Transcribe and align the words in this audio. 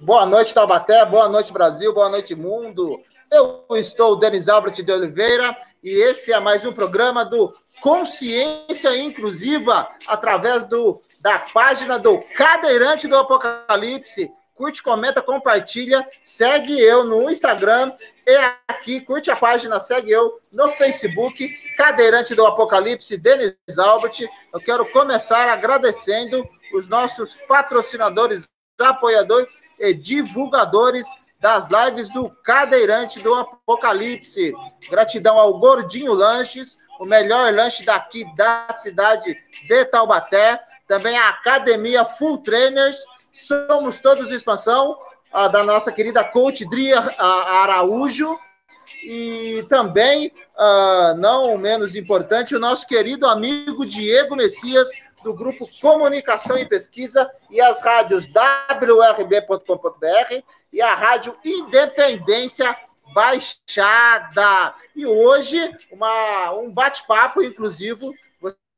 Boa 0.00 0.26
noite, 0.26 0.52
Taubaté. 0.52 1.04
Boa 1.04 1.28
noite, 1.28 1.52
Brasil. 1.52 1.92
Boa 1.94 2.08
noite, 2.08 2.34
mundo. 2.34 2.98
Eu 3.30 3.64
estou 3.76 4.16
Denis 4.16 4.48
Albert 4.48 4.82
de 4.82 4.92
Oliveira 4.92 5.56
e 5.82 5.90
esse 5.90 6.32
é 6.32 6.40
mais 6.40 6.64
um 6.66 6.72
programa 6.72 7.24
do 7.24 7.54
Consciência 7.80 8.96
Inclusiva 8.96 9.88
através 10.06 10.66
do, 10.66 11.00
da 11.20 11.38
página 11.38 11.98
do 11.98 12.18
Cadeirante 12.36 13.08
do 13.08 13.16
Apocalipse. 13.16 14.30
Curte, 14.54 14.82
comenta, 14.82 15.22
compartilha, 15.22 16.06
segue 16.22 16.78
eu 16.78 17.04
no 17.04 17.30
Instagram 17.30 17.90
e 18.26 18.36
aqui, 18.68 19.00
curte 19.00 19.30
a 19.30 19.36
página, 19.36 19.80
segue 19.80 20.10
eu 20.10 20.38
no 20.52 20.68
Facebook, 20.72 21.48
Cadeirante 21.76 22.34
do 22.34 22.46
Apocalipse, 22.46 23.16
Denis 23.16 23.56
Albert. 23.78 24.28
Eu 24.52 24.60
quero 24.60 24.84
começar 24.92 25.48
agradecendo 25.48 26.46
os 26.74 26.86
nossos 26.86 27.34
patrocinadores, 27.48 28.46
apoiadores 28.78 29.52
e 29.78 29.94
divulgadores 29.94 31.06
das 31.40 31.68
lives 31.68 32.08
do 32.10 32.30
Cadeirante 32.44 33.20
do 33.20 33.34
Apocalipse. 33.34 34.52
Gratidão 34.88 35.38
ao 35.38 35.58
Gordinho 35.58 36.12
Lanches, 36.12 36.78
o 37.00 37.04
melhor 37.04 37.52
lanche 37.52 37.84
daqui 37.84 38.24
da 38.36 38.68
cidade 38.72 39.36
de 39.66 39.84
Taubaté. 39.86 40.62
Também 40.86 41.18
a 41.18 41.30
Academia 41.30 42.04
Full 42.04 42.38
Trainers. 42.38 43.04
Somos 43.32 43.98
todos 44.00 44.30
expansão 44.30 44.96
a, 45.32 45.48
da 45.48 45.64
nossa 45.64 45.90
querida 45.90 46.22
coach 46.22 46.64
Dria 46.68 47.00
Araújo. 47.18 48.38
E 49.04 49.64
também, 49.68 50.32
uh, 50.56 51.16
não 51.16 51.56
menos 51.58 51.96
importante, 51.96 52.54
o 52.54 52.60
nosso 52.60 52.86
querido 52.86 53.26
amigo 53.26 53.84
Diego 53.84 54.36
Messias, 54.36 54.88
do 55.22 55.34
grupo 55.34 55.68
Comunicação 55.80 56.58
e 56.58 56.66
Pesquisa 56.66 57.30
e 57.50 57.60
as 57.60 57.82
rádios 57.82 58.28
wrb.com.br 58.28 59.62
e 60.72 60.82
a 60.82 60.94
rádio 60.94 61.36
Independência 61.44 62.76
Baixada. 63.14 64.74
E 64.96 65.06
hoje, 65.06 65.76
uma, 65.90 66.52
um 66.52 66.70
bate-papo 66.70 67.42
inclusivo. 67.42 68.12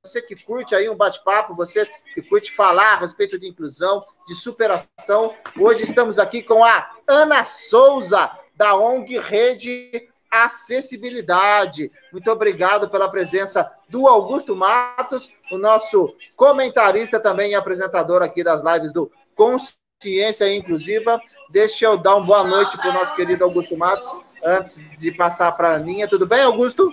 Você 0.05 0.20
que 0.20 0.36
curte 0.36 0.74
aí 0.74 0.86
um 0.91 0.94
bate-papo, 0.94 1.55
você 1.55 1.88
que 2.12 2.20
curte 2.20 2.52
falar 2.52 2.92
a 2.92 2.97
respeito 2.97 3.38
de 3.38 3.48
inclusão, 3.48 4.05
de 4.28 4.34
superação. 4.34 5.34
Hoje 5.58 5.84
estamos 5.84 6.19
aqui 6.19 6.42
com 6.42 6.62
a 6.62 6.91
Ana 7.08 7.42
Souza, 7.44 8.30
da 8.55 8.77
ONG 8.77 9.19
Rede 9.19 10.06
acessibilidade. 10.30 11.91
Muito 12.12 12.30
obrigado 12.30 12.91
pela 12.91 13.08
presença 13.08 13.70
do 13.88 14.06
Augusto 14.06 14.55
Matos, 14.55 15.30
o 15.50 15.56
nosso 15.56 16.14
comentarista 16.36 17.19
também 17.19 17.52
e 17.52 17.55
apresentador 17.55 18.20
aqui 18.20 18.44
das 18.44 18.62
lives 18.62 18.92
do 18.92 19.10
Consciência 19.34 20.52
Inclusiva. 20.52 21.19
Deixa 21.50 21.86
eu 21.86 21.97
dar 21.97 22.16
uma 22.16 22.27
boa 22.27 22.44
noite 22.44 22.77
para 22.77 22.91
o 22.91 22.92
nosso 22.92 23.14
querido 23.14 23.44
Augusto 23.44 23.75
Matos, 23.77 24.12
antes 24.44 24.82
de 24.98 25.12
passar 25.12 25.52
para 25.52 25.70
a 25.70 25.75
Aninha. 25.77 26.06
Tudo 26.06 26.27
bem, 26.27 26.42
Augusto? 26.42 26.92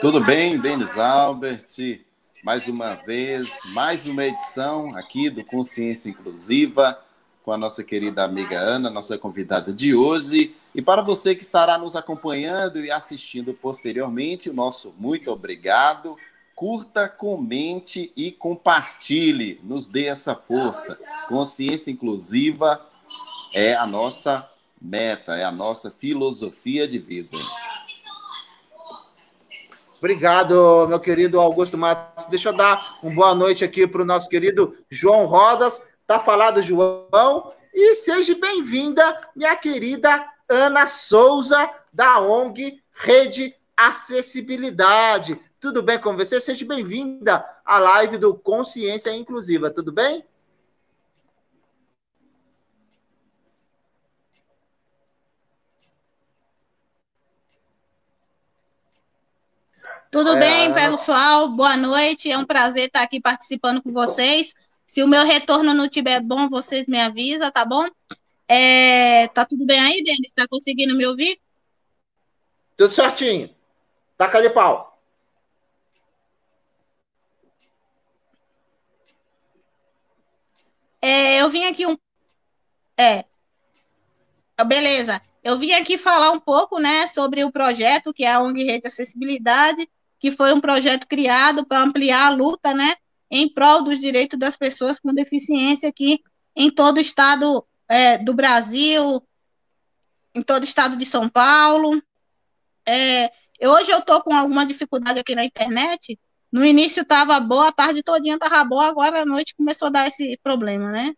Tudo 0.00 0.22
bem, 0.22 0.58
Denis 0.58 0.98
Albert. 0.98 1.64
Mais 2.48 2.66
uma 2.66 2.94
vez, 2.94 3.58
mais 3.66 4.06
uma 4.06 4.24
edição 4.24 4.96
aqui 4.96 5.28
do 5.28 5.44
Consciência 5.44 6.08
Inclusiva 6.08 6.98
com 7.44 7.52
a 7.52 7.58
nossa 7.58 7.84
querida 7.84 8.24
amiga 8.24 8.58
Ana, 8.58 8.88
nossa 8.88 9.18
convidada 9.18 9.70
de 9.70 9.94
hoje. 9.94 10.56
E 10.74 10.80
para 10.80 11.02
você 11.02 11.34
que 11.34 11.42
estará 11.42 11.76
nos 11.76 11.94
acompanhando 11.94 12.82
e 12.82 12.90
assistindo 12.90 13.52
posteriormente, 13.52 14.48
o 14.48 14.54
nosso 14.54 14.94
muito 14.96 15.30
obrigado. 15.30 16.16
Curta, 16.54 17.06
comente 17.06 18.10
e 18.16 18.32
compartilhe. 18.32 19.60
Nos 19.62 19.86
dê 19.86 20.06
essa 20.06 20.34
força. 20.34 20.98
Consciência 21.28 21.90
inclusiva 21.90 22.80
é 23.52 23.74
a 23.74 23.86
nossa 23.86 24.50
meta, 24.80 25.36
é 25.36 25.44
a 25.44 25.52
nossa 25.52 25.90
filosofia 25.90 26.88
de 26.88 26.98
vida. 26.98 27.36
Obrigado, 29.98 30.86
meu 30.88 31.00
querido 31.00 31.40
Augusto 31.40 31.76
Matos. 31.76 32.24
Deixa 32.26 32.50
eu 32.50 32.56
dar 32.56 32.96
uma 33.02 33.12
boa 33.12 33.34
noite 33.34 33.64
aqui 33.64 33.84
para 33.84 34.00
o 34.00 34.04
nosso 34.04 34.28
querido 34.28 34.76
João 34.88 35.26
Rodas. 35.26 35.82
Tá 36.06 36.20
falado, 36.20 36.62
João? 36.62 37.52
E 37.74 37.96
seja 37.96 38.36
bem-vinda, 38.36 39.02
minha 39.34 39.56
querida 39.56 40.24
Ana 40.48 40.86
Souza, 40.86 41.68
da 41.92 42.20
ONG 42.20 42.80
Rede 42.92 43.52
Acessibilidade. 43.76 45.40
Tudo 45.60 45.82
bem 45.82 45.98
com 45.98 46.16
você? 46.16 46.40
Seja 46.40 46.64
bem-vinda 46.64 47.44
à 47.64 47.80
live 47.80 48.18
do 48.18 48.34
Consciência 48.34 49.10
Inclusiva, 49.10 49.68
tudo 49.68 49.90
bem? 49.90 50.24
Tudo 60.10 60.36
é, 60.36 60.40
bem, 60.40 60.74
pessoal? 60.74 61.48
Boa 61.50 61.76
noite. 61.76 62.30
É 62.30 62.38
um 62.38 62.44
prazer 62.44 62.86
estar 62.86 63.02
aqui 63.02 63.20
participando 63.20 63.82
com 63.82 63.92
vocês. 63.92 64.54
Se 64.86 65.02
o 65.02 65.08
meu 65.08 65.24
retorno 65.24 65.74
não 65.74 65.84
estiver 65.84 66.20
bom, 66.22 66.48
vocês 66.48 66.86
me 66.86 66.98
avisam, 66.98 67.50
tá 67.50 67.62
bom? 67.64 67.84
É, 68.48 69.28
tá 69.28 69.44
tudo 69.44 69.66
bem 69.66 69.78
aí, 69.78 70.02
Denis? 70.02 70.32
Tá 70.34 70.46
conseguindo 70.48 70.96
me 70.96 71.04
ouvir? 71.04 71.38
Tudo 72.74 72.94
certinho. 72.94 73.54
Taca 74.16 74.40
de 74.40 74.48
pau. 74.48 74.98
É, 81.02 81.42
eu 81.42 81.50
vim 81.50 81.66
aqui 81.66 81.86
um. 81.86 81.98
É. 82.98 83.24
Beleza. 84.66 85.20
Eu 85.44 85.58
vim 85.58 85.72
aqui 85.72 85.98
falar 85.98 86.30
um 86.30 86.40
pouco, 86.40 86.80
né, 86.80 87.06
sobre 87.06 87.44
o 87.44 87.52
projeto 87.52 88.12
que 88.12 88.24
é 88.24 88.32
a 88.32 88.40
ONG 88.40 88.64
Rede 88.64 88.88
Acessibilidade, 88.88 89.88
que 90.18 90.32
foi 90.32 90.52
um 90.52 90.60
projeto 90.60 91.06
criado 91.06 91.66
para 91.66 91.82
ampliar 91.82 92.26
a 92.26 92.34
luta, 92.34 92.74
né, 92.74 92.94
em 93.30 93.48
prol 93.52 93.82
dos 93.82 93.98
direitos 94.00 94.38
das 94.38 94.56
pessoas 94.56 94.98
com 94.98 95.12
deficiência 95.12 95.88
aqui 95.88 96.20
em 96.56 96.70
todo 96.70 96.96
o 96.96 97.00
estado 97.00 97.64
é, 97.88 98.18
do 98.18 98.34
Brasil, 98.34 99.22
em 100.34 100.42
todo 100.42 100.62
o 100.62 100.64
estado 100.64 100.96
de 100.96 101.06
São 101.06 101.28
Paulo. 101.28 102.02
É, 102.86 103.30
hoje 103.62 103.90
eu 103.90 103.98
estou 103.98 104.22
com 104.22 104.34
alguma 104.34 104.66
dificuldade 104.66 105.20
aqui 105.20 105.34
na 105.34 105.44
internet. 105.44 106.18
No 106.50 106.64
início 106.64 107.02
estava 107.02 107.38
boa, 107.38 107.68
a 107.68 107.72
tarde 107.72 108.02
todinha 108.02 108.34
estava 108.34 108.64
boa, 108.64 108.86
agora 108.86 109.22
à 109.22 109.26
noite 109.26 109.54
começou 109.54 109.88
a 109.88 109.90
dar 109.90 110.08
esse 110.08 110.38
problema, 110.42 110.90
né? 110.90 111.12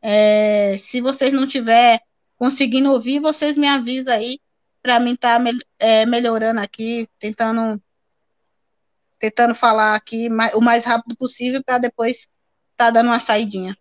É, 0.00 0.76
se 0.78 1.00
vocês 1.00 1.32
não 1.32 1.46
tiver 1.46 2.00
conseguindo 2.36 2.90
ouvir, 2.90 3.20
vocês 3.20 3.56
me 3.56 3.68
avisam 3.68 4.14
aí 4.14 4.40
para 4.82 4.98
mim 4.98 5.12
estar 5.12 5.42
tá, 5.42 5.50
é, 5.78 6.04
melhorando 6.06 6.60
aqui, 6.60 7.06
tentando 7.18 7.80
tentando 9.22 9.54
falar 9.54 9.94
aqui 9.94 10.28
o 10.52 10.60
mais 10.60 10.84
rápido 10.84 11.16
possível 11.16 11.62
para 11.64 11.78
depois 11.78 12.28
estar 12.72 12.86
tá 12.86 12.90
dando 12.90 13.06
uma 13.06 13.20
saidinha. 13.20 13.76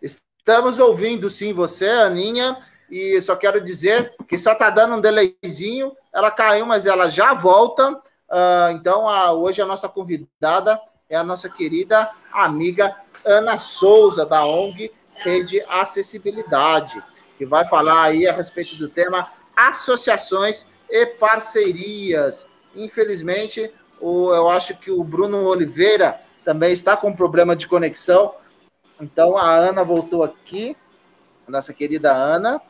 Estamos 0.00 0.78
ouvindo 0.78 1.28
sim 1.28 1.52
você, 1.52 1.86
Aninha, 1.86 2.56
e 2.90 3.20
só 3.20 3.36
quero 3.36 3.60
dizer 3.60 4.14
que 4.26 4.38
só 4.38 4.52
está 4.52 4.70
dando 4.70 4.94
um 4.94 5.00
delayzinho. 5.00 5.92
Ela 6.10 6.30
caiu, 6.30 6.64
mas 6.64 6.86
ela 6.86 7.10
já 7.10 7.34
volta. 7.34 7.92
Uh, 7.92 8.70
então, 8.72 9.06
a, 9.06 9.30
hoje 9.32 9.60
a 9.60 9.66
nossa 9.66 9.90
convidada 9.90 10.80
é 11.10 11.16
a 11.16 11.22
nossa 11.22 11.50
querida 11.50 12.10
amiga 12.32 12.96
Ana 13.26 13.58
Souza, 13.58 14.24
da 14.24 14.46
ONG 14.46 14.90
Rede 15.16 15.60
Acessibilidade, 15.68 16.96
que 17.36 17.44
vai 17.44 17.68
falar 17.68 18.04
aí 18.04 18.26
a 18.26 18.32
respeito 18.32 18.76
do 18.78 18.88
tema 18.88 19.30
associações 19.54 20.66
e 20.88 21.04
parcerias. 21.04 22.46
Infelizmente, 22.74 23.70
o, 24.00 24.32
eu 24.34 24.48
acho 24.48 24.76
que 24.76 24.90
o 24.90 25.02
Bruno 25.02 25.44
Oliveira 25.44 26.20
também 26.44 26.72
está 26.72 26.96
com 26.96 27.14
problema 27.14 27.56
de 27.56 27.66
conexão. 27.66 28.34
Então 29.00 29.36
a 29.36 29.50
Ana 29.50 29.84
voltou 29.84 30.22
aqui, 30.22 30.76
nossa 31.48 31.72
querida 31.72 32.12
Ana. 32.12 32.60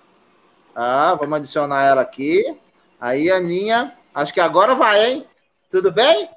Ah, 0.75 1.15
vamos 1.15 1.39
adicionar 1.39 1.85
ela 1.85 2.03
aqui. 2.03 2.59
Aí, 3.01 3.31
Aninha, 3.31 3.97
acho 4.15 4.33
que 4.33 4.41
agora 4.41 4.75
vai, 4.75 5.05
hein? 5.05 5.27
Tudo 5.71 5.93
bem? 5.93 6.31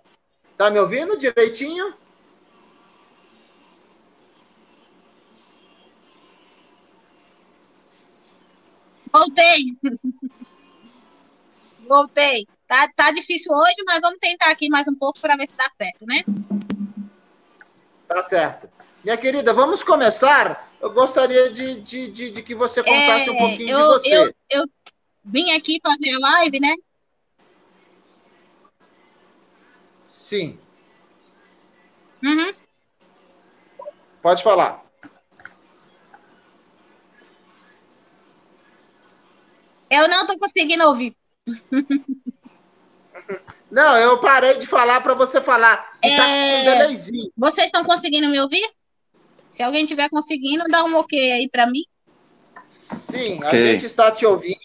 Tá 0.58 0.70
me 0.70 0.80
ouvindo 0.80 1.18
direitinho? 1.18 1.94
Voltei. 9.12 9.78
Voltei. 11.88 12.48
Tá, 12.68 12.92
tá 12.94 13.12
difícil 13.12 13.52
hoje, 13.54 13.76
mas 13.86 14.02
vamos 14.02 14.20
tentar 14.20 14.52
aqui 14.52 14.68
mais 14.70 14.88
um 14.88 14.96
pouco 14.96 15.22
para 15.22 15.38
ver 15.38 15.48
se 15.48 15.56
dá 15.56 15.72
certo, 15.78 16.06
né? 16.06 16.24
Tá 18.08 18.22
certo. 18.22 18.70
Minha 19.04 19.16
querida, 19.16 19.54
vamos 19.54 19.84
começar. 19.84 20.70
Eu 20.82 20.92
gostaria 20.92 21.50
de, 21.50 21.80
de, 21.80 22.12
de, 22.12 22.30
de 22.30 22.44
que 22.44 22.54
você 22.54 22.84
contasse 22.84 23.30
é, 23.30 23.32
um 23.32 23.38
pouquinho 23.38 23.70
eu, 23.70 23.78
de 23.78 24.04
você. 24.04 24.18
Eu, 24.18 24.34
eu 24.50 24.70
vim 25.24 25.52
aqui 25.52 25.80
fazer 25.82 26.14
a 26.16 26.20
live, 26.20 26.60
né? 26.60 26.76
Sim. 30.04 30.60
Uhum. 32.22 32.54
Pode 34.22 34.44
falar. 34.44 34.86
Eu 39.90 40.10
não 40.10 40.22
estou 40.22 40.38
conseguindo 40.38 40.86
ouvir. 40.86 41.16
Não, 43.70 43.98
eu 43.98 44.18
parei 44.20 44.58
de 44.58 44.66
falar 44.66 45.02
para 45.02 45.14
você 45.14 45.42
falar. 45.42 45.78
Tá 46.02 46.08
é... 46.08 46.66
Tá 46.66 46.88
Vocês 47.38 47.66
estão 47.66 47.84
conseguindo 47.84 48.30
me 48.30 48.40
ouvir? 48.40 48.66
Se 49.52 49.64
alguém 49.64 49.84
estiver 49.84 50.10
conseguindo, 50.10 50.64
dá 50.70 50.84
um 50.84 50.96
ok 50.96 51.32
aí 51.32 51.50
para 51.50 51.66
mim. 51.66 51.84
Sim, 52.66 53.38
okay. 53.44 53.48
a 53.48 53.72
gente 53.74 53.86
está 53.86 54.12
te 54.12 54.26
ouvindo. 54.26 54.58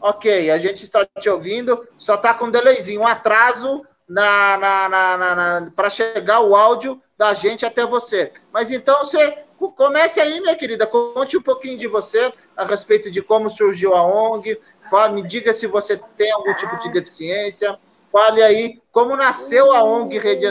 Ok, 0.00 0.50
a 0.50 0.58
gente 0.58 0.82
está 0.82 1.06
te 1.18 1.28
ouvindo. 1.28 1.86
Só 1.96 2.14
está 2.14 2.34
com 2.34 2.46
um 2.46 2.50
delayzinho, 2.50 3.02
um 3.02 3.06
atraso 3.06 3.84
na, 4.08 4.56
na, 4.56 4.88
na, 4.88 5.34
na 5.34 5.70
para 5.70 5.90
chegar 5.90 6.40
o 6.40 6.54
áudio 6.54 7.00
da 7.16 7.32
gente 7.34 7.64
até 7.64 7.86
você. 7.86 8.32
Mas 8.52 8.70
então 8.70 8.98
você 8.98 9.38
comece 9.76 10.20
aí, 10.20 10.40
minha 10.40 10.56
querida, 10.56 10.86
conte 10.86 11.36
um 11.36 11.42
pouquinho 11.42 11.78
de 11.78 11.86
você 11.86 12.32
a 12.56 12.64
respeito 12.64 13.10
de 13.10 13.22
como 13.22 13.48
surgiu 13.48 13.94
a 13.94 14.04
ONG. 14.04 14.58
Fale, 14.94 15.12
me 15.12 15.22
diga 15.26 15.52
se 15.52 15.66
você 15.66 15.96
tem 15.96 16.30
algum 16.30 16.54
tipo 16.54 16.78
de 16.78 16.88
deficiência. 16.92 17.76
Fale 18.12 18.40
aí 18.40 18.80
como 18.92 19.16
nasceu 19.16 19.72
a 19.72 19.82
ONG 19.82 20.20
Rede, 20.20 20.46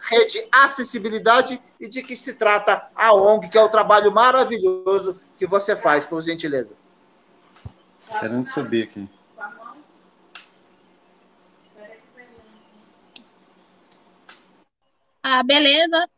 Rede 0.00 0.48
Acessibilidade 0.50 1.62
e 1.78 1.86
de 1.86 2.02
que 2.02 2.16
se 2.16 2.34
trata 2.34 2.90
a 2.92 3.14
ONG, 3.14 3.48
que 3.48 3.56
é 3.56 3.62
o 3.62 3.68
trabalho 3.68 4.10
maravilhoso 4.10 5.20
que 5.38 5.46
você 5.46 5.76
faz, 5.76 6.04
por 6.04 6.20
gentileza. 6.22 6.76
Querendo 8.18 8.44
subir 8.46 8.82
aqui. 8.82 9.08
Ah, 15.22 15.44
beleza. 15.44 16.10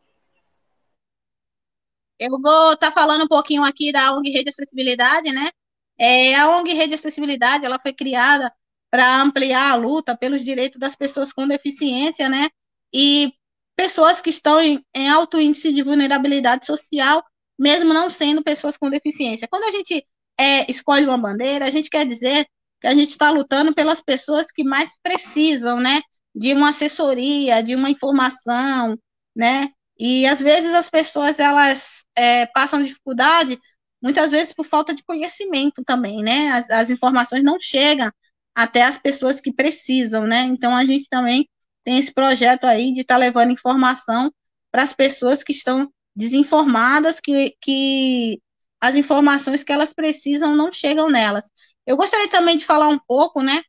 Eu 2.17 2.31
vou 2.41 2.73
estar 2.73 2.87
tá 2.87 2.91
falando 2.91 3.25
um 3.25 3.27
pouquinho 3.27 3.63
aqui 3.63 3.91
da 3.91 4.15
ONG 4.15 4.31
Rede 4.31 4.49
Acessibilidade, 4.49 5.31
né? 5.31 5.51
É, 5.97 6.35
a 6.35 6.57
ONG 6.57 6.73
Rede 6.73 6.95
Acessibilidade, 6.95 7.65
ela 7.65 7.79
foi 7.79 7.93
criada 7.93 8.53
para 8.91 9.21
ampliar 9.21 9.71
a 9.71 9.75
luta 9.75 10.15
pelos 10.15 10.43
direitos 10.43 10.79
das 10.79 10.95
pessoas 10.95 11.33
com 11.33 11.47
deficiência, 11.47 12.29
né? 12.29 12.47
E 12.93 13.33
pessoas 13.75 14.21
que 14.21 14.29
estão 14.29 14.61
em, 14.61 14.83
em 14.95 15.09
alto 15.09 15.39
índice 15.39 15.73
de 15.73 15.83
vulnerabilidade 15.83 16.65
social, 16.65 17.23
mesmo 17.59 17.93
não 17.93 18.09
sendo 18.09 18.43
pessoas 18.43 18.77
com 18.77 18.89
deficiência. 18.89 19.47
Quando 19.49 19.65
a 19.65 19.71
gente 19.71 20.05
é, 20.39 20.69
escolhe 20.69 21.05
uma 21.05 21.17
bandeira, 21.17 21.65
a 21.65 21.71
gente 21.71 21.89
quer 21.89 22.05
dizer 22.05 22.45
que 22.79 22.87
a 22.87 22.93
gente 22.93 23.09
está 23.09 23.31
lutando 23.31 23.73
pelas 23.73 24.01
pessoas 24.01 24.51
que 24.51 24.63
mais 24.63 24.97
precisam, 25.01 25.79
né? 25.79 26.01
De 26.33 26.53
uma 26.53 26.69
assessoria, 26.69 27.63
de 27.63 27.75
uma 27.75 27.89
informação, 27.89 28.97
né? 29.35 29.69
E 29.97 30.25
às 30.25 30.41
vezes 30.41 30.73
as 30.73 30.89
pessoas 30.89 31.39
elas 31.39 32.03
é, 32.15 32.45
passam 32.47 32.83
dificuldade, 32.83 33.59
muitas 34.05 34.29
vezes 34.29 34.53
por 34.53 34.67
falta 34.67 34.93
de 34.93 35.03
conhecimento 35.03 35.83
também, 35.83 36.21
né? 36.21 36.51
As, 36.51 36.69
as 36.69 36.89
informações 36.91 37.43
não 37.43 37.59
chegam 37.59 38.11
até 38.53 38.83
as 38.83 38.99
pessoas 38.99 39.41
que 39.41 39.51
precisam, 39.51 40.27
né? 40.27 40.41
Então 40.41 40.75
a 40.75 40.85
gente 40.85 41.09
também 41.09 41.49
tem 41.83 41.97
esse 41.97 42.13
projeto 42.13 42.65
aí 42.65 42.93
de 42.93 43.01
estar 43.01 43.15
tá 43.15 43.19
levando 43.19 43.51
informação 43.51 44.31
para 44.71 44.83
as 44.83 44.93
pessoas 44.93 45.43
que 45.43 45.51
estão 45.51 45.91
desinformadas, 46.15 47.19
que, 47.19 47.55
que 47.59 48.39
as 48.79 48.95
informações 48.95 49.63
que 49.63 49.73
elas 49.73 49.91
precisam 49.91 50.55
não 50.55 50.71
chegam 50.71 51.09
nelas. 51.09 51.45
Eu 51.83 51.97
gostaria 51.97 52.29
também 52.29 52.57
de 52.57 52.65
falar 52.65 52.89
um 52.89 52.99
pouco, 52.99 53.41
né, 53.41 53.63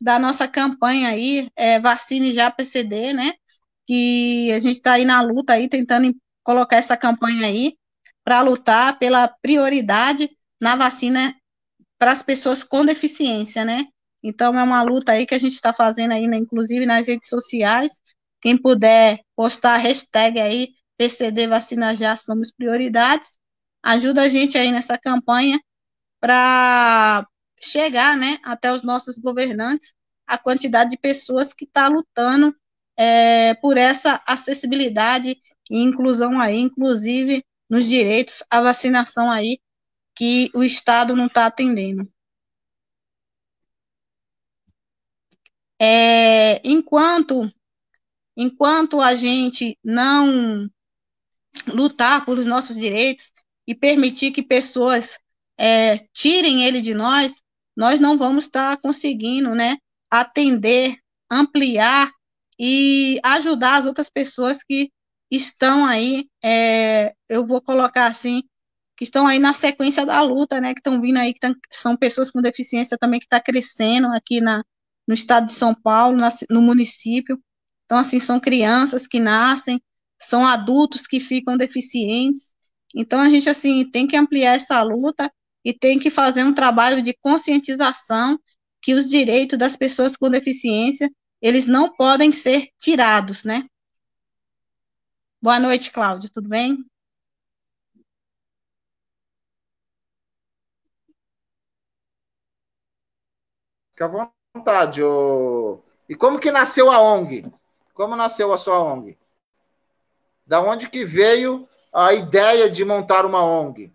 da 0.00 0.20
nossa 0.20 0.46
campanha 0.46 1.08
aí, 1.08 1.50
é, 1.56 1.80
Vacine 1.80 2.32
Já 2.32 2.48
PCD, 2.50 3.12
né, 3.12 3.32
que 3.88 4.52
a 4.52 4.60
gente 4.60 4.76
está 4.76 4.92
aí 4.92 5.04
na 5.04 5.20
luta 5.20 5.54
aí, 5.54 5.68
tentando 5.68 6.14
colocar 6.44 6.76
essa 6.76 6.96
campanha 6.96 7.46
aí 7.46 7.74
para 8.24 8.40
lutar 8.40 8.98
pela 8.98 9.28
prioridade 9.28 10.30
na 10.60 10.76
vacina 10.76 11.34
para 11.98 12.12
as 12.12 12.22
pessoas 12.22 12.62
com 12.62 12.84
deficiência, 12.84 13.64
né? 13.64 13.84
Então 14.22 14.58
é 14.58 14.62
uma 14.62 14.82
luta 14.82 15.12
aí 15.12 15.26
que 15.26 15.34
a 15.34 15.38
gente 15.38 15.54
está 15.54 15.72
fazendo 15.72 16.12
aí, 16.12 16.26
né, 16.28 16.36
inclusive 16.36 16.86
nas 16.86 17.06
redes 17.08 17.28
sociais. 17.28 18.00
Quem 18.40 18.56
puder 18.56 19.20
postar 19.34 19.74
a 19.74 19.78
hashtag 19.78 20.40
aí, 20.40 20.68
PCD 20.96 21.46
Vacina 21.46 21.94
Já 21.94 22.16
Somos 22.16 22.50
Prioridades, 22.50 23.38
ajuda 23.82 24.22
a 24.22 24.28
gente 24.28 24.58
aí 24.58 24.70
nessa 24.72 24.98
campanha 24.98 25.58
para 26.20 27.26
chegar, 27.60 28.16
né, 28.16 28.38
até 28.42 28.72
os 28.72 28.82
nossos 28.82 29.18
governantes 29.18 29.94
a 30.30 30.38
quantidade 30.38 30.90
de 30.90 30.96
pessoas 30.96 31.52
que 31.52 31.64
está 31.64 31.88
lutando 31.88 32.54
é, 32.96 33.54
por 33.54 33.76
essa 33.76 34.22
acessibilidade 34.24 35.36
e 35.68 35.82
inclusão 35.82 36.40
aí, 36.40 36.60
inclusive 36.60 37.44
nos 37.70 37.86
direitos 37.86 38.42
à 38.50 38.60
vacinação 38.60 39.30
aí, 39.30 39.60
que 40.16 40.50
o 40.54 40.64
Estado 40.64 41.14
não 41.14 41.26
está 41.26 41.46
atendendo. 41.46 42.10
É, 45.80 46.60
enquanto, 46.68 47.50
enquanto 48.36 49.00
a 49.00 49.14
gente 49.14 49.78
não 49.82 50.68
lutar 51.66 52.24
por 52.24 52.38
os 52.38 52.46
nossos 52.46 52.76
direitos 52.76 53.32
e 53.66 53.74
permitir 53.74 54.32
que 54.32 54.42
pessoas 54.42 55.18
é, 55.56 55.98
tirem 56.12 56.64
ele 56.64 56.82
de 56.82 56.92
nós, 56.92 57.40
nós 57.76 58.00
não 58.00 58.18
vamos 58.18 58.44
estar 58.44 58.76
tá 58.76 58.82
conseguindo, 58.82 59.54
né, 59.54 59.78
atender, 60.10 60.98
ampliar 61.30 62.12
e 62.58 63.18
ajudar 63.24 63.76
as 63.76 63.86
outras 63.86 64.10
pessoas 64.10 64.62
que 64.62 64.90
estão 65.30 65.84
aí, 65.84 66.28
é, 66.42 67.14
eu 67.28 67.46
vou 67.46 67.60
colocar 67.62 68.06
assim, 68.06 68.42
que 68.96 69.04
estão 69.04 69.26
aí 69.26 69.38
na 69.38 69.52
sequência 69.52 70.04
da 70.04 70.20
luta, 70.22 70.60
né, 70.60 70.74
que 70.74 70.80
estão 70.80 71.00
vindo 71.00 71.18
aí, 71.18 71.32
que 71.32 71.40
tão, 71.40 71.54
são 71.72 71.96
pessoas 71.96 72.30
com 72.30 72.42
deficiência 72.42 72.98
também 72.98 73.20
que 73.20 73.26
está 73.26 73.40
crescendo 73.40 74.08
aqui 74.08 74.40
na, 74.40 74.62
no 75.06 75.14
estado 75.14 75.46
de 75.46 75.52
São 75.52 75.74
Paulo, 75.74 76.18
na, 76.18 76.28
no 76.50 76.60
município. 76.62 77.40
Então, 77.86 77.98
assim, 77.98 78.20
são 78.20 78.38
crianças 78.38 79.06
que 79.06 79.18
nascem, 79.18 79.80
são 80.20 80.46
adultos 80.46 81.06
que 81.06 81.18
ficam 81.18 81.56
deficientes. 81.56 82.52
Então, 82.94 83.20
a 83.20 83.28
gente, 83.30 83.48
assim, 83.48 83.88
tem 83.90 84.06
que 84.06 84.16
ampliar 84.16 84.56
essa 84.56 84.82
luta 84.82 85.32
e 85.64 85.72
tem 85.72 85.98
que 85.98 86.10
fazer 86.10 86.44
um 86.44 86.54
trabalho 86.54 87.02
de 87.02 87.14
conscientização 87.22 88.38
que 88.82 88.94
os 88.94 89.08
direitos 89.08 89.58
das 89.58 89.76
pessoas 89.76 90.16
com 90.16 90.30
deficiência 90.30 91.10
eles 91.40 91.66
não 91.66 91.92
podem 91.94 92.32
ser 92.32 92.68
tirados, 92.78 93.44
né? 93.44 93.64
Boa 95.42 95.58
noite, 95.58 95.90
Cláudio, 95.90 96.30
tudo 96.30 96.50
bem? 96.50 96.84
Fica 103.92 104.04
à 104.04 104.30
vontade. 104.54 105.02
Ô... 105.02 105.82
E 106.06 106.14
como 106.14 106.38
que 106.38 106.52
nasceu 106.52 106.90
a 106.90 107.00
ONG? 107.00 107.50
Como 107.94 108.14
nasceu 108.16 108.52
a 108.52 108.58
sua 108.58 108.80
ONG? 108.82 109.18
Da 110.46 110.60
onde 110.60 110.90
que 110.90 111.06
veio 111.06 111.66
a 111.90 112.12
ideia 112.12 112.68
de 112.68 112.84
montar 112.84 113.24
uma 113.24 113.42
ONG? 113.42 113.90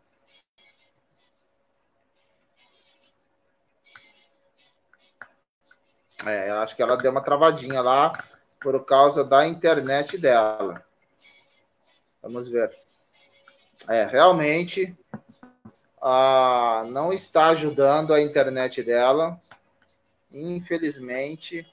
É, 6.25 6.49
eu 6.49 6.57
acho 6.57 6.75
que 6.75 6.81
ela 6.81 6.97
deu 6.97 7.11
uma 7.11 7.21
travadinha 7.23 7.81
lá 7.81 8.13
por 8.59 8.83
causa 8.83 9.23
da 9.23 9.45
internet 9.45 10.17
dela. 10.17 10.83
Vamos 12.25 12.47
ver. 12.47 12.71
É, 13.87 14.03
realmente 14.03 14.97
ah, 16.01 16.83
não 16.89 17.13
está 17.13 17.49
ajudando 17.49 18.15
a 18.15 18.19
internet 18.19 18.81
dela. 18.81 19.39
Infelizmente. 20.31 21.63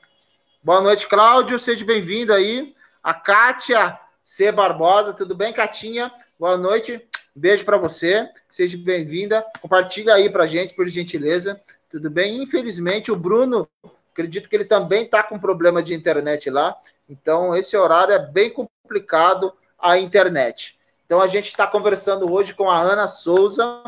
Boa 0.63 0.83
noite, 0.83 1.09
Cláudio. 1.09 1.59
Seja 1.59 1.87
bem-vindo 1.87 2.35
aí. 2.35 2.77
A 3.03 3.15
Kátia 3.15 3.99
C. 4.23 4.53
Barbosa. 4.53 5.15
Tudo 5.15 5.35
bem, 5.35 5.55
Catinha? 5.55 6.13
Boa 6.39 6.59
noite. 6.59 7.03
Beijo 7.35 7.65
para 7.65 7.79
você. 7.79 8.29
Seja 8.51 8.77
bem-vinda. 8.77 9.43
Compartilha 9.63 10.13
aí 10.13 10.29
para 10.29 10.47
gente, 10.47 10.75
por 10.75 10.87
gentileza. 10.87 11.59
Tudo 11.91 12.11
bem? 12.11 12.43
Infelizmente, 12.43 13.11
o 13.11 13.17
Bruno 13.17 13.67
Acredito 14.13 14.47
que 14.51 14.55
ele 14.55 14.67
também 14.67 15.05
está 15.05 15.23
com 15.23 15.39
problema 15.39 15.83
de 15.83 15.95
internet 15.95 16.51
lá. 16.51 16.77
Então, 17.09 17.57
esse 17.57 17.75
horário 17.75 18.13
é 18.13 18.19
bem 18.19 18.51
complicado 18.51 19.55
a 19.83 19.99
internet. 19.99 20.79
Então, 21.05 21.21
a 21.21 21.27
gente 21.27 21.49
está 21.49 21.67
conversando 21.67 22.33
hoje 22.33 22.55
com 22.55 22.71
a 22.71 22.81
Ana 22.81 23.09
Souza, 23.09 23.83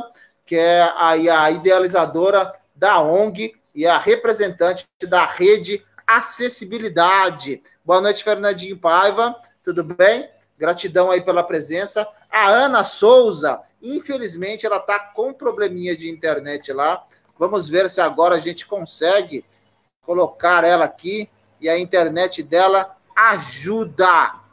que 0.44 0.56
é 0.56 0.82
a, 0.82 1.10
a 1.10 1.50
idealizadora 1.50 2.52
da 2.74 3.00
ONG 3.00 3.54
e 3.74 3.86
a 3.86 3.96
representante 3.96 4.84
da 5.08 5.24
rede 5.24 5.82
Acessibilidade. 6.06 7.62
Boa 7.82 8.00
noite, 8.00 8.22
Fernandinho 8.22 8.76
Paiva. 8.76 9.34
Tudo 9.64 9.82
bem? 9.82 10.28
Gratidão 10.58 11.10
aí 11.10 11.22
pela 11.22 11.42
presença. 11.42 12.06
A 12.30 12.48
Ana 12.48 12.84
Souza, 12.84 13.60
infelizmente, 13.80 14.66
ela 14.66 14.76
está 14.76 14.98
com 14.98 15.32
probleminha 15.32 15.96
de 15.96 16.10
internet 16.10 16.72
lá. 16.72 17.06
Vamos 17.38 17.68
ver 17.68 17.88
se 17.88 18.00
agora 18.02 18.34
a 18.34 18.38
gente 18.38 18.66
consegue 18.66 19.44
colocar 20.02 20.62
ela 20.62 20.84
aqui 20.84 21.28
e 21.58 21.68
a 21.68 21.78
internet 21.78 22.42
dela 22.42 22.96
ajuda. 23.16 24.43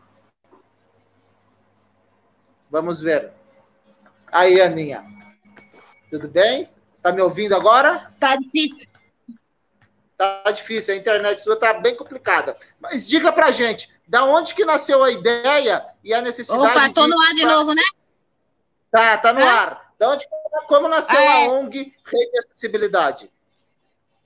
Vamos 2.71 3.01
ver. 3.01 3.33
Aí, 4.31 4.61
Aninha. 4.61 5.03
Tudo 6.09 6.29
bem? 6.29 6.71
Tá 7.03 7.11
me 7.11 7.21
ouvindo 7.21 7.53
agora? 7.53 8.09
Tá 8.17 8.37
difícil. 8.37 8.89
Tá 10.17 10.51
difícil, 10.51 10.93
a 10.93 10.97
internet 10.97 11.41
sua 11.41 11.57
tá 11.57 11.73
bem 11.73 11.95
complicada. 11.95 12.55
Mas 12.79 13.07
diga 13.07 13.31
pra 13.31 13.51
gente, 13.51 13.89
da 14.07 14.23
onde 14.23 14.53
que 14.53 14.63
nasceu 14.63 15.03
a 15.03 15.11
ideia 15.11 15.85
e 16.03 16.13
a 16.13 16.21
necessidade 16.21 16.63
Opa, 16.63 16.93
tô 16.93 17.07
no 17.07 17.19
ar 17.19 17.33
de 17.33 17.45
novo, 17.45 17.73
né? 17.73 17.81
Tá, 18.89 19.17
tá 19.17 19.33
no 19.33 19.43
ar. 19.43 19.93
Da 19.97 20.09
onde, 20.09 20.25
como 20.67 20.87
nasceu 20.87 21.17
ah, 21.17 21.23
é. 21.23 21.47
a 21.47 21.51
ONG 21.53 21.93
Rede 22.05 22.31
de 22.31 22.39
Acessibilidade? 22.39 23.31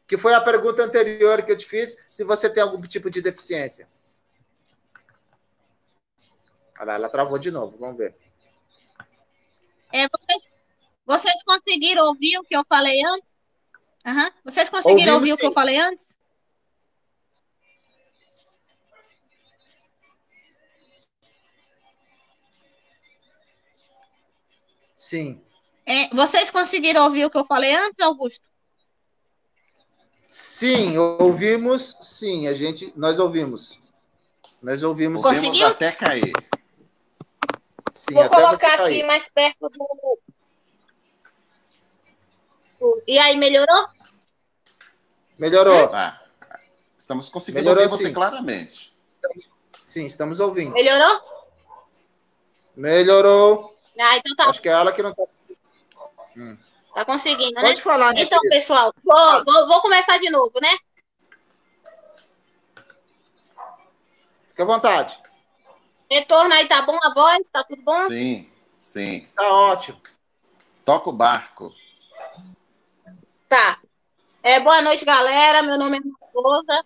Que 0.06 0.18
foi 0.18 0.34
a 0.34 0.42
pergunta 0.42 0.84
anterior 0.84 1.42
que 1.42 1.52
eu 1.52 1.58
te 1.58 1.66
fiz, 1.66 1.98
se 2.10 2.24
você 2.24 2.50
tem 2.50 2.62
algum 2.62 2.82
tipo 2.82 3.10
de 3.10 3.22
deficiência. 3.22 3.88
Olha 6.78 6.86
lá, 6.86 6.94
ela 6.96 7.10
travou 7.10 7.40
de 7.40 7.50
novo, 7.50 7.78
vamos 7.80 7.98
ver. 7.98 8.16
É, 9.96 10.10
vocês, 10.10 10.44
vocês 11.06 11.44
conseguiram 11.44 12.06
ouvir 12.08 12.38
o 12.38 12.44
que 12.44 12.54
eu 12.54 12.66
falei 12.68 13.02
antes? 13.06 13.34
Uhum. 14.06 14.30
Vocês 14.44 14.70
conseguiram 14.70 15.14
Ouvimos, 15.14 15.16
ouvir 15.16 15.28
sim. 15.30 15.34
o 15.34 15.38
que 15.38 15.46
eu 15.46 15.54
falei 15.54 15.78
antes? 15.78 16.18
Sim. 24.98 25.42
É, 25.86 26.10
vocês 26.14 26.52
conseguiram 26.52 27.06
ouvir 27.06 27.24
o 27.24 27.30
que 27.30 27.38
eu 27.38 27.46
falei 27.46 27.74
antes, 27.74 28.02
Augusto? 28.02 28.50
Sim, 30.28 30.98
ouvimos, 30.98 31.96
sim, 32.02 32.50
a 32.50 32.54
gente, 32.54 32.92
nós 32.98 33.18
ouvimos. 33.18 33.80
Nós 34.62 34.84
ouvimos. 34.84 35.22
Conseguiu? 35.22 35.68
até 35.68 35.94
cair. 35.94 36.34
Sim, 37.96 38.14
Vou 38.14 38.30
colocar 38.30 38.82
aqui 38.82 39.02
mais 39.04 39.30
perto 39.30 39.70
do. 39.70 40.20
E 43.08 43.18
aí, 43.18 43.38
melhorou? 43.38 43.88
Melhorou. 45.40 45.90
Ah, 45.94 46.22
estamos 47.00 47.30
conseguindo 47.30 47.64
melhorou, 47.64 47.84
ouvir 47.84 47.98
você 47.98 48.08
sim. 48.08 48.14
claramente. 48.14 48.94
Estamos, 49.08 49.50
sim, 49.80 50.06
estamos 50.06 50.40
ouvindo. 50.42 50.74
Melhorou? 50.74 51.22
Melhorou. 52.76 53.74
Ah, 53.98 54.18
então 54.18 54.36
tá. 54.36 54.50
Acho 54.50 54.62
que 54.62 54.68
é 54.68 54.74
ela 54.74 54.92
que 54.92 55.02
não 55.02 55.12
está. 55.12 55.24
Hum. 56.36 56.58
Tá 56.94 57.06
conseguindo, 57.06 57.54
Pode 57.54 57.64
né? 57.64 57.70
Pode 57.70 57.82
falar, 57.82 58.14
né? 58.14 58.24
Então, 58.24 58.42
pessoal, 58.50 58.94
vou, 59.06 59.46
vou, 59.46 59.68
vou 59.68 59.82
começar 59.82 60.18
de 60.18 60.30
novo, 60.30 60.60
né? 60.62 60.70
Fique 64.50 64.62
à 64.62 64.66
vontade. 64.66 65.18
Retorno 66.16 66.54
aí, 66.54 66.66
tá 66.66 66.82
bom 66.82 66.98
a 67.04 67.14
voz? 67.14 67.40
Tá 67.52 67.62
tudo 67.66 67.82
bom? 67.82 68.08
Sim, 68.08 68.50
sim. 68.86 69.28
Tá 69.36 69.52
ótimo. 69.52 70.00
Toca 70.86 71.10
o 71.10 71.14
barco. 71.14 71.74
Tá. 73.50 73.82
É, 74.42 74.62
boa 74.62 74.82
noite, 74.82 75.04
galera. 75.04 75.62
Meu 75.62 75.78
nome 75.78 75.98
é 75.98 76.00
Ana 76.00 76.16
Souza. 76.32 76.86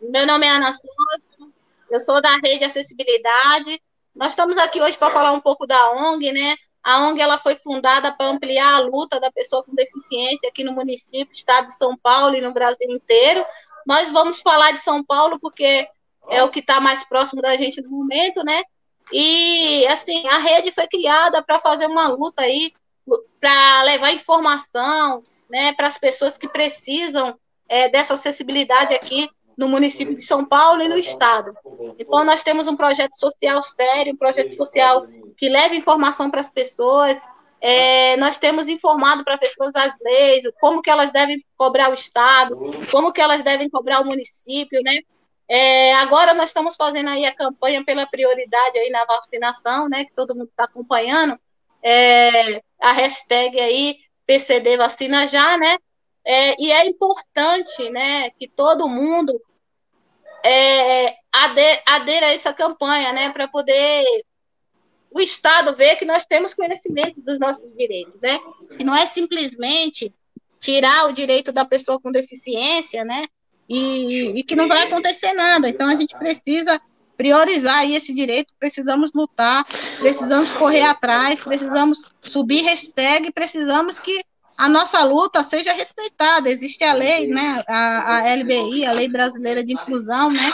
Meu 0.00 0.24
nome 0.24 0.46
é 0.46 0.50
Ana 0.50 0.72
Souza. 0.72 1.52
Eu 1.90 2.00
sou 2.00 2.22
da 2.22 2.30
Rede 2.36 2.64
Acessibilidade. 2.64 3.82
Nós 4.14 4.28
estamos 4.28 4.56
aqui 4.56 4.80
hoje 4.80 4.96
para 4.96 5.12
falar 5.12 5.32
um 5.32 5.40
pouco 5.40 5.66
da 5.66 5.90
ONG, 5.90 6.30
né? 6.30 6.54
A 6.80 7.08
ONG 7.08 7.20
ela 7.20 7.38
foi 7.38 7.56
fundada 7.56 8.12
para 8.12 8.30
ampliar 8.30 8.72
a 8.72 8.78
luta 8.78 9.18
da 9.18 9.32
pessoa 9.32 9.64
com 9.64 9.74
deficiência 9.74 10.48
aqui 10.48 10.62
no 10.62 10.74
município, 10.74 11.34
estado 11.34 11.66
de 11.66 11.74
São 11.74 11.96
Paulo 11.96 12.36
e 12.36 12.40
no 12.40 12.52
Brasil 12.52 12.88
inteiro. 12.88 13.44
Nós 13.84 14.12
vamos 14.12 14.40
falar 14.40 14.70
de 14.70 14.78
São 14.78 15.02
Paulo 15.02 15.40
porque 15.40 15.88
é 16.28 16.42
o 16.42 16.50
que 16.50 16.60
está 16.60 16.80
mais 16.80 17.04
próximo 17.04 17.42
da 17.42 17.56
gente 17.56 17.80
no 17.80 17.90
momento, 17.90 18.44
né? 18.44 18.62
E 19.12 19.86
assim, 19.86 20.26
a 20.28 20.38
rede 20.38 20.72
foi 20.72 20.86
criada 20.86 21.42
para 21.42 21.58
fazer 21.60 21.86
uma 21.86 22.08
luta 22.08 22.42
aí, 22.42 22.72
para 23.40 23.82
levar 23.84 24.12
informação, 24.12 25.24
né, 25.48 25.72
para 25.72 25.86
as 25.86 25.96
pessoas 25.96 26.36
que 26.36 26.46
precisam 26.46 27.38
é, 27.68 27.88
dessa 27.88 28.14
acessibilidade 28.14 28.94
aqui 28.94 29.28
no 29.56 29.68
município 29.68 30.14
de 30.14 30.22
São 30.22 30.44
Paulo 30.44 30.82
e 30.82 30.88
no 30.88 30.96
estado. 30.96 31.52
Então, 31.98 32.24
nós 32.24 32.42
temos 32.42 32.68
um 32.68 32.76
projeto 32.76 33.14
social 33.14 33.62
sério, 33.62 34.12
um 34.12 34.16
projeto 34.16 34.54
social 34.54 35.06
que 35.36 35.48
leva 35.48 35.74
informação 35.74 36.30
para 36.30 36.40
as 36.40 36.48
pessoas. 36.48 37.18
É, 37.60 38.16
nós 38.18 38.38
temos 38.38 38.68
informado 38.68 39.24
para 39.24 39.34
as 39.34 39.40
pessoas 39.40 39.72
as 39.74 39.96
leis, 40.00 40.44
como 40.60 40.80
que 40.80 40.90
elas 40.90 41.10
devem 41.10 41.44
cobrar 41.56 41.90
o 41.90 41.94
estado, 41.94 42.56
como 42.92 43.12
que 43.12 43.20
elas 43.20 43.42
devem 43.42 43.68
cobrar 43.68 44.00
o 44.00 44.06
município, 44.06 44.80
né? 44.84 45.00
É, 45.48 45.94
agora 45.94 46.34
nós 46.34 46.50
estamos 46.50 46.76
fazendo 46.76 47.08
aí 47.08 47.24
a 47.24 47.34
campanha 47.34 47.84
pela 47.84 48.06
prioridade 48.06 48.78
aí 48.78 48.90
na 48.90 49.04
vacinação, 49.06 49.88
né? 49.88 50.04
Que 50.04 50.12
todo 50.12 50.34
mundo 50.34 50.48
está 50.48 50.64
acompanhando. 50.64 51.38
É, 51.82 52.62
a 52.80 52.92
hashtag 52.92 53.58
aí 53.58 53.96
PCD 54.26 54.76
vacina 54.76 55.26
já, 55.26 55.56
né? 55.56 55.76
É, 56.24 56.62
e 56.62 56.70
é 56.70 56.86
importante, 56.86 57.88
né, 57.88 58.28
que 58.30 58.46
todo 58.46 58.86
mundo 58.86 59.40
é, 60.44 61.16
adera 61.32 62.26
a 62.26 62.34
essa 62.34 62.52
campanha, 62.52 63.14
né, 63.14 63.30
para 63.30 63.48
poder 63.48 64.04
o 65.10 65.20
Estado 65.20 65.74
ver 65.74 65.96
que 65.96 66.04
nós 66.04 66.26
temos 66.26 66.52
conhecimento 66.52 67.20
dos 67.22 67.38
nossos 67.38 67.74
direitos, 67.74 68.20
né? 68.20 68.38
E 68.78 68.84
não 68.84 68.94
é 68.94 69.06
simplesmente 69.06 70.14
tirar 70.60 71.06
o 71.08 71.14
direito 71.14 71.50
da 71.50 71.64
pessoa 71.64 71.98
com 71.98 72.12
deficiência, 72.12 73.06
né? 73.06 73.22
E, 73.68 74.38
e 74.38 74.42
que 74.42 74.56
não 74.56 74.66
vai 74.66 74.84
acontecer 74.84 75.32
nada. 75.34 75.68
Então 75.68 75.88
a 75.88 75.94
gente 75.94 76.16
precisa 76.18 76.80
priorizar 77.18 77.84
esse 77.90 78.14
direito, 78.14 78.54
precisamos 78.60 79.12
lutar, 79.12 79.66
precisamos 79.98 80.54
correr 80.54 80.82
atrás, 80.82 81.40
precisamos 81.40 82.02
subir 82.22 82.62
hashtag, 82.62 83.32
precisamos 83.32 83.98
que 83.98 84.20
a 84.56 84.68
nossa 84.68 85.02
luta 85.04 85.42
seja 85.42 85.72
respeitada. 85.72 86.48
Existe 86.48 86.82
a 86.84 86.92
lei, 86.92 87.26
né, 87.26 87.62
a, 87.68 88.18
a 88.18 88.36
LBI, 88.36 88.86
a 88.86 88.92
Lei 88.92 89.08
Brasileira 89.08 89.64
de 89.64 89.72
Inclusão, 89.72 90.30
né, 90.30 90.50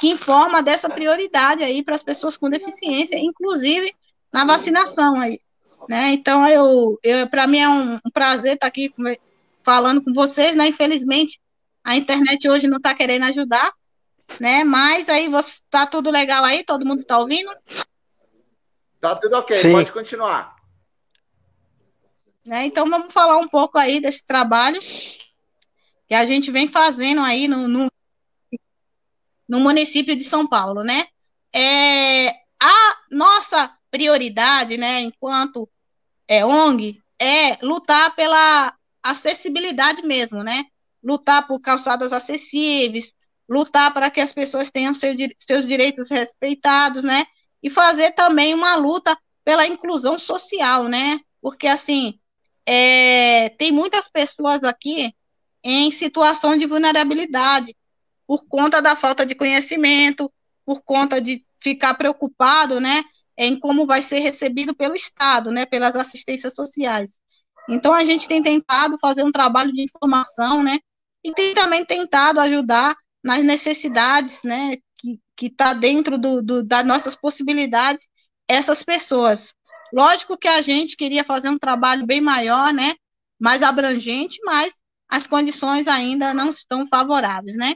que 0.00 0.08
informa 0.08 0.62
dessa 0.62 0.88
prioridade 0.88 1.64
aí 1.64 1.82
para 1.82 1.96
as 1.96 2.02
pessoas 2.02 2.36
com 2.36 2.48
deficiência, 2.48 3.18
inclusive 3.18 3.92
na 4.32 4.44
vacinação 4.44 5.20
aí, 5.20 5.40
né? 5.88 6.12
Então 6.12 6.48
eu, 6.48 6.98
eu 7.04 7.28
para 7.28 7.46
mim 7.46 7.58
é 7.58 7.68
um, 7.68 7.94
um 7.94 8.10
prazer 8.12 8.54
estar 8.54 8.66
aqui 8.66 8.92
falando 9.62 10.02
com 10.02 10.12
vocês, 10.12 10.56
né? 10.56 10.66
Infelizmente 10.66 11.38
a 11.84 11.96
internet 11.96 12.48
hoje 12.48 12.66
não 12.66 12.78
está 12.78 12.94
querendo 12.94 13.24
ajudar, 13.24 13.70
né? 14.40 14.64
Mas 14.64 15.08
aí 15.08 15.28
você 15.28 15.60
tá 15.70 15.86
tudo 15.86 16.10
legal 16.10 16.42
aí, 16.42 16.64
todo 16.64 16.86
mundo 16.86 17.00
está 17.00 17.18
ouvindo? 17.18 17.54
Tá 19.00 19.14
tudo 19.14 19.36
ok, 19.36 19.56
Sim. 19.58 19.72
pode 19.72 19.92
continuar. 19.92 20.56
Né? 22.44 22.64
Então, 22.64 22.88
vamos 22.88 23.12
falar 23.12 23.36
um 23.36 23.48
pouco 23.48 23.78
aí 23.78 24.00
desse 24.00 24.24
trabalho 24.24 24.80
que 26.06 26.14
a 26.14 26.24
gente 26.24 26.50
vem 26.50 26.66
fazendo 26.66 27.20
aí 27.20 27.46
no, 27.48 27.68
no, 27.68 27.90
no 29.48 29.60
município 29.60 30.16
de 30.16 30.24
São 30.24 30.46
Paulo, 30.46 30.82
né? 30.82 31.06
É, 31.54 32.28
a 32.60 32.96
nossa 33.10 33.74
prioridade, 33.90 34.76
né, 34.76 35.00
enquanto 35.00 35.68
é, 36.26 36.44
ONG, 36.44 37.00
é 37.18 37.56
lutar 37.64 38.14
pela 38.16 38.74
acessibilidade 39.02 40.02
mesmo, 40.02 40.42
né? 40.42 40.64
Lutar 41.04 41.46
por 41.46 41.60
calçadas 41.60 42.12
acessíveis, 42.12 43.12
lutar 43.48 43.92
para 43.92 44.10
que 44.10 44.20
as 44.20 44.32
pessoas 44.32 44.70
tenham 44.70 44.94
seu, 44.94 45.14
seus 45.38 45.66
direitos 45.66 46.08
respeitados, 46.10 47.04
né? 47.04 47.24
E 47.62 47.68
fazer 47.68 48.12
também 48.12 48.54
uma 48.54 48.76
luta 48.76 49.16
pela 49.44 49.66
inclusão 49.66 50.18
social, 50.18 50.88
né? 50.88 51.20
Porque, 51.40 51.66
assim, 51.66 52.18
é, 52.66 53.50
tem 53.50 53.70
muitas 53.70 54.08
pessoas 54.08 54.64
aqui 54.64 55.14
em 55.62 55.90
situação 55.90 56.56
de 56.56 56.66
vulnerabilidade, 56.66 57.74
por 58.26 58.44
conta 58.46 58.80
da 58.80 58.96
falta 58.96 59.24
de 59.24 59.34
conhecimento, 59.34 60.30
por 60.64 60.82
conta 60.82 61.20
de 61.20 61.44
ficar 61.62 61.94
preocupado, 61.94 62.80
né, 62.80 63.02
em 63.36 63.58
como 63.58 63.86
vai 63.86 64.02
ser 64.02 64.20
recebido 64.20 64.74
pelo 64.74 64.94
Estado, 64.94 65.50
né, 65.50 65.66
pelas 65.66 65.96
assistências 65.96 66.54
sociais. 66.54 67.18
Então, 67.68 67.92
a 67.94 68.04
gente 68.04 68.28
tem 68.28 68.42
tentado 68.42 68.98
fazer 68.98 69.24
um 69.24 69.32
trabalho 69.32 69.72
de 69.72 69.82
informação, 69.82 70.62
né, 70.62 70.78
e 71.24 71.32
tem 71.32 71.54
também 71.54 71.84
tentado 71.84 72.38
ajudar 72.40 72.94
nas 73.22 73.42
necessidades, 73.42 74.42
né, 74.44 74.76
que 75.36 75.46
está 75.46 75.72
dentro 75.72 76.18
do, 76.18 76.42
do, 76.42 76.62
das 76.62 76.84
nossas 76.84 77.16
possibilidades, 77.16 78.08
essas 78.48 78.82
pessoas. 78.82 79.52
Lógico 79.92 80.36
que 80.36 80.48
a 80.48 80.62
gente 80.62 80.96
queria 80.96 81.24
fazer 81.24 81.48
um 81.48 81.58
trabalho 81.58 82.06
bem 82.06 82.20
maior, 82.20 82.72
né? 82.72 82.94
Mais 83.40 83.62
abrangente, 83.62 84.38
mas 84.44 84.74
as 85.08 85.26
condições 85.26 85.88
ainda 85.88 86.32
não 86.32 86.50
estão 86.50 86.86
favoráveis, 86.86 87.56
né? 87.56 87.74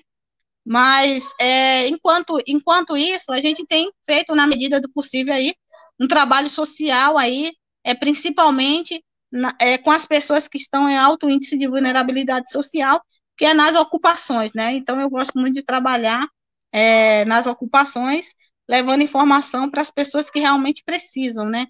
Mas 0.64 1.32
é, 1.40 1.88
enquanto, 1.88 2.38
enquanto 2.46 2.96
isso, 2.96 3.32
a 3.32 3.40
gente 3.40 3.66
tem 3.66 3.90
feito, 4.04 4.34
na 4.34 4.46
medida 4.46 4.80
do 4.80 4.90
possível, 4.90 5.34
aí, 5.34 5.54
um 5.98 6.06
trabalho 6.06 6.50
social 6.50 7.16
aí, 7.16 7.52
é, 7.82 7.94
principalmente 7.94 9.02
na, 9.32 9.54
é, 9.60 9.78
com 9.78 9.90
as 9.90 10.04
pessoas 10.04 10.48
que 10.48 10.58
estão 10.58 10.88
em 10.88 10.96
alto 10.96 11.28
índice 11.30 11.56
de 11.56 11.66
vulnerabilidade 11.66 12.50
social, 12.50 13.00
que 13.38 13.44
é 13.44 13.54
nas 13.54 13.76
ocupações, 13.76 14.52
né? 14.52 14.72
Então, 14.72 15.00
eu 15.00 15.08
gosto 15.08 15.38
muito 15.38 15.54
de 15.54 15.62
trabalhar 15.62 16.26
é, 16.72 17.24
nas 17.24 17.46
ocupações, 17.46 18.34
levando 18.68 19.02
informação 19.02 19.70
para 19.70 19.80
as 19.80 19.90
pessoas 19.90 20.28
que 20.28 20.40
realmente 20.40 20.82
precisam, 20.84 21.46
né? 21.46 21.66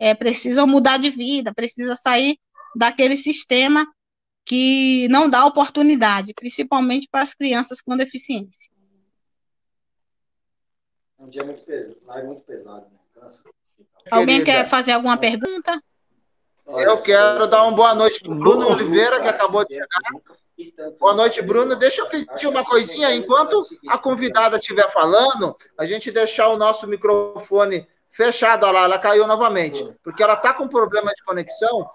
é, 0.00 0.14
precisam 0.14 0.66
mudar 0.66 0.98
de 0.98 1.10
vida, 1.10 1.52
precisa 1.52 1.94
sair 1.94 2.38
daquele 2.74 3.16
sistema 3.16 3.86
que 4.46 5.06
não 5.10 5.28
dá 5.28 5.44
oportunidade, 5.44 6.32
principalmente 6.32 7.06
para 7.08 7.22
as 7.22 7.34
crianças 7.34 7.82
com 7.82 7.94
deficiência. 7.96 8.72
Um 11.18 11.28
dia 11.28 11.44
muito 11.44 11.62
pesado, 11.62 12.18
é 12.18 12.22
muito 12.22 12.42
pesado. 12.42 12.86
Né? 13.14 13.30
Alguém 14.10 14.42
quer 14.42 14.66
fazer 14.66 14.92
alguma 14.92 15.18
pergunta? 15.18 15.80
Eu 16.66 17.02
quero 17.02 17.46
dar 17.46 17.64
uma 17.64 17.76
boa 17.76 17.94
noite 17.94 18.20
para 18.20 18.32
o 18.32 18.34
Bruno 18.34 18.68
Oliveira, 18.68 19.20
que 19.20 19.28
acabou 19.28 19.66
de 19.66 19.74
chegar. 19.74 19.88
Boa 20.98 21.14
noite, 21.14 21.42
Bruno. 21.42 21.76
Deixa 21.76 22.02
eu 22.02 22.06
pedir 22.06 22.46
uma 22.46 22.64
coisinha. 22.64 23.14
Enquanto 23.14 23.62
a 23.88 23.98
convidada 23.98 24.58
estiver 24.58 24.90
falando, 24.90 25.56
a 25.78 25.86
gente 25.86 26.10
deixar 26.10 26.48
o 26.48 26.56
nosso 26.56 26.86
microfone 26.86 27.86
fechado. 28.10 28.64
Olha 28.64 28.80
lá, 28.80 28.84
ela 28.84 28.98
caiu 28.98 29.26
novamente. 29.26 29.86
Porque 30.02 30.22
ela 30.22 30.34
está 30.34 30.52
com 30.52 30.68
problema 30.68 31.12
de 31.14 31.22
conexão. 31.24 31.88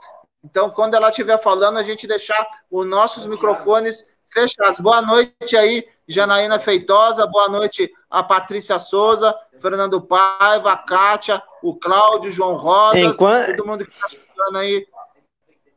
Então, 0.44 0.70
quando 0.70 0.94
ela 0.94 1.10
estiver 1.10 1.38
falando, 1.40 1.78
a 1.78 1.84
gente 1.84 2.08
deixar 2.08 2.46
os 2.70 2.86
nossos 2.86 3.26
microfones 3.26 4.06
fechados. 4.30 4.80
Boa 4.80 5.02
noite 5.02 5.56
aí, 5.58 5.88
Janaína 6.08 6.60
Feitosa. 6.60 7.26
Boa 7.26 7.50
noite 7.50 7.92
a 8.10 8.22
Patrícia 8.22 8.78
Souza, 8.78 9.36
Fernando 9.60 10.02
Paiva, 10.02 10.72
a 10.72 10.78
Kátia, 10.78 11.42
o 11.64 11.76
Cláudio, 11.76 12.30
João 12.30 12.56
Rodas, 12.56 13.02
Enquanto... 13.02 13.56
todo 13.56 13.66
mundo 13.66 13.86
que 13.86 13.92
está 13.92 14.10
chegando 14.10 14.58
aí. 14.58 14.86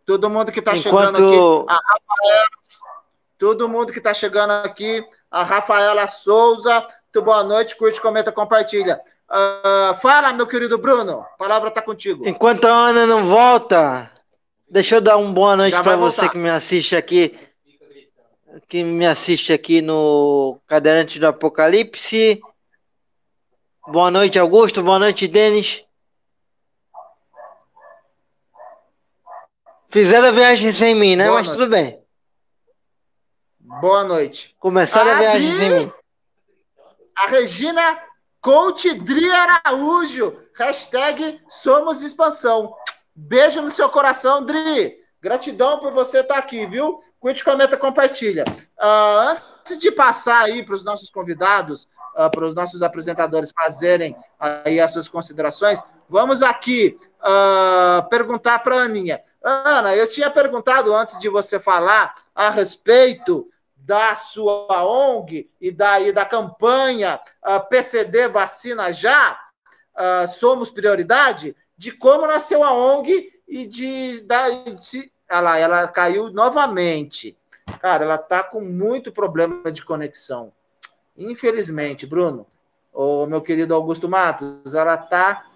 Todo 0.08 0.30
mundo 0.30 0.50
que 0.50 0.60
está 0.60 0.74
Enquanto... 0.74 1.16
chegando 1.18 1.68
aqui. 1.68 1.68
A 1.68 1.74
Rafaela, 1.74 2.48
todo 3.36 3.68
mundo 3.68 3.92
que 3.92 3.98
está 3.98 4.14
chegando 4.14 4.50
aqui. 4.52 5.04
A 5.30 5.42
Rafaela 5.42 6.08
Souza. 6.08 6.80
Muito 6.80 7.22
boa 7.26 7.44
noite. 7.44 7.76
Curte, 7.76 8.00
comenta, 8.00 8.32
compartilha. 8.32 8.98
Uh, 9.28 9.94
fala, 10.00 10.32
meu 10.32 10.46
querido 10.46 10.78
Bruno. 10.78 11.20
A 11.20 11.36
palavra 11.36 11.68
está 11.68 11.82
contigo. 11.82 12.26
Enquanto 12.26 12.64
a 12.64 12.70
Ana 12.70 13.04
não 13.04 13.26
volta, 13.26 14.10
deixa 14.66 14.94
eu 14.94 15.02
dar 15.02 15.18
uma 15.18 15.30
boa 15.30 15.54
noite 15.54 15.78
para 15.82 15.96
você 15.96 16.26
que 16.26 16.38
me 16.38 16.48
assiste 16.48 16.96
aqui. 16.96 17.38
Que 18.66 18.82
me 18.82 19.06
assiste 19.06 19.52
aqui 19.52 19.82
no 19.82 20.58
Cadeirante 20.66 21.18
do 21.18 21.26
Apocalipse. 21.26 22.40
Boa 23.86 24.10
noite, 24.10 24.38
Augusto. 24.38 24.82
Boa 24.82 24.98
noite, 24.98 25.28
Denis. 25.28 25.84
Fizeram 29.88 30.28
a 30.28 30.30
viagem 30.30 30.70
sem 30.70 30.94
mim, 30.94 31.16
né? 31.16 31.24
Boa 31.24 31.38
Mas 31.38 31.46
noite. 31.46 31.58
tudo 31.58 31.70
bem. 31.70 32.02
Boa 33.80 34.04
noite. 34.04 34.54
Começaram 34.58 35.10
a, 35.10 35.14
a 35.14 35.18
viagem 35.18 35.56
sem 35.56 35.70
mim. 35.70 35.92
A 37.16 37.26
Regina 37.28 37.98
Coach 38.40 38.94
Dri 38.94 39.30
Araújo. 39.30 40.36
Hashtag 40.54 41.40
Somos 41.48 42.02
Expansão. 42.02 42.74
Beijo 43.14 43.62
no 43.62 43.70
seu 43.70 43.88
coração, 43.88 44.44
Dri. 44.44 44.96
Gratidão 45.20 45.80
por 45.80 45.92
você 45.92 46.20
estar 46.20 46.38
aqui, 46.38 46.66
viu? 46.66 47.00
Curte, 47.18 47.42
comenta, 47.42 47.76
compartilha. 47.76 48.44
Uh, 48.78 49.40
antes 49.60 49.78
de 49.78 49.90
passar 49.90 50.44
aí 50.44 50.62
para 50.62 50.74
os 50.74 50.84
nossos 50.84 51.10
convidados, 51.10 51.88
uh, 52.14 52.30
para 52.30 52.46
os 52.46 52.54
nossos 52.54 52.82
apresentadores 52.82 53.52
fazerem 53.56 54.16
aí 54.38 54.78
as 54.78 54.92
suas 54.92 55.08
considerações, 55.08 55.82
vamos 56.08 56.42
aqui 56.42 56.98
uh, 57.20 58.08
perguntar 58.08 58.60
para 58.60 58.76
a 58.76 58.82
Aninha. 58.82 59.22
Ana, 59.42 59.94
eu 59.94 60.08
tinha 60.08 60.30
perguntado 60.30 60.94
antes 60.94 61.18
de 61.18 61.28
você 61.28 61.58
falar 61.58 62.14
a 62.34 62.50
respeito 62.50 63.48
da 63.76 64.16
sua 64.16 64.84
ONG 64.84 65.50
e 65.60 65.70
da, 65.70 66.00
e 66.00 66.12
da 66.12 66.24
campanha 66.24 67.20
uh, 67.46 67.60
PCD 67.68 68.28
Vacina 68.28 68.92
Já, 68.92 69.38
Somos 70.28 70.70
Prioridade, 70.70 71.56
de 71.76 71.90
como 71.90 72.24
nasceu 72.24 72.62
a 72.62 72.72
ONG 72.72 73.32
e 73.48 73.66
de, 73.66 74.20
da, 74.20 74.48
de, 74.48 75.12
lá, 75.30 75.58
ela 75.58 75.88
caiu 75.88 76.30
novamente. 76.30 77.36
Cara, 77.80 78.04
ela 78.04 78.18
tá 78.18 78.42
com 78.42 78.60
muito 78.60 79.10
problema 79.10 79.70
de 79.70 79.84
conexão. 79.84 80.52
Infelizmente, 81.16 82.06
Bruno, 82.06 82.46
o 82.92 83.26
meu 83.26 83.42
querido 83.42 83.74
Augusto 83.74 84.08
Matos, 84.08 84.74
ela 84.74 84.96
tá 84.96 85.47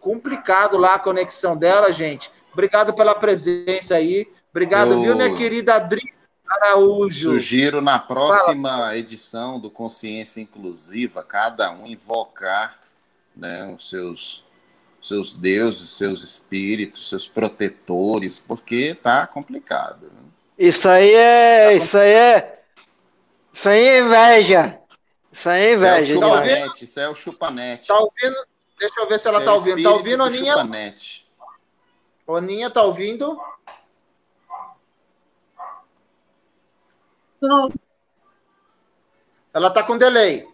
complicado 0.00 0.76
lá 0.76 0.94
a 0.94 0.98
conexão 0.98 1.56
dela, 1.56 1.92
gente. 1.92 2.30
Obrigado 2.52 2.92
pela 2.92 3.14
presença 3.14 3.94
aí. 3.94 4.26
Obrigado, 4.50 4.92
Eu... 4.92 5.02
viu, 5.02 5.16
minha 5.16 5.34
querida 5.34 5.74
Adri 5.74 6.02
Araújo. 6.48 7.32
Sugiro 7.32 7.80
na 7.80 7.98
próxima 7.98 8.68
Fala. 8.68 8.96
edição 8.96 9.60
do 9.60 9.70
Consciência 9.70 10.40
Inclusiva, 10.40 11.22
cada 11.22 11.70
um 11.72 11.86
invocar 11.86 12.78
né, 13.36 13.72
os 13.76 13.88
seus 13.88 14.44
seus 15.02 15.34
deuses, 15.34 15.90
seus 15.90 16.22
espíritos, 16.22 17.08
seus 17.08 17.26
protetores, 17.26 18.38
porque 18.38 18.94
tá 18.94 19.26
complicado. 19.26 20.10
Isso 20.58 20.86
aí 20.86 21.14
é, 21.14 21.78
tá 21.78 21.84
isso 21.84 21.96
aí 21.96 22.12
é, 22.12 22.62
isso 23.52 23.68
aí 23.68 23.80
é 23.80 23.98
inveja. 24.00 24.78
Isso 25.32 25.48
aí 25.48 25.62
é 25.62 25.72
inveja. 25.72 26.00
Isso 26.02 26.12
é 26.12 26.28
o 26.28 26.34
chupanete. 26.34 26.84
Isso 26.84 27.00
é 27.00 27.08
o 27.08 27.14
chupanete. 27.14 27.88
Tá 27.88 27.98
ouvindo? 27.98 28.49
Deixa 28.80 28.98
eu 28.98 29.06
ver 29.06 29.20
se 29.20 29.28
ela 29.28 29.44
tá 29.44 29.50
é 29.50 29.54
ouvindo. 29.54 29.82
Tá 29.82 29.90
ouvindo, 29.90 30.22
Aninha? 30.22 30.54
Chupanete. 30.54 31.30
Aninha, 32.26 32.70
tá 32.70 32.82
ouvindo? 32.82 33.38
Tô. 37.38 37.72
Ela 39.52 39.70
tá 39.70 39.82
com 39.82 39.98
delay. 39.98 40.48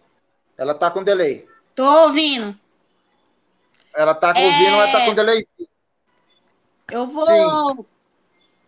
Ela 0.57 0.73
tá 0.73 0.91
com 0.91 1.03
delay. 1.03 1.47
Tô 1.73 1.85
ouvindo. 1.85 2.59
Ela 3.95 4.13
tá 4.13 4.33
com 4.33 4.39
é... 4.39 4.45
ouvindo, 4.45 4.75
ela 4.75 4.91
tá 4.91 5.05
com 5.05 5.13
delay. 5.13 5.47
Eu 6.91 7.07
vou. 7.07 7.25
Sim. 7.25 7.85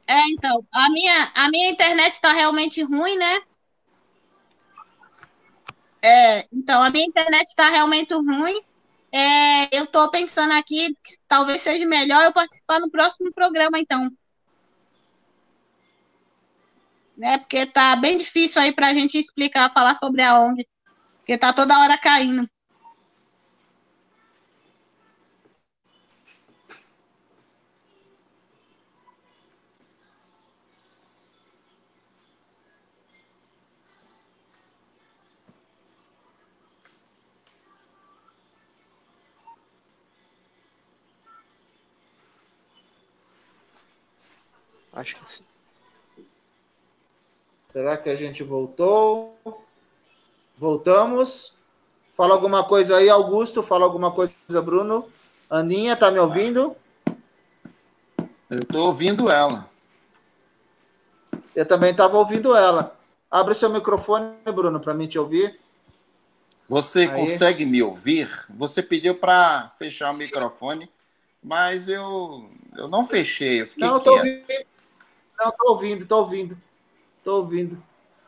É, 0.08 0.26
então, 0.30 0.66
a 0.72 0.90
minha, 0.90 1.32
a 1.36 1.50
minha 1.50 1.70
internet 1.70 2.14
está 2.14 2.32
realmente 2.32 2.82
ruim, 2.82 3.18
né? 3.18 3.42
É, 6.02 6.48
então, 6.52 6.82
a 6.82 6.90
minha 6.90 7.06
internet 7.06 7.48
está 7.48 7.70
realmente 7.70 8.14
ruim. 8.14 8.69
É, 9.12 9.76
eu 9.76 9.86
estou 9.86 10.10
pensando 10.12 10.54
aqui 10.54 10.96
que 11.04 11.16
talvez 11.28 11.62
seja 11.62 11.86
melhor 11.86 12.24
eu 12.24 12.34
participar 12.34 12.80
no 12.80 12.92
próximo 12.92 13.34
programa, 13.34 13.80
então. 13.80 14.12
Né, 17.18 17.38
porque 17.38 17.66
tá 17.66 17.96
bem 17.96 18.18
difícil 18.18 18.62
aí 18.62 18.72
para 18.72 18.88
a 18.88 18.94
gente 18.94 19.18
explicar, 19.18 19.74
falar 19.74 19.96
sobre 19.96 20.22
a 20.22 20.40
ONG. 20.40 20.66
Porque 21.18 21.38
tá 21.38 21.52
toda 21.52 21.78
hora 21.80 21.98
caindo. 21.98 22.50
Acho 45.00 45.16
que 45.16 45.34
sim. 45.34 45.44
Será 47.72 47.96
que 47.96 48.10
a 48.10 48.18
gente 48.18 48.44
voltou? 48.44 49.34
Voltamos. 50.58 51.54
Fala 52.18 52.34
alguma 52.34 52.68
coisa 52.68 52.98
aí, 52.98 53.10
Augusto. 53.10 53.64
Fala 53.64 53.86
alguma 53.86 54.12
coisa, 54.12 54.62
Bruno. 54.62 55.10
Aninha, 55.50 55.96
tá 55.96 56.12
me 56.12 56.20
ouvindo? 56.20 56.76
Eu 58.50 58.66
tô 58.66 58.88
ouvindo 58.88 59.32
ela. 59.32 59.70
Eu 61.56 61.66
também 61.66 61.92
estava 61.92 62.18
ouvindo 62.18 62.54
ela. 62.54 63.00
Abre 63.32 63.56
seu 63.56 63.70
microfone, 63.70 64.36
Bruno, 64.54 64.82
para 64.82 64.94
mim 64.94 65.08
te 65.08 65.18
ouvir. 65.18 65.58
Você 66.68 67.02
aí. 67.02 67.16
consegue 67.16 67.66
me 67.66 67.82
ouvir? 67.82 68.30
Você 68.50 68.84
pediu 68.84 69.16
para 69.16 69.72
fechar 69.80 70.14
o 70.14 70.18
microfone, 70.18 70.92
mas 71.42 71.88
eu, 71.88 72.50
eu 72.76 72.90
não 72.90 73.06
fechei. 73.06 73.62
Eu 73.62 73.68
fiquei 73.68 73.88
não, 73.88 73.96
eu 73.96 74.02
tô 74.02 74.12
ouvindo. 74.12 74.46
Não, 75.40 75.52
tô 75.52 75.72
ouvindo, 75.72 76.06
tô 76.06 76.18
ouvindo. 76.18 76.62
Tô 77.24 77.38
ouvindo. 77.38 77.82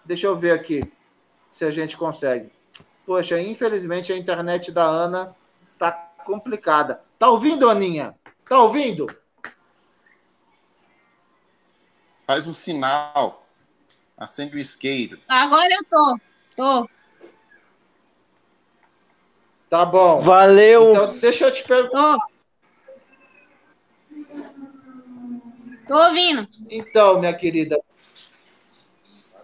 Deixa 0.06 0.28
eu 0.28 0.38
ver 0.38 0.52
aqui 0.52 0.90
se 1.50 1.66
a 1.66 1.72
gente 1.72 1.98
consegue. 1.98 2.50
Poxa, 3.06 3.42
infelizmente 3.42 4.14
a 4.14 4.18
internet 4.18 4.72
da 4.72 4.86
Ana 4.86 5.36
tá 5.78 5.92
complicada. 6.26 7.04
Tá 7.20 7.30
ouvindo, 7.30 7.70
Aninha? 7.70 8.16
Tá 8.48 8.64
ouvindo? 8.64 9.08
Faz 12.26 12.48
um 12.48 12.54
sinal. 12.54 13.46
Acende 14.18 14.56
o 14.56 14.60
isqueiro. 14.60 15.20
Agora 15.28 15.68
eu 15.70 15.84
tô. 15.90 16.20
Tô. 16.56 16.90
Tá 19.70 19.86
bom. 19.86 20.22
Valeu. 20.22 20.92
Então, 20.92 21.18
deixa 21.18 21.48
eu 21.48 21.52
te 21.52 21.64
perguntar. 21.64 22.18
Tô. 22.18 22.31
Tô 25.92 25.98
ouvindo. 26.06 26.48
Então, 26.70 27.20
minha 27.20 27.34
querida, 27.34 27.78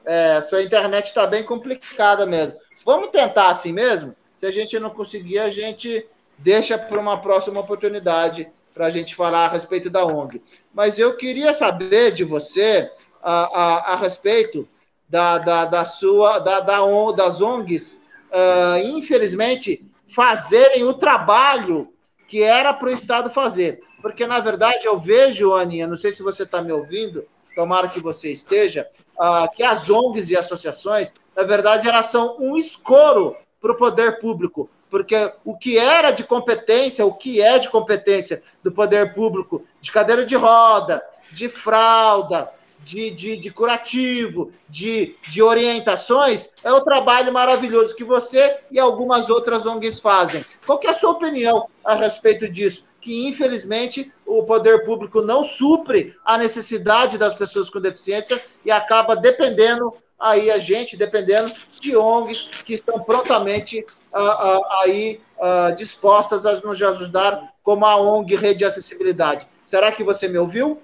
é, 0.05 0.41
sua 0.41 0.63
internet 0.63 1.07
está 1.07 1.27
bem 1.27 1.43
complicada 1.43 2.25
mesmo. 2.25 2.57
Vamos 2.85 3.09
tentar 3.09 3.49
assim 3.49 3.73
mesmo? 3.73 4.15
Se 4.37 4.45
a 4.45 4.51
gente 4.51 4.79
não 4.79 4.89
conseguir, 4.89 5.39
a 5.39 5.49
gente 5.49 6.07
deixa 6.37 6.77
para 6.77 6.97
uma 6.97 7.21
próxima 7.21 7.59
oportunidade 7.59 8.49
para 8.73 8.85
a 8.85 8.89
gente 8.89 9.13
falar 9.13 9.47
a 9.47 9.49
respeito 9.49 9.89
da 9.89 10.05
ONG. 10.05 10.41
Mas 10.73 10.97
eu 10.97 11.17
queria 11.17 11.53
saber 11.53 12.13
de 12.13 12.23
você 12.23 12.89
a, 13.21 13.33
a, 13.33 13.93
a 13.93 13.95
respeito 13.97 14.65
da, 15.09 15.39
da, 15.39 15.65
da 15.65 15.83
sua 15.83 16.39
da, 16.39 16.61
da, 16.61 16.79
das 17.11 17.41
ONGs, 17.41 18.01
uh, 18.31 18.87
infelizmente, 18.87 19.85
fazerem 20.15 20.85
o 20.85 20.93
trabalho 20.93 21.91
que 22.25 22.41
era 22.41 22.73
para 22.73 22.87
o 22.87 22.93
Estado 22.93 23.29
fazer. 23.29 23.83
Porque, 24.01 24.27
na 24.27 24.39
verdade, 24.39 24.85
eu 24.85 24.97
vejo, 24.99 25.53
Aninha, 25.53 25.87
não 25.87 25.97
sei 25.97 26.11
se 26.11 26.21
você 26.23 26.43
está 26.43 26.61
me 26.61 26.71
ouvindo, 26.71 27.25
tomara 27.55 27.89
que 27.89 27.99
você 27.99 28.31
esteja, 28.31 28.87
uh, 29.19 29.51
que 29.55 29.63
as 29.63 29.89
ONGs 29.89 30.29
e 30.29 30.37
associações, 30.37 31.13
na 31.35 31.43
verdade, 31.43 31.87
elas 31.87 32.07
são 32.07 32.37
um 32.39 32.55
escoro 32.55 33.35
para 33.59 33.71
o 33.71 33.75
poder 33.75 34.19
público, 34.19 34.69
porque 34.89 35.33
o 35.43 35.57
que 35.57 35.77
era 35.77 36.11
de 36.11 36.23
competência, 36.23 37.05
o 37.05 37.13
que 37.13 37.41
é 37.41 37.57
de 37.57 37.69
competência 37.69 38.43
do 38.63 38.71
poder 38.71 39.13
público, 39.13 39.65
de 39.81 39.91
cadeira 39.91 40.25
de 40.25 40.35
roda, 40.35 41.03
de 41.31 41.49
fralda, 41.49 42.49
de, 42.79 43.11
de, 43.11 43.35
de 43.35 43.51
curativo, 43.51 44.51
de, 44.69 45.15
de 45.27 45.41
orientações, 45.41 46.51
é 46.63 46.71
o 46.71 46.81
trabalho 46.81 47.33
maravilhoso 47.33 47.95
que 47.95 48.03
você 48.03 48.59
e 48.71 48.79
algumas 48.79 49.29
outras 49.29 49.65
ONGs 49.65 49.99
fazem. 49.99 50.45
Qual 50.65 50.79
é 50.83 50.89
a 50.89 50.93
sua 50.93 51.11
opinião 51.11 51.67
a 51.83 51.95
respeito 51.95 52.47
disso? 52.47 52.86
Que, 53.07 53.25
infelizmente, 53.25 54.11
o 54.25 54.43
poder 54.43 54.83
público 54.83 55.21
não 55.21 55.41
supre 55.41 56.13
a 56.25 56.37
necessidade 56.37 57.17
das 57.17 57.35
pessoas 57.35 57.69
com 57.69 57.79
deficiência 57.79 58.43
e 58.65 58.69
acaba 58.69 59.15
dependendo 59.15 59.93
aí 60.19 60.51
a 60.51 60.59
gente, 60.59 60.97
dependendo 60.97 61.53
de 61.79 61.95
ONGs 61.95 62.49
que 62.65 62.73
estão 62.73 62.99
prontamente 62.99 63.79
uh, 64.13 64.19
uh, 64.19 64.65
aí 64.81 65.21
uh, 65.37 65.73
dispostas 65.73 66.45
a 66.45 66.59
nos 66.59 66.81
ajudar, 66.81 67.53
como 67.63 67.85
a 67.85 67.95
ONG 67.95 68.35
Rede 68.35 68.59
de 68.59 68.65
Acessibilidade. 68.65 69.47
Será 69.63 69.89
que 69.89 70.03
você 70.03 70.27
me 70.27 70.37
ouviu? 70.37 70.81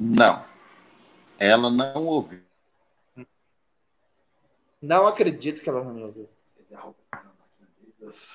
Não. 0.00 0.44
Ela 1.38 1.70
não 1.70 2.04
ouviu. 2.04 2.47
Não 4.80 5.06
acredito 5.06 5.60
que 5.60 5.68
ela 5.68 5.82
não 5.82 5.92
me 5.92 6.02
ouviu. 6.02 6.28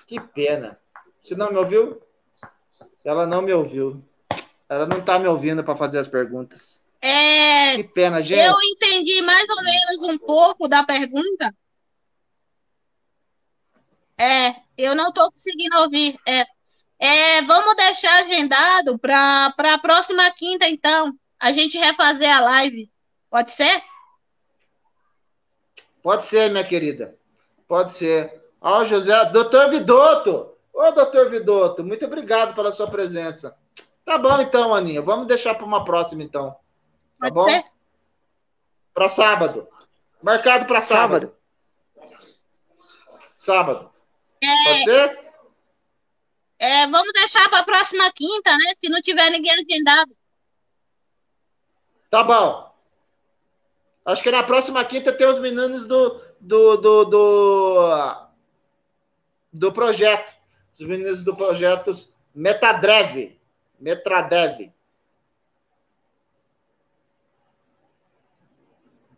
Que 0.07 0.19
pena. 0.19 0.79
Você 1.19 1.35
não 1.35 1.51
me 1.51 1.57
ouviu? 1.57 2.01
Ela 3.03 3.25
não 3.25 3.41
me 3.41 3.53
ouviu. 3.53 4.03
Ela 4.67 4.85
não 4.85 4.99
está 4.99 5.19
me 5.19 5.27
ouvindo 5.27 5.63
para 5.63 5.77
fazer 5.77 5.99
as 5.99 6.07
perguntas. 6.07 6.81
É. 7.01 7.75
Que 7.75 7.83
pena, 7.83 8.21
gente. 8.21 8.39
Eu 8.39 8.55
entendi 8.61 9.21
mais 9.21 9.45
ou 9.49 9.63
menos 9.63 10.13
um 10.13 10.17
pouco 10.17 10.67
da 10.67 10.83
pergunta. 10.83 11.53
É, 14.19 14.55
eu 14.77 14.95
não 14.95 15.09
estou 15.09 15.31
conseguindo 15.31 15.77
ouvir. 15.79 16.17
É, 16.25 16.45
é, 16.99 17.41
vamos 17.41 17.75
deixar 17.75 18.13
agendado 18.19 18.97
para 18.97 19.53
a 19.57 19.77
próxima 19.79 20.29
quinta, 20.31 20.67
então. 20.67 21.13
A 21.39 21.51
gente 21.51 21.77
refazer 21.77 22.31
a 22.31 22.39
live. 22.39 22.89
Pode 23.29 23.51
ser? 23.51 23.83
Pode 26.03 26.25
ser, 26.25 26.51
minha 26.51 26.67
querida. 26.67 27.17
Pode 27.67 27.93
ser. 27.93 28.43
Ó, 28.61 28.81
oh, 28.81 28.85
José. 28.85 29.25
Doutor 29.31 29.69
Vidotto. 29.69 30.53
Ô, 30.73 30.91
doutor 30.91 31.29
Vidotto, 31.29 31.83
muito 31.83 32.05
obrigado 32.05 32.53
pela 32.53 32.73
sua 32.73 32.89
presença. 32.89 33.57
Tá 34.03 34.17
bom, 34.17 34.41
então, 34.41 34.75
Aninha. 34.75 35.01
Vamos 35.01 35.27
deixar 35.27 35.55
para 35.55 35.65
uma 35.65 35.85
próxima, 35.85 36.21
então. 36.21 36.51
Tá 37.19 37.31
Pode 37.31 37.33
bom? 37.33 37.63
Para 38.93 39.09
sábado. 39.09 39.67
Marcado 40.21 40.65
para 40.65 40.81
sábado. 40.81 41.33
Sábado. 43.33 43.89
sábado. 43.89 43.91
É... 44.43 44.69
Pode 44.69 44.83
ser? 44.83 45.23
É, 46.59 46.87
vamos 46.87 47.11
deixar 47.13 47.49
para 47.49 47.59
a 47.59 47.65
próxima 47.65 48.11
quinta, 48.11 48.51
né? 48.51 48.73
Se 48.79 48.89
não 48.89 49.01
tiver 49.01 49.29
ninguém 49.31 49.51
agendado. 49.51 50.15
Tá 52.09 52.23
bom. 52.23 52.72
Acho 54.05 54.21
que 54.21 54.31
na 54.31 54.43
próxima 54.43 54.83
quinta 54.83 55.13
tem 55.13 55.27
os 55.27 55.39
meninos 55.39 55.87
do, 55.87 56.21
do, 56.39 56.77
do, 56.77 57.05
do, 57.05 58.27
do 59.53 59.71
projeto 59.71 60.43
os 60.73 60.87
meninos 60.87 61.21
do 61.21 61.35
projeto 61.35 61.91
Metadrev. 62.33 63.37
Metradev. 63.79 64.71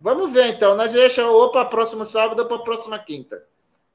Vamos 0.02 0.32
ver 0.34 0.48
então, 0.48 0.76
né? 0.76 0.88
Deixa 0.88 1.26
ou 1.26 1.52
para 1.52 1.66
próximo 1.66 2.06
sábado 2.06 2.40
ou 2.40 2.48
para 2.48 2.60
próxima 2.60 3.00
quinta. 3.00 3.44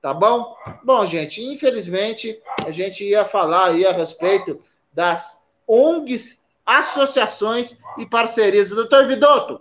Tá 0.00 0.14
bom? 0.14 0.56
Bom, 0.82 1.04
gente, 1.04 1.42
infelizmente 1.42 2.40
a 2.66 2.70
gente 2.70 3.04
ia 3.04 3.24
falar 3.24 3.68
aí 3.68 3.84
a 3.84 3.92
respeito 3.92 4.62
das 4.92 5.46
ONGs, 5.68 6.42
associações 6.64 7.78
e 7.98 8.06
parcerias. 8.06 8.70
Doutor 8.70 9.06
Vidotto, 9.06 9.60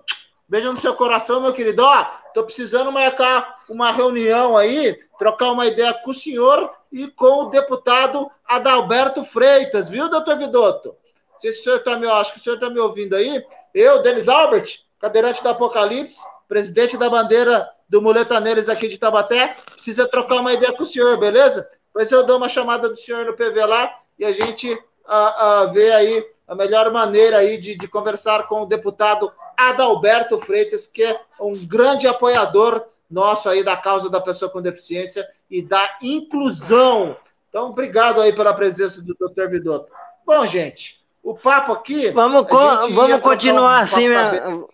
beijo 0.50 0.74
no 0.74 0.80
seu 0.80 0.96
coração, 0.96 1.40
meu 1.40 1.54
querido. 1.54 1.84
Ó, 1.84 2.06
tô 2.34 2.44
precisando 2.44 2.92
marcar 2.92 3.60
uma 3.70 3.92
reunião 3.92 4.58
aí, 4.58 5.00
trocar 5.18 5.52
uma 5.52 5.68
ideia 5.68 5.94
com 5.94 6.12
o 6.12 6.14
senhor 6.14 6.72
e 6.92 7.08
com 7.08 7.44
o 7.44 7.50
deputado 7.50 8.30
Adalberto 8.46 9.24
Freitas, 9.24 9.88
viu, 9.88 10.10
doutor 10.10 10.38
Vidotto? 10.38 10.96
Se 11.40 11.50
o 11.50 11.54
senhor 11.54 11.78
está 11.78 11.96
me, 11.98 12.08
acho 12.08 12.34
que 12.34 12.40
o 12.40 12.44
senhor 12.44 12.56
está 12.56 12.70
me 12.70 12.80
ouvindo 12.80 13.16
aí. 13.16 13.46
Eu, 13.74 14.02
Denis 14.02 14.28
Albert, 14.28 14.80
cadeirante 15.00 15.42
do 15.42 15.50
Apocalipse, 15.50 16.20
presidente 16.48 16.98
da 16.98 17.10
bandeira 17.10 17.70
do 17.88 18.02
Muletaneiros 18.02 18.68
aqui 18.68 18.88
de 18.88 18.98
Tabaté, 18.98 19.56
precisa 19.72 20.08
trocar 20.08 20.42
uma 20.42 20.54
ideia 20.54 20.74
com 20.74 20.84
o 20.84 20.86
senhor, 20.86 21.18
beleza? 21.18 21.70
Depois 21.88 22.12
eu 22.12 22.26
dou 22.26 22.38
uma 22.38 22.50
chamada 22.50 22.90
do 22.90 22.98
senhor 22.98 23.26
no 23.26 23.34
PV 23.34 23.66
lá 23.66 23.98
e 24.18 24.26
a 24.26 24.32
gente 24.32 24.78
a, 25.08 25.62
a 25.62 25.66
vê 25.68 25.92
aí 25.92 26.26
a 26.48 26.56
melhor 26.56 26.92
maneira 26.92 27.38
aí 27.38 27.58
de, 27.58 27.76
de 27.76 27.88
conversar 27.88 28.48
com 28.48 28.64
o 28.64 28.66
deputado 28.66 29.32
Adalberto 29.60 30.39
Freitas, 30.39 30.88
que 30.88 31.04
é 31.04 31.19
um 31.39 31.67
grande 31.67 32.08
apoiador 32.08 32.86
nosso 33.10 33.50
aí 33.50 33.63
da 33.63 33.76
causa 33.76 34.10
da 34.10 34.22
pessoa 34.22 34.50
com 34.50 34.62
deficiência 34.62 35.28
e 35.50 35.62
da 35.62 35.98
inclusão. 36.02 37.17
Então, 37.50 37.69
obrigado 37.69 38.22
aí 38.22 38.32
pela 38.32 38.54
presença 38.54 39.02
do 39.02 39.13
Dr. 39.15 39.50
Vidotto. 39.50 39.91
Bom, 40.26 40.45
gente, 40.45 41.04
o 41.24 41.36
papo 41.36 41.74
aqui. 41.74 42.12
Vamos, 42.12 42.48
co 42.48 42.89
vamos 42.91 43.19
continuar 43.22 43.80
um 43.80 43.84
assim, 43.84 44.08
minha... 44.08 44.65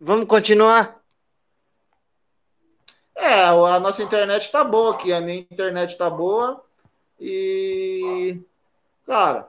vamos 0.00 0.26
continuar. 0.26 0.96
É, 3.14 3.44
a 3.44 3.80
nossa 3.80 4.02
internet 4.02 4.42
está 4.42 4.62
boa 4.62 4.92
aqui, 4.94 5.12
a 5.12 5.20
minha 5.20 5.38
internet 5.38 5.92
está 5.92 6.10
boa. 6.10 6.62
E, 7.18 8.38
cara, 9.06 9.48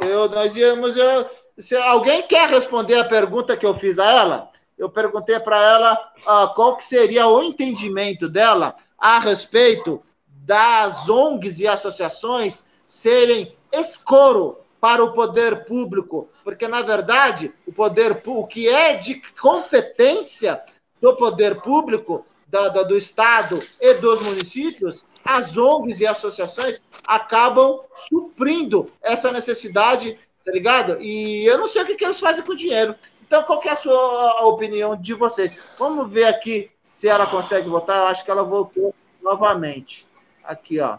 eu, 0.00 0.28
nós 0.28 0.54
íamos. 0.54 0.96
Eu, 0.96 1.28
se 1.58 1.76
alguém 1.76 2.22
quer 2.22 2.48
responder 2.48 2.98
a 2.98 3.04
pergunta 3.04 3.56
que 3.56 3.66
eu 3.66 3.74
fiz 3.74 3.98
a 3.98 4.10
ela, 4.10 4.50
eu 4.78 4.88
perguntei 4.88 5.38
para 5.38 5.60
ela 5.62 6.12
uh, 6.26 6.54
qual 6.54 6.76
que 6.76 6.84
seria 6.84 7.26
o 7.26 7.42
entendimento 7.42 8.28
dela 8.28 8.76
a 8.98 9.18
respeito 9.18 10.02
das 10.26 11.08
ONGs 11.08 11.60
e 11.60 11.68
associações 11.68 12.66
serem 12.86 13.56
escoro 13.70 14.58
para 14.80 15.04
o 15.04 15.12
poder 15.12 15.64
público, 15.64 16.28
porque 16.42 16.66
na 16.66 16.82
verdade 16.82 17.52
o 17.64 17.72
poder 17.72 18.20
o 18.26 18.46
que 18.46 18.68
é 18.68 18.94
de 18.94 19.22
competência 19.40 20.60
do 21.00 21.14
poder 21.16 21.60
público 21.60 22.26
da, 22.48 22.68
da, 22.68 22.82
do 22.82 22.96
estado 22.96 23.60
e 23.80 23.94
dos 23.94 24.20
municípios, 24.20 25.04
as 25.24 25.56
ONGs 25.56 26.00
e 26.00 26.06
associações 26.06 26.82
acabam 27.06 27.80
suprindo 28.08 28.90
essa 29.00 29.30
necessidade, 29.32 30.18
tá 30.44 30.52
ligado? 30.52 31.00
E 31.00 31.44
eu 31.46 31.58
não 31.58 31.68
sei 31.68 31.82
o 31.82 31.86
que, 31.86 31.96
que 31.96 32.04
eles 32.04 32.20
fazem 32.20 32.44
com 32.44 32.52
o 32.52 32.56
dinheiro. 32.56 32.94
Então, 33.22 33.42
qual 33.44 33.62
é 33.62 33.70
a 33.70 33.76
sua 33.76 34.44
opinião 34.44 34.96
de 34.96 35.14
vocês? 35.14 35.52
Vamos 35.78 36.10
ver 36.10 36.24
aqui 36.24 36.70
se 36.86 37.08
ela 37.08 37.26
consegue 37.26 37.68
votar. 37.68 37.98
Eu 37.98 38.06
acho 38.08 38.24
que 38.24 38.30
ela 38.30 38.42
voltou 38.42 38.94
novamente. 39.22 40.06
Aqui, 40.44 40.80
ó. 40.80 40.98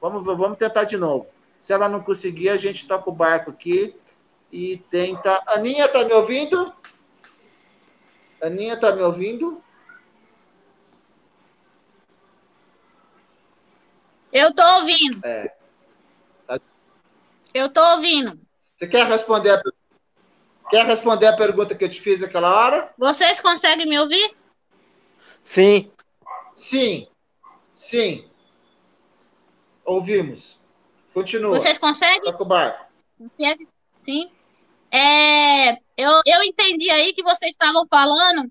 Vamos, 0.00 0.24
vamos 0.24 0.58
tentar 0.58 0.84
de 0.84 0.96
novo. 0.96 1.26
Se 1.58 1.72
ela 1.72 1.88
não 1.88 2.02
conseguir, 2.02 2.48
a 2.48 2.56
gente 2.56 2.86
toca 2.86 3.08
o 3.08 3.14
barco 3.14 3.50
aqui 3.50 3.94
e 4.50 4.78
tenta. 4.90 5.40
Aninha, 5.46 5.88
tá 5.88 6.04
me 6.04 6.12
ouvindo? 6.12 6.72
Aninha, 8.42 8.76
tá 8.76 8.94
me 8.94 9.02
ouvindo? 9.02 9.62
Eu 14.32 14.52
tô 14.54 14.62
ouvindo. 14.80 15.24
É. 15.24 15.54
Eu 17.54 17.72
tô 17.72 17.80
ouvindo. 17.96 18.40
Você 18.82 18.88
quer 18.88 19.06
responder 19.06 19.50
a 19.50 19.58
pergunta? 19.58 19.76
Quer 20.68 20.84
responder 20.84 21.26
a 21.28 21.36
pergunta 21.36 21.72
que 21.72 21.84
eu 21.84 21.88
te 21.88 22.00
fiz 22.00 22.20
aquela 22.20 22.52
hora? 22.52 22.92
Vocês 22.98 23.40
conseguem 23.40 23.86
me 23.86 23.96
ouvir? 23.96 24.36
Sim. 25.44 25.88
Sim. 26.56 27.06
Sim. 27.72 28.28
Ouvimos. 29.84 30.58
Continua. 31.14 31.54
Vocês 31.54 31.78
conseguem? 31.78 32.32
Consegue? 32.32 33.68
Sim. 34.00 34.28
É, 34.90 35.74
eu, 35.96 36.20
eu 36.26 36.42
entendi 36.42 36.90
aí 36.90 37.12
que 37.12 37.22
vocês 37.22 37.52
estavam 37.52 37.86
falando 37.88 38.50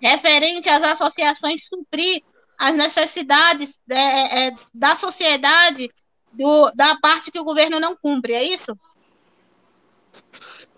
referente 0.00 0.68
às 0.68 0.82
associações 0.82 1.68
suprir 1.68 2.24
as 2.58 2.74
necessidades 2.74 3.80
é, 3.88 4.48
é, 4.48 4.52
da 4.74 4.96
sociedade 4.96 5.88
do, 6.32 6.68
da 6.74 6.96
parte 6.96 7.30
que 7.30 7.38
o 7.38 7.44
governo 7.44 7.78
não 7.78 7.94
cumpre, 7.94 8.32
é 8.32 8.42
isso? 8.42 8.76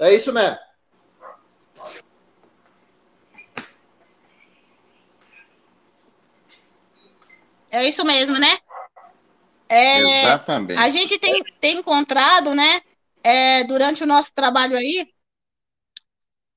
É 0.01 0.15
isso 0.15 0.33
mesmo. 0.33 0.59
É 7.71 7.85
isso 7.87 8.05
mesmo, 8.05 8.39
né? 8.39 8.59
É, 9.69 10.23
Exatamente. 10.23 10.81
A 10.81 10.89
gente 10.91 11.19
tem, 11.19 11.45
tem 11.61 11.79
encontrado, 11.79 12.55
né, 12.55 12.81
é, 13.23 13.63
durante 13.65 14.03
o 14.03 14.07
nosso 14.07 14.33
trabalho 14.35 14.77
aí, 14.77 15.07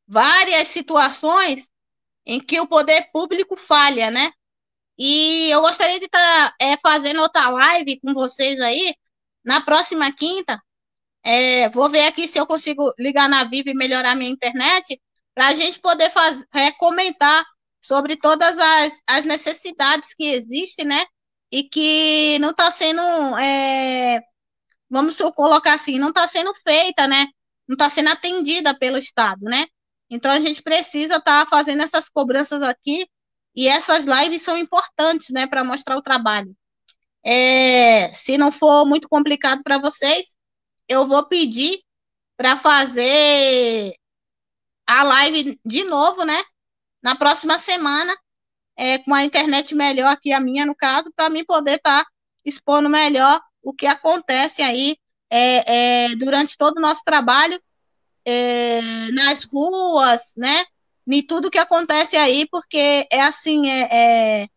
várias 0.08 0.69
situações 0.69 1.69
em 2.25 2.39
que 2.39 2.60
o 2.60 2.67
poder 2.67 3.12
público 3.12 3.58
falha, 3.58 4.10
né? 4.10 4.32
E 4.97 5.49
eu 5.51 5.62
gostaria 5.62 5.99
de 5.99 6.06
estar 6.06 6.19
tá, 6.19 6.56
é, 6.60 6.77
fazendo 6.77 7.21
outra 7.21 7.49
live 7.49 7.99
com 7.99 8.13
vocês 8.13 8.60
aí 8.62 8.95
na 9.43 9.60
próxima 9.60 10.12
quinta. 10.13 10.60
É, 11.23 11.69
vou 11.69 11.89
ver 11.89 12.05
aqui 12.05 12.27
se 12.27 12.38
eu 12.38 12.45
consigo 12.45 12.93
ligar 12.99 13.29
na 13.29 13.43
Vivo 13.45 13.69
e 13.69 13.75
melhorar 13.75 14.15
minha 14.15 14.31
internet 14.31 15.01
para 15.33 15.47
a 15.47 15.55
gente 15.55 15.79
poder 15.79 16.09
faz, 16.12 16.43
é, 16.53 16.71
comentar 16.73 17.43
sobre 17.81 18.15
todas 18.17 18.57
as, 18.57 19.01
as 19.07 19.25
necessidades 19.25 20.13
que 20.13 20.25
existem, 20.25 20.86
né? 20.86 21.05
E 21.51 21.63
que 21.63 22.38
não 22.39 22.51
está 22.51 22.71
sendo, 22.71 23.01
é, 23.38 24.21
vamos 24.89 25.17
colocar 25.36 25.73
assim, 25.75 25.99
não 25.99 26.09
está 26.09 26.27
sendo 26.27 26.53
feita, 26.55 27.07
né? 27.07 27.27
Não 27.67 27.75
está 27.75 27.89
sendo 27.89 28.09
atendida 28.09 28.73
pelo 28.77 28.97
Estado, 28.97 29.43
né? 29.43 29.65
Então 30.09 30.31
a 30.31 30.39
gente 30.39 30.62
precisa 30.62 31.17
estar 31.17 31.45
tá 31.45 31.49
fazendo 31.49 31.83
essas 31.83 32.09
cobranças 32.09 32.62
aqui 32.62 33.05
e 33.55 33.67
essas 33.67 34.05
lives 34.05 34.41
são 34.41 34.57
importantes, 34.57 35.29
né, 35.31 35.47
para 35.47 35.63
mostrar 35.63 35.97
o 35.97 36.01
trabalho. 36.01 36.55
É, 37.25 38.12
se 38.13 38.38
não 38.38 38.51
for 38.51 38.86
muito 38.86 39.07
complicado 39.07 39.63
para 39.63 39.77
vocês, 39.77 40.36
eu 40.87 41.07
vou 41.07 41.25
pedir 41.27 41.81
para 42.37 42.57
fazer 42.57 43.95
a 44.87 45.03
live 45.03 45.59
de 45.65 45.83
novo, 45.83 46.23
né? 46.25 46.41
Na 47.01 47.15
próxima 47.15 47.59
semana, 47.59 48.15
é, 48.75 48.97
com 48.99 49.13
a 49.13 49.23
internet 49.23 49.75
melhor 49.75 50.17
que 50.19 50.31
a 50.31 50.39
minha, 50.39 50.65
no 50.65 50.75
caso, 50.75 51.11
para 51.15 51.29
mim 51.29 51.45
poder 51.45 51.75
estar 51.75 52.03
tá 52.03 52.09
expondo 52.45 52.89
melhor 52.89 53.41
o 53.61 53.73
que 53.73 53.85
acontece 53.85 54.61
aí 54.61 54.97
é, 55.29 56.07
é, 56.11 56.15
durante 56.15 56.57
todo 56.57 56.77
o 56.77 56.81
nosso 56.81 57.01
trabalho 57.03 57.61
é, 58.25 58.81
nas 59.11 59.43
ruas, 59.45 60.33
né? 60.35 60.65
em 61.07 61.25
tudo 61.25 61.51
que 61.51 61.57
acontece 61.57 62.15
aí, 62.15 62.47
porque 62.49 63.07
é 63.11 63.21
assim, 63.21 63.69
é, 63.69 64.43
é, 64.43 64.49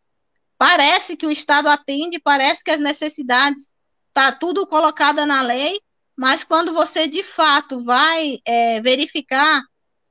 parece 0.56 1.16
que 1.16 1.26
o 1.26 1.30
Estado 1.30 1.68
atende, 1.68 2.20
parece 2.20 2.62
que 2.62 2.70
as 2.70 2.80
necessidades 2.80 3.68
tá 4.12 4.32
tudo 4.32 4.66
colocada 4.66 5.26
na 5.26 5.42
lei, 5.42 5.78
mas 6.16 6.42
quando 6.42 6.72
você 6.72 7.06
de 7.06 7.22
fato 7.22 7.84
vai 7.84 8.38
é, 8.44 8.80
verificar 8.80 9.62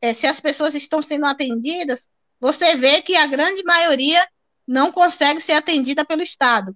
é, 0.02 0.14
se 0.14 0.28
as 0.28 0.40
pessoas 0.40 0.76
estão 0.76 1.02
sendo 1.02 1.26
atendidas, 1.26 2.08
você 2.40 2.76
vê 2.76 3.02
que 3.02 3.16
a 3.16 3.26
grande 3.26 3.64
maioria 3.64 4.24
não 4.68 4.92
consegue 4.92 5.42
ser 5.42 5.54
atendida 5.54 6.06
pelo 6.06 6.22
Estado. 6.22 6.76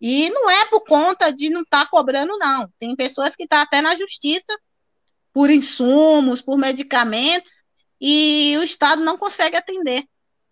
E 0.00 0.30
não 0.30 0.48
é 0.48 0.64
por 0.66 0.82
conta 0.82 1.32
de 1.32 1.50
não 1.50 1.62
estar 1.62 1.84
tá 1.84 1.90
cobrando, 1.90 2.38
não. 2.38 2.72
Tem 2.78 2.94
pessoas 2.94 3.34
que 3.34 3.42
estão 3.44 3.58
tá 3.58 3.64
até 3.64 3.82
na 3.82 3.96
justiça 3.96 4.56
por 5.32 5.50
insumos, 5.50 6.40
por 6.40 6.56
medicamentos, 6.56 7.62
e 8.00 8.56
o 8.58 8.62
Estado 8.62 9.02
não 9.02 9.18
consegue 9.18 9.56
atender, 9.56 10.04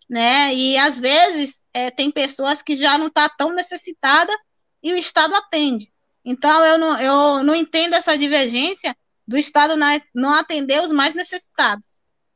né? 0.09 0.53
E 0.53 0.77
às 0.77 0.99
vezes 0.99 1.59
é, 1.73 1.89
tem 1.89 2.11
pessoas 2.11 2.61
que 2.61 2.77
já 2.77 2.97
não 2.97 3.07
estão 3.07 3.27
tá 3.27 3.35
tão 3.37 3.53
necessitadas 3.53 4.35
e 4.83 4.93
o 4.93 4.97
Estado 4.97 5.33
atende. 5.35 5.91
Então 6.29 6.65
eu 6.65 6.77
não, 6.77 7.01
eu 7.01 7.43
não 7.45 7.55
entendo 7.55 7.93
essa 7.93 8.17
divergência 8.17 8.93
do 9.25 9.37
Estado 9.37 9.75
não 10.13 10.33
atender 10.33 10.83
os 10.83 10.91
mais 10.91 11.13
necessitados, 11.13 11.87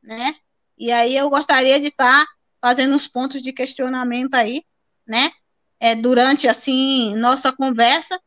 né? 0.01 0.33
E 0.77 0.89
aí 0.93 1.13
eu 1.13 1.29
gostaria 1.29 1.77
de 1.77 1.87
estar 1.87 2.25
tá 2.25 2.31
fazendo 2.61 2.95
uns 2.95 3.05
pontos 3.05 3.41
de 3.41 3.51
questionamento 3.51 4.35
aí, 4.35 4.63
né? 5.05 5.29
É, 5.77 5.93
durante 5.93 6.47
assim 6.47 7.17
nossa 7.17 7.51
conversa, 7.51 8.17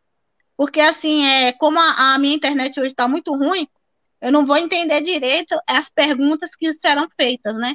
porque 0.55 0.83
assim 0.83 1.25
é 1.25 1.53
como 1.53 1.79
a, 1.81 2.15
a 2.15 2.19
minha 2.19 2.37
internet 2.37 2.79
hoje 2.79 2.91
está 2.91 3.09
muito 3.09 3.35
ruim, 3.35 3.67
eu 4.21 4.31
não 4.31 4.45
vou 4.45 4.59
entender 4.59 5.01
direito 5.01 5.59
as 5.67 5.89
perguntas 5.89 6.55
que 6.55 6.75
serão 6.75 7.09
feitas, 7.19 7.57
né? 7.57 7.75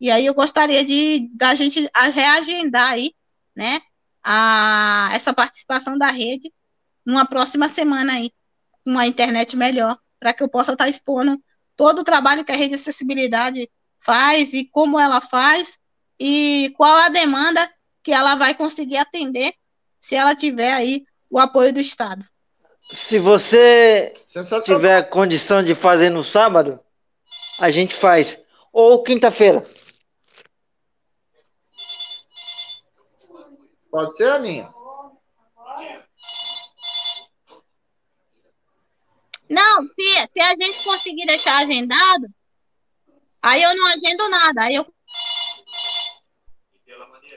E 0.00 0.10
aí 0.10 0.26
eu 0.26 0.34
gostaria 0.34 0.84
de 0.84 1.30
da 1.34 1.54
gente 1.54 1.88
reagendar 2.12 2.94
aí, 2.94 3.12
né? 3.54 3.80
A, 4.24 5.10
essa 5.12 5.32
participação 5.32 5.96
da 5.96 6.10
rede 6.10 6.52
numa 7.08 7.24
próxima 7.24 7.70
semana 7.70 8.12
aí, 8.12 8.30
com 8.84 8.90
uma 8.90 9.06
internet 9.06 9.56
melhor, 9.56 9.96
para 10.20 10.34
que 10.34 10.42
eu 10.42 10.48
possa 10.48 10.72
estar 10.72 10.90
expondo 10.90 11.42
todo 11.74 12.00
o 12.00 12.04
trabalho 12.04 12.44
que 12.44 12.52
a 12.52 12.54
rede 12.54 12.68
de 12.68 12.74
acessibilidade 12.74 13.66
faz 13.98 14.52
e 14.52 14.66
como 14.66 15.00
ela 15.00 15.22
faz 15.22 15.78
e 16.20 16.70
qual 16.76 16.94
a 16.98 17.08
demanda 17.08 17.66
que 18.02 18.12
ela 18.12 18.34
vai 18.34 18.54
conseguir 18.54 18.98
atender 18.98 19.54
se 19.98 20.16
ela 20.16 20.34
tiver 20.34 20.70
aí 20.70 21.06
o 21.30 21.38
apoio 21.38 21.72
do 21.72 21.80
Estado. 21.80 22.22
Se 22.92 23.18
você 23.18 24.12
tiver 24.62 25.08
condição 25.08 25.64
de 25.64 25.74
fazer 25.74 26.10
no 26.10 26.22
sábado, 26.22 26.78
a 27.58 27.70
gente 27.70 27.94
faz. 27.94 28.38
Ou 28.70 29.02
quinta-feira. 29.02 29.66
Pode 33.90 34.14
ser, 34.14 34.28
Aninha? 34.28 34.77
Não, 39.48 39.86
se, 39.86 40.28
se 40.32 40.40
a 40.40 40.50
gente 40.50 40.84
conseguir 40.84 41.26
deixar 41.26 41.58
agendado, 41.58 42.26
aí 43.42 43.62
eu 43.62 43.76
não 43.76 43.86
agendo 43.86 44.28
nada. 44.28 44.62
Aí 44.62 44.74
eu... 44.74 44.86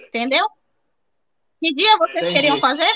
Entendeu? 0.07 0.45
Que 1.61 1.73
dia 1.73 1.97
vocês 1.97 2.17
Entendi. 2.17 2.35
queriam 2.35 2.59
fazer? 2.59 2.89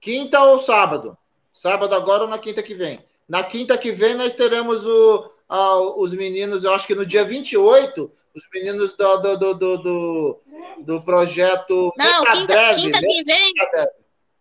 Quinta 0.00 0.42
ou 0.42 0.60
sábado? 0.60 1.16
Sábado 1.52 1.94
agora 1.94 2.24
ou 2.24 2.28
na 2.28 2.38
quinta 2.38 2.62
que 2.62 2.74
vem? 2.74 3.04
Na 3.28 3.42
quinta 3.42 3.78
que 3.78 3.90
vem 3.90 4.14
nós 4.14 4.34
teremos 4.34 4.86
o, 4.86 5.32
a, 5.48 5.78
os 5.78 6.12
meninos, 6.12 6.62
eu 6.62 6.74
acho 6.74 6.86
que 6.86 6.94
no 6.94 7.06
dia 7.06 7.24
28, 7.24 8.12
os 8.34 8.44
meninos 8.52 8.94
do, 8.94 9.16
do, 9.18 9.54
do, 9.54 9.78
do, 9.78 10.42
do 10.80 11.02
projeto. 11.02 11.92
Não, 11.96 12.24
quinta, 12.24 12.74
quinta 12.74 13.00
que 13.00 13.24
vem. 13.24 13.52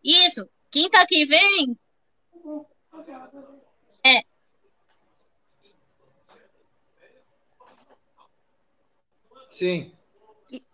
Isso, 0.03 0.49
quinta 0.69 1.05
que 1.07 1.25
vem. 1.25 1.77
É. 4.05 4.23
Sim. 9.49 9.93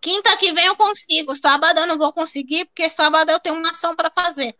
Quinta 0.00 0.36
que 0.36 0.52
vem 0.52 0.66
eu 0.66 0.76
consigo, 0.76 1.36
sábado 1.36 1.80
eu 1.80 1.86
não 1.86 1.98
vou 1.98 2.12
conseguir, 2.12 2.66
porque 2.66 2.88
sábado 2.88 3.30
eu 3.30 3.40
tenho 3.40 3.56
uma 3.56 3.70
ação 3.70 3.94
para 3.96 4.10
fazer 4.10 4.54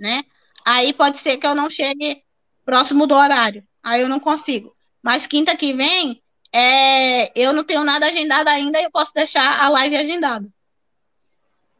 né? 0.00 0.22
Aí 0.64 0.92
pode 0.94 1.18
ser 1.18 1.36
que 1.36 1.46
eu 1.46 1.54
não 1.54 1.68
chegue 1.70 2.24
próximo 2.64 3.06
do 3.06 3.14
horário. 3.14 3.62
Aí 3.82 4.00
eu 4.00 4.08
não 4.08 4.18
consigo. 4.18 4.74
Mas 5.02 5.26
quinta 5.26 5.56
que 5.56 5.72
vem, 5.74 6.22
é, 6.52 7.38
eu 7.38 7.52
não 7.52 7.62
tenho 7.62 7.84
nada 7.84 8.06
agendado 8.06 8.48
ainda 8.48 8.80
e 8.80 8.84
eu 8.84 8.90
posso 8.90 9.12
deixar 9.14 9.62
a 9.62 9.68
live 9.68 9.96
agendada. 9.96 10.48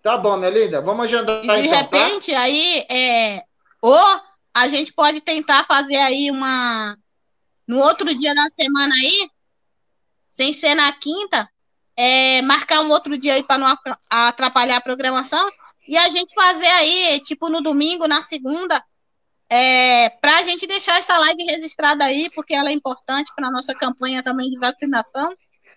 Tá 0.03 0.17
bom, 0.17 0.37
minha 0.37 0.51
linda. 0.51 0.81
Vamos 0.81 1.05
agendar 1.05 1.45
e 1.45 1.47
De 1.63 1.69
então, 1.69 1.71
tá? 1.71 1.77
repente, 1.77 2.33
tá? 2.33 2.41
aí, 2.41 2.87
é, 2.89 3.45
ou 3.83 4.21
a 4.55 4.69
gente 4.69 4.93
pode 4.93 5.21
tentar 5.21 5.65
fazer 5.65 5.97
aí 5.97 6.31
uma. 6.31 6.97
No 7.67 7.79
outro 7.79 8.13
dia 8.15 8.35
da 8.35 8.49
semana 8.59 8.95
aí, 8.95 9.31
sem 10.29 10.53
ser 10.53 10.75
na 10.75 10.91
quinta, 10.93 11.49
é, 11.97 12.43
marcar 12.43 12.81
um 12.81 12.91
outro 12.91 13.17
dia 13.17 13.35
aí 13.35 13.43
para 13.43 13.59
não 13.59 13.77
atrapalhar 14.09 14.77
a 14.77 14.81
programação 14.81 15.51
e 15.87 15.97
a 15.97 16.09
gente 16.09 16.35
fazer 16.35 16.69
aí, 16.69 17.21
tipo, 17.21 17.49
no 17.49 17.61
domingo, 17.61 18.07
na 18.07 18.23
segunda, 18.23 18.83
é, 19.49 20.09
para 20.09 20.37
a 20.37 20.43
gente 20.45 20.67
deixar 20.67 20.99
essa 20.99 21.19
live 21.19 21.43
registrada 21.45 22.05
aí, 22.05 22.31
porque 22.31 22.55
ela 22.55 22.71
é 22.71 22.73
importante 22.73 23.33
para 23.35 23.49
a 23.49 23.51
nossa 23.51 23.75
campanha 23.75 24.23
também 24.23 24.49
de 24.49 24.59
vacinação, 24.59 25.35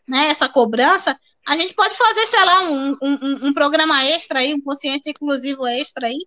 né? 0.08 0.28
Essa 0.28 0.48
cobrança. 0.48 1.20
A 1.46 1.58
gente 1.58 1.74
pode 1.74 1.96
fazer, 1.96 2.28
sei 2.28 2.46
lá, 2.46 2.62
um, 2.62 2.98
um, 3.02 3.48
um 3.48 3.54
programa 3.54 4.06
extra 4.06 4.40
aí, 4.40 4.54
um 4.54 4.62
consciência 4.62 5.10
inclusivo 5.10 5.66
extra 5.66 6.08
aí, 6.08 6.18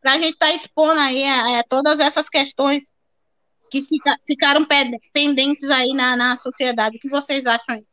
para 0.00 0.12
a 0.12 0.14
gente 0.14 0.32
estar 0.32 0.46
tá 0.46 0.54
expondo 0.54 0.98
aí 1.00 1.22
é, 1.22 1.58
é, 1.58 1.62
todas 1.62 2.00
essas 2.00 2.28
questões 2.28 2.84
que 3.70 3.82
fica, 3.82 4.16
ficaram 4.26 4.66
pendentes 5.12 5.70
aí 5.70 5.92
na, 5.92 6.16
na 6.16 6.36
sociedade. 6.36 6.96
O 6.96 7.00
que 7.00 7.08
vocês 7.08 7.46
acham 7.46 7.76
aí? 7.76 7.84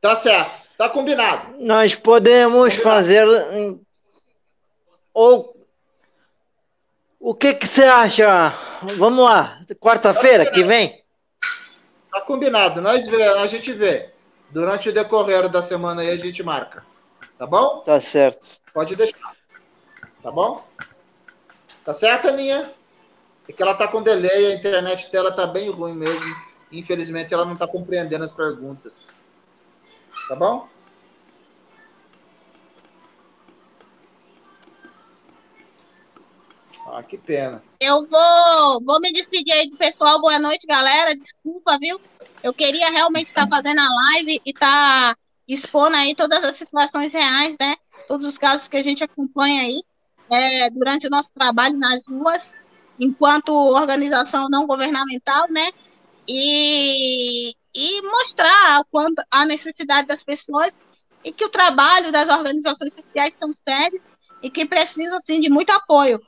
Tá 0.00 0.16
certo, 0.16 0.66
tá 0.76 0.88
combinado. 0.88 1.56
Nós 1.58 1.94
podemos 1.94 2.74
combinado. 2.74 2.82
fazer 2.82 3.26
ou 5.14 5.52
o 7.20 7.34
que 7.34 7.54
que 7.54 7.66
você 7.68 7.84
acha? 7.84 8.52
Vamos 8.96 9.24
lá, 9.24 9.60
quarta-feira 9.78 10.50
que 10.50 10.64
vem? 10.64 11.02
Tá 12.10 12.20
combinado, 12.20 12.80
nós 12.80 13.06
vê, 13.06 13.22
a 13.22 13.46
gente 13.46 13.72
vê. 13.72 14.10
Durante 14.50 14.90
o 14.90 14.92
decorrer 14.92 15.48
da 15.48 15.62
semana 15.62 16.02
aí 16.02 16.10
a 16.10 16.16
gente 16.16 16.42
marca. 16.42 16.84
Tá 17.38 17.46
bom? 17.46 17.78
Tá 17.80 18.00
certo. 18.00 18.46
Pode 18.74 18.94
deixar. 18.94 19.34
Tá 20.22 20.30
bom? 20.30 20.64
Tá 21.84 21.92
certo, 21.92 22.28
Aninha? 22.28 22.70
É 23.48 23.52
que 23.52 23.60
ela 23.60 23.74
tá 23.74 23.88
com 23.88 24.02
delay, 24.02 24.52
a 24.52 24.54
internet 24.54 25.10
dela 25.10 25.32
tá 25.32 25.46
bem 25.46 25.68
ruim 25.68 25.94
mesmo. 25.94 26.36
Infelizmente 26.70 27.34
ela 27.34 27.44
não 27.44 27.56
tá 27.56 27.66
compreendendo 27.66 28.24
as 28.24 28.32
perguntas. 28.32 29.08
Tá 30.28 30.36
bom? 30.36 30.68
Ah, 36.86 37.02
que 37.02 37.18
pena. 37.18 37.62
Eu 37.80 38.06
vou, 38.06 38.84
vou 38.84 39.00
me 39.00 39.12
despedir 39.12 39.52
aí 39.54 39.70
do 39.70 39.76
pessoal. 39.76 40.20
Boa 40.20 40.38
noite, 40.38 40.66
galera. 40.66 41.16
Desculpa, 41.16 41.78
viu? 41.78 42.00
Eu 42.42 42.54
queria 42.54 42.90
realmente 42.90 43.28
estar 43.28 43.48
fazendo 43.48 43.80
a 43.80 43.88
live 43.88 44.40
e 44.44 44.50
estar 44.50 45.14
tá 45.14 45.16
expondo 45.48 45.96
aí 45.96 46.14
todas 46.14 46.44
as 46.44 46.56
situações 46.56 47.12
reais, 47.12 47.56
né? 47.60 47.74
Todos 48.06 48.26
os 48.26 48.38
casos 48.38 48.68
que 48.68 48.76
a 48.76 48.82
gente 48.82 49.02
acompanha 49.02 49.62
aí 49.62 49.82
é, 50.32 50.70
durante 50.70 51.06
o 51.06 51.10
nosso 51.10 51.30
trabalho 51.34 51.76
nas 51.78 52.06
ruas, 52.06 52.54
enquanto 52.98 53.52
organização 53.52 54.48
não 54.48 54.66
governamental, 54.66 55.46
né? 55.50 55.68
E, 56.26 57.54
e 57.74 58.02
mostrar 58.02 58.82
quanto 58.90 59.22
a 59.30 59.44
necessidade 59.44 60.06
das 60.06 60.22
pessoas 60.22 60.72
e 61.22 61.32
que 61.32 61.44
o 61.44 61.50
trabalho 61.50 62.10
das 62.10 62.28
organizações 62.28 62.94
sociais 62.94 63.34
são 63.38 63.52
sérios 63.68 64.02
e 64.42 64.48
que 64.48 64.64
precisam, 64.64 65.16
assim, 65.18 65.38
de 65.38 65.50
muito 65.50 65.70
apoio. 65.70 66.20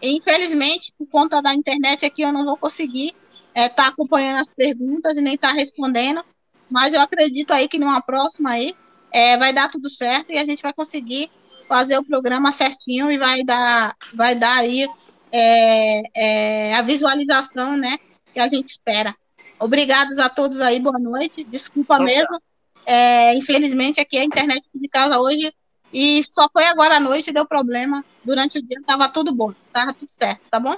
E, 0.00 0.16
infelizmente, 0.16 0.92
por 0.96 1.06
conta 1.08 1.42
da 1.42 1.54
internet 1.54 2.06
aqui, 2.06 2.22
eu 2.22 2.32
não 2.32 2.44
vou 2.44 2.56
conseguir 2.56 3.14
estar 3.54 3.62
é, 3.62 3.68
tá 3.68 3.88
acompanhando 3.88 4.40
as 4.40 4.50
perguntas 4.50 5.16
e 5.16 5.20
nem 5.20 5.34
estar 5.34 5.48
tá 5.48 5.54
respondendo, 5.54 6.24
mas 6.70 6.94
eu 6.94 7.00
acredito 7.00 7.52
aí 7.52 7.68
que 7.68 7.78
numa 7.78 8.00
próxima 8.00 8.52
aí 8.52 8.74
é, 9.12 9.36
vai 9.36 9.52
dar 9.52 9.70
tudo 9.70 9.90
certo 9.90 10.32
e 10.32 10.38
a 10.38 10.44
gente 10.44 10.62
vai 10.62 10.72
conseguir 10.72 11.30
fazer 11.70 11.96
o 11.96 12.04
programa 12.04 12.50
certinho 12.50 13.12
e 13.12 13.16
vai 13.16 13.44
dar, 13.44 13.94
vai 14.12 14.34
dar 14.34 14.56
aí 14.56 14.88
é, 15.32 16.02
é, 16.16 16.74
a 16.74 16.82
visualização, 16.82 17.76
né, 17.76 17.96
que 18.34 18.40
a 18.40 18.48
gente 18.48 18.66
espera. 18.66 19.14
Obrigados 19.56 20.18
a 20.18 20.28
todos 20.28 20.60
aí, 20.60 20.80
boa 20.80 20.98
noite. 20.98 21.44
Desculpa 21.44 22.00
mesmo. 22.00 22.42
É, 22.84 23.36
infelizmente 23.36 24.00
aqui 24.00 24.18
a 24.18 24.24
internet 24.24 24.66
de 24.74 24.88
casa 24.88 25.20
hoje 25.20 25.54
e 25.92 26.24
só 26.28 26.48
foi 26.52 26.64
agora 26.66 26.96
à 26.96 27.00
noite 27.00 27.30
deu 27.30 27.46
problema. 27.46 28.04
Durante 28.24 28.58
o 28.58 28.62
dia 28.62 28.80
estava 28.80 29.08
tudo 29.08 29.32
bom, 29.32 29.52
estava 29.68 29.92
tudo 29.92 30.10
certo, 30.10 30.50
tá 30.50 30.58
bom? 30.58 30.74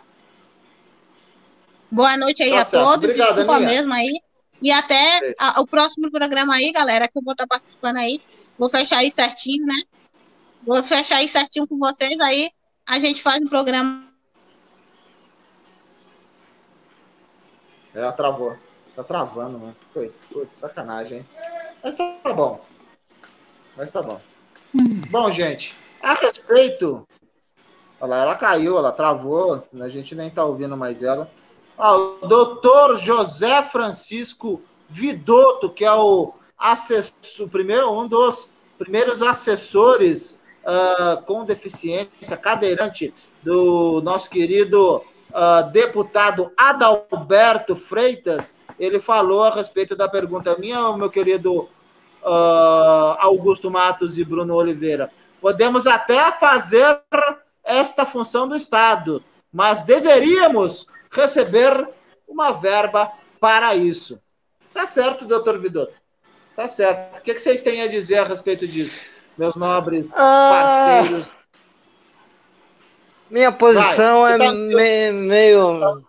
Boa 1.90 2.18
noite 2.18 2.42
aí 2.42 2.50
tá 2.50 2.62
a 2.62 2.66
certo. 2.66 2.84
todos. 2.84 3.04
Obrigado, 3.08 3.28
Desculpa 3.28 3.54
Aninha. 3.54 3.70
mesmo 3.70 3.94
aí. 3.94 4.12
E 4.60 4.70
até 4.70 5.34
a, 5.38 5.62
o 5.62 5.66
próximo 5.66 6.10
programa 6.10 6.54
aí, 6.54 6.70
galera, 6.70 7.08
que 7.08 7.16
eu 7.16 7.22
vou 7.22 7.32
estar 7.32 7.46
tá 7.46 7.54
participando 7.56 7.96
aí. 7.96 8.20
Vou 8.58 8.68
fechar 8.68 8.98
aí 8.98 9.10
certinho, 9.10 9.64
né? 9.64 9.74
Vou 10.64 10.82
fechar 10.82 11.16
aí 11.16 11.28
certinho 11.28 11.66
com 11.66 11.78
vocês 11.78 12.18
aí. 12.20 12.50
A 12.86 12.98
gente 12.98 13.22
faz 13.22 13.40
um 13.40 13.48
programa. 13.48 14.08
É, 17.94 18.10
travou. 18.12 18.56
Tá 18.94 19.02
travando, 19.02 19.58
mano. 19.58 19.76
Foi, 19.92 20.12
sacanagem, 20.50 21.18
hein? 21.18 21.26
Mas 21.82 21.96
tá 21.96 22.32
bom. 22.32 22.64
Mas 23.76 23.90
tá 23.90 24.02
bom. 24.02 24.20
Hum. 24.74 25.02
Bom, 25.10 25.30
gente, 25.32 25.74
a 26.02 26.14
respeito. 26.14 27.06
Olha 28.00 28.14
ela 28.14 28.36
caiu, 28.36 28.78
ela 28.78 28.92
travou. 28.92 29.66
A 29.80 29.88
gente 29.88 30.14
nem 30.14 30.30
tá 30.30 30.44
ouvindo 30.44 30.76
mais 30.76 31.02
ela. 31.02 31.30
Ah, 31.76 31.96
o 31.96 32.26
doutor 32.26 32.98
José 32.98 33.62
Francisco 33.64 34.62
Vidotto, 34.88 35.70
que 35.70 35.84
é 35.84 35.92
o 35.92 36.34
assessor, 36.56 37.48
primeiro, 37.48 37.90
um 37.90 38.06
dos 38.06 38.50
primeiros 38.78 39.22
assessores 39.22 40.38
uh, 40.64 41.22
com 41.22 41.44
deficiência, 41.44 42.36
cadeirante 42.36 43.12
do 43.42 44.00
nosso 44.02 44.30
querido 44.30 44.96
uh, 45.30 45.70
deputado 45.72 46.50
Adalberto 46.56 47.76
Freitas, 47.76 48.54
ele 48.78 49.00
falou 49.00 49.44
a 49.44 49.54
respeito 49.54 49.94
da 49.94 50.08
pergunta 50.08 50.56
minha, 50.58 50.96
meu 50.96 51.10
querido 51.10 51.68
uh, 52.22 53.16
Augusto 53.18 53.70
Matos 53.70 54.18
e 54.18 54.24
Bruno 54.24 54.54
Oliveira. 54.54 55.10
Podemos 55.40 55.86
até 55.86 56.30
fazer 56.32 57.00
esta 57.64 58.06
função 58.06 58.48
do 58.48 58.56
Estado, 58.56 59.22
mas 59.52 59.82
deveríamos 59.82 60.86
receber 61.10 61.88
uma 62.26 62.52
verba 62.52 63.12
para 63.38 63.74
isso. 63.74 64.18
Tá 64.72 64.86
certo, 64.86 65.26
doutor 65.26 65.58
Vidotto? 65.58 65.92
Tá 66.56 66.68
certo. 66.68 67.18
O 67.18 67.22
que, 67.22 67.38
vocês 67.38 67.60
têm 67.60 67.82
a 67.82 67.86
dizer 67.86 68.18
a 68.18 68.24
respeito 68.24 68.66
disso, 68.66 69.04
meus 69.42 69.56
nobres 69.56 70.12
ah, 70.14 71.00
parceiros? 71.02 71.30
Minha 73.28 73.50
posição 73.50 74.20
Vai, 74.20 74.34
é 74.34 74.38
tá... 74.38 74.52
me, 74.54 75.12
meio. 75.12 76.04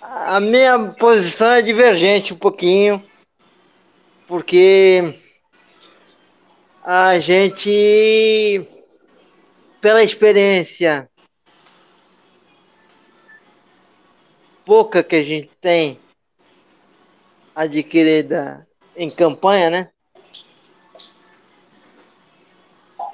A 0.00 0.38
minha 0.38 0.78
posição 0.92 1.50
é 1.50 1.62
divergente 1.62 2.32
um 2.32 2.36
pouquinho, 2.36 3.04
porque 4.28 5.18
a 6.84 7.18
gente, 7.18 8.64
pela 9.80 10.04
experiência 10.04 11.10
pouca 14.64 15.02
que 15.02 15.16
a 15.16 15.22
gente 15.24 15.50
tem 15.60 15.98
adquirida 17.56 18.68
em 18.94 19.10
campanha, 19.10 19.68
né? 19.68 19.90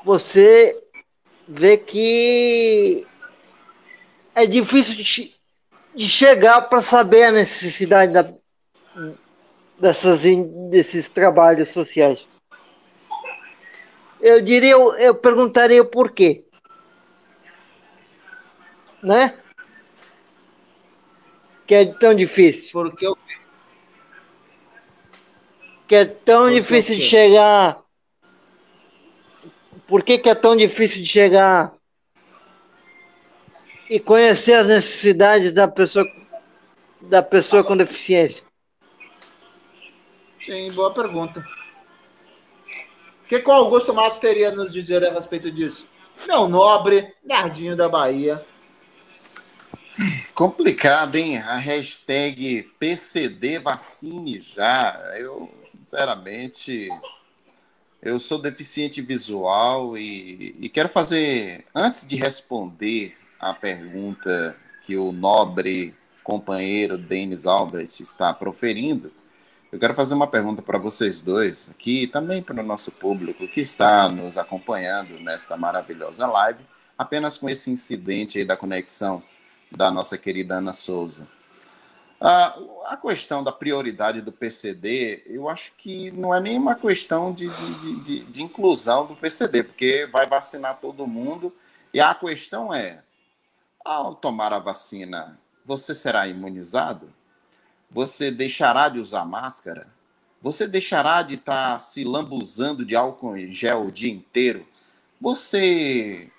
Você 0.06 0.80
vê 1.48 1.76
que 1.76 3.04
é 4.36 4.46
difícil 4.46 4.94
de, 4.94 5.34
de 5.96 6.08
chegar 6.08 6.60
para 6.62 6.80
saber 6.80 7.24
a 7.24 7.32
necessidade 7.32 8.12
da, 8.12 8.32
dessas, 9.80 10.20
desses 10.70 11.08
trabalhos 11.08 11.70
sociais. 11.70 12.24
Eu 14.20 14.40
diria, 14.40 14.70
eu, 14.70 14.94
eu 14.94 15.12
perguntaria 15.12 15.82
o 15.82 15.90
porquê. 15.90 16.44
Né? 19.02 19.36
que 21.66 21.74
é 21.74 21.84
tão 21.84 22.14
difícil? 22.14 22.70
Porque 22.70 23.08
eu... 23.08 23.18
Que 25.88 25.96
é 25.96 26.04
tão 26.04 26.44
Porque 26.44 26.60
difícil 26.60 26.94
de 26.94 27.02
chegar. 27.02 27.85
Por 29.86 30.02
que, 30.02 30.18
que 30.18 30.28
é 30.28 30.34
tão 30.34 30.56
difícil 30.56 31.02
de 31.02 31.08
chegar 31.08 31.72
e 33.88 34.00
conhecer 34.00 34.54
as 34.54 34.66
necessidades 34.66 35.52
da 35.52 35.68
pessoa 35.68 36.04
da 37.00 37.22
pessoa 37.22 37.62
com 37.62 37.76
deficiência? 37.76 38.42
Sim, 40.40 40.70
boa 40.72 40.92
pergunta. 40.92 41.46
O 43.24 43.28
que, 43.28 43.40
que 43.40 43.48
o 43.48 43.52
Augusto 43.52 43.94
Matos 43.94 44.18
teria 44.18 44.48
a 44.48 44.54
nos 44.54 44.72
dizer 44.72 45.04
a 45.04 45.12
respeito 45.12 45.50
disso? 45.50 45.88
Não, 46.26 46.48
nobre, 46.48 47.14
nerdinho 47.24 47.76
da 47.76 47.88
Bahia, 47.88 48.44
Complicado, 50.34 51.16
hein? 51.16 51.38
A 51.38 51.56
hashtag 51.56 52.64
PCD 52.78 53.58
vacine 53.58 54.38
já. 54.38 55.14
Eu, 55.16 55.50
sinceramente, 55.62 56.88
eu 58.02 58.18
sou 58.18 58.38
deficiente 58.38 59.00
visual 59.00 59.96
e, 59.96 60.54
e 60.60 60.68
quero 60.68 60.88
fazer, 60.88 61.64
antes 61.74 62.06
de 62.06 62.16
responder 62.16 63.16
a 63.38 63.52
pergunta 63.52 64.56
que 64.84 64.96
o 64.96 65.12
nobre 65.12 65.94
companheiro 66.22 66.96
Denis 66.98 67.46
Albert 67.46 68.00
está 68.00 68.32
proferindo, 68.32 69.12
eu 69.72 69.78
quero 69.78 69.94
fazer 69.94 70.14
uma 70.14 70.26
pergunta 70.26 70.62
para 70.62 70.78
vocês 70.78 71.20
dois 71.20 71.68
aqui 71.70 72.04
e 72.04 72.06
também 72.06 72.42
para 72.42 72.60
o 72.60 72.66
nosso 72.66 72.90
público 72.90 73.48
que 73.48 73.60
está 73.60 74.08
nos 74.08 74.38
acompanhando 74.38 75.18
nesta 75.20 75.56
maravilhosa 75.56 76.26
live, 76.26 76.64
apenas 76.96 77.36
com 77.36 77.48
esse 77.48 77.70
incidente 77.70 78.38
aí 78.38 78.44
da 78.44 78.56
conexão 78.56 79.22
da 79.70 79.90
nossa 79.90 80.16
querida 80.16 80.56
Ana 80.56 80.72
Souza. 80.72 81.28
Ah, 82.20 82.58
a 82.86 82.96
questão 82.96 83.44
da 83.44 83.52
prioridade 83.52 84.22
do 84.22 84.32
PCD, 84.32 85.22
eu 85.26 85.48
acho 85.48 85.72
que 85.76 86.10
não 86.10 86.34
é 86.34 86.40
nenhuma 86.40 86.74
questão 86.74 87.32
de, 87.32 87.48
de, 87.48 88.00
de, 88.00 88.24
de, 88.24 88.42
inclusão 88.42 89.06
do 89.06 89.14
PCD, 89.14 89.62
porque 89.62 90.08
vai 90.10 90.26
vacinar 90.26 90.78
todo 90.80 91.06
mundo. 91.06 91.54
E 91.92 92.00
a 92.00 92.14
questão 92.14 92.72
é: 92.72 93.02
ao 93.84 94.14
tomar 94.14 94.52
a 94.54 94.58
vacina, 94.58 95.38
você 95.64 95.94
será 95.94 96.26
imunizado? 96.26 97.12
Você 97.90 98.30
deixará 98.30 98.88
de 98.88 98.98
usar 98.98 99.26
máscara? 99.26 99.86
Você 100.40 100.66
deixará 100.66 101.22
de 101.22 101.34
estar 101.34 101.74
tá 101.74 101.80
se 101.80 102.02
lambuzando 102.02 102.84
de 102.84 102.96
álcool 102.96 103.36
em 103.36 103.52
gel 103.52 103.86
o 103.86 103.92
dia 103.92 104.12
inteiro? 104.12 104.66
Você 105.20 106.30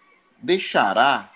deixará 0.42 1.32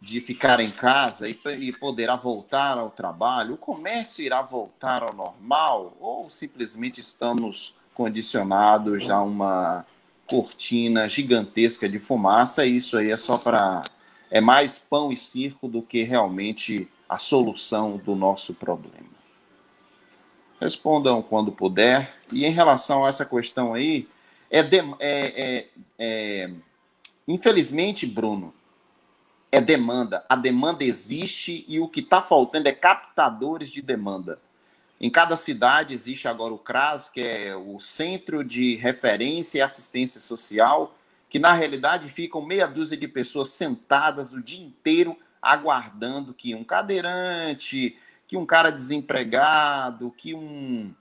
de 0.00 0.20
ficar 0.20 0.60
em 0.60 0.70
casa 0.70 1.28
e, 1.28 1.38
e 1.58 1.72
poderá 1.72 2.16
voltar 2.16 2.78
ao 2.78 2.90
trabalho? 2.90 3.54
O 3.54 3.58
comércio 3.58 4.24
irá 4.24 4.42
voltar 4.42 5.02
ao 5.02 5.14
normal? 5.14 5.96
Ou 6.00 6.30
simplesmente 6.30 7.00
estamos 7.00 7.74
condicionado, 7.94 8.98
já 8.98 9.20
uma 9.20 9.84
cortina 10.28 11.08
gigantesca 11.08 11.88
de 11.88 11.98
fumaça, 11.98 12.64
e 12.64 12.76
isso 12.76 12.96
aí 12.96 13.10
é 13.10 13.16
só 13.16 13.36
para. 13.36 13.82
É 14.30 14.40
mais 14.42 14.78
pão 14.78 15.10
e 15.10 15.16
circo 15.16 15.66
do 15.66 15.80
que 15.80 16.02
realmente 16.02 16.86
a 17.08 17.16
solução 17.16 17.96
do 17.96 18.14
nosso 18.14 18.52
problema. 18.52 19.08
Respondam 20.60 21.22
quando 21.22 21.50
puder. 21.50 22.14
E 22.30 22.44
em 22.44 22.50
relação 22.50 23.04
a 23.04 23.08
essa 23.08 23.24
questão 23.24 23.72
aí, 23.72 24.06
é, 24.50 24.62
de, 24.62 24.76
é, 24.76 24.84
é, 25.00 25.66
é 25.98 26.50
infelizmente, 27.26 28.04
Bruno, 28.04 28.52
é 29.50 29.60
demanda. 29.60 30.24
A 30.28 30.36
demanda 30.36 30.84
existe 30.84 31.64
e 31.66 31.80
o 31.80 31.88
que 31.88 32.00
está 32.00 32.20
faltando 32.20 32.68
é 32.68 32.72
captadores 32.72 33.70
de 33.70 33.80
demanda. 33.80 34.38
Em 35.00 35.08
cada 35.08 35.36
cidade 35.36 35.94
existe 35.94 36.26
agora 36.26 36.52
o 36.52 36.58
CRAS, 36.58 37.08
que 37.08 37.20
é 37.20 37.56
o 37.56 37.78
Centro 37.78 38.42
de 38.44 38.74
Referência 38.74 39.58
e 39.58 39.62
Assistência 39.62 40.20
Social, 40.20 40.94
que 41.30 41.38
na 41.38 41.52
realidade 41.52 42.08
ficam 42.08 42.42
meia 42.42 42.66
dúzia 42.66 42.96
de 42.96 43.06
pessoas 43.06 43.50
sentadas 43.50 44.32
o 44.32 44.42
dia 44.42 44.64
inteiro 44.64 45.16
aguardando 45.40 46.34
que 46.34 46.54
um 46.54 46.64
cadeirante, 46.64 47.96
que 48.26 48.36
um 48.36 48.44
cara 48.44 48.70
desempregado, 48.70 50.12
que 50.16 50.34
um 50.34 50.92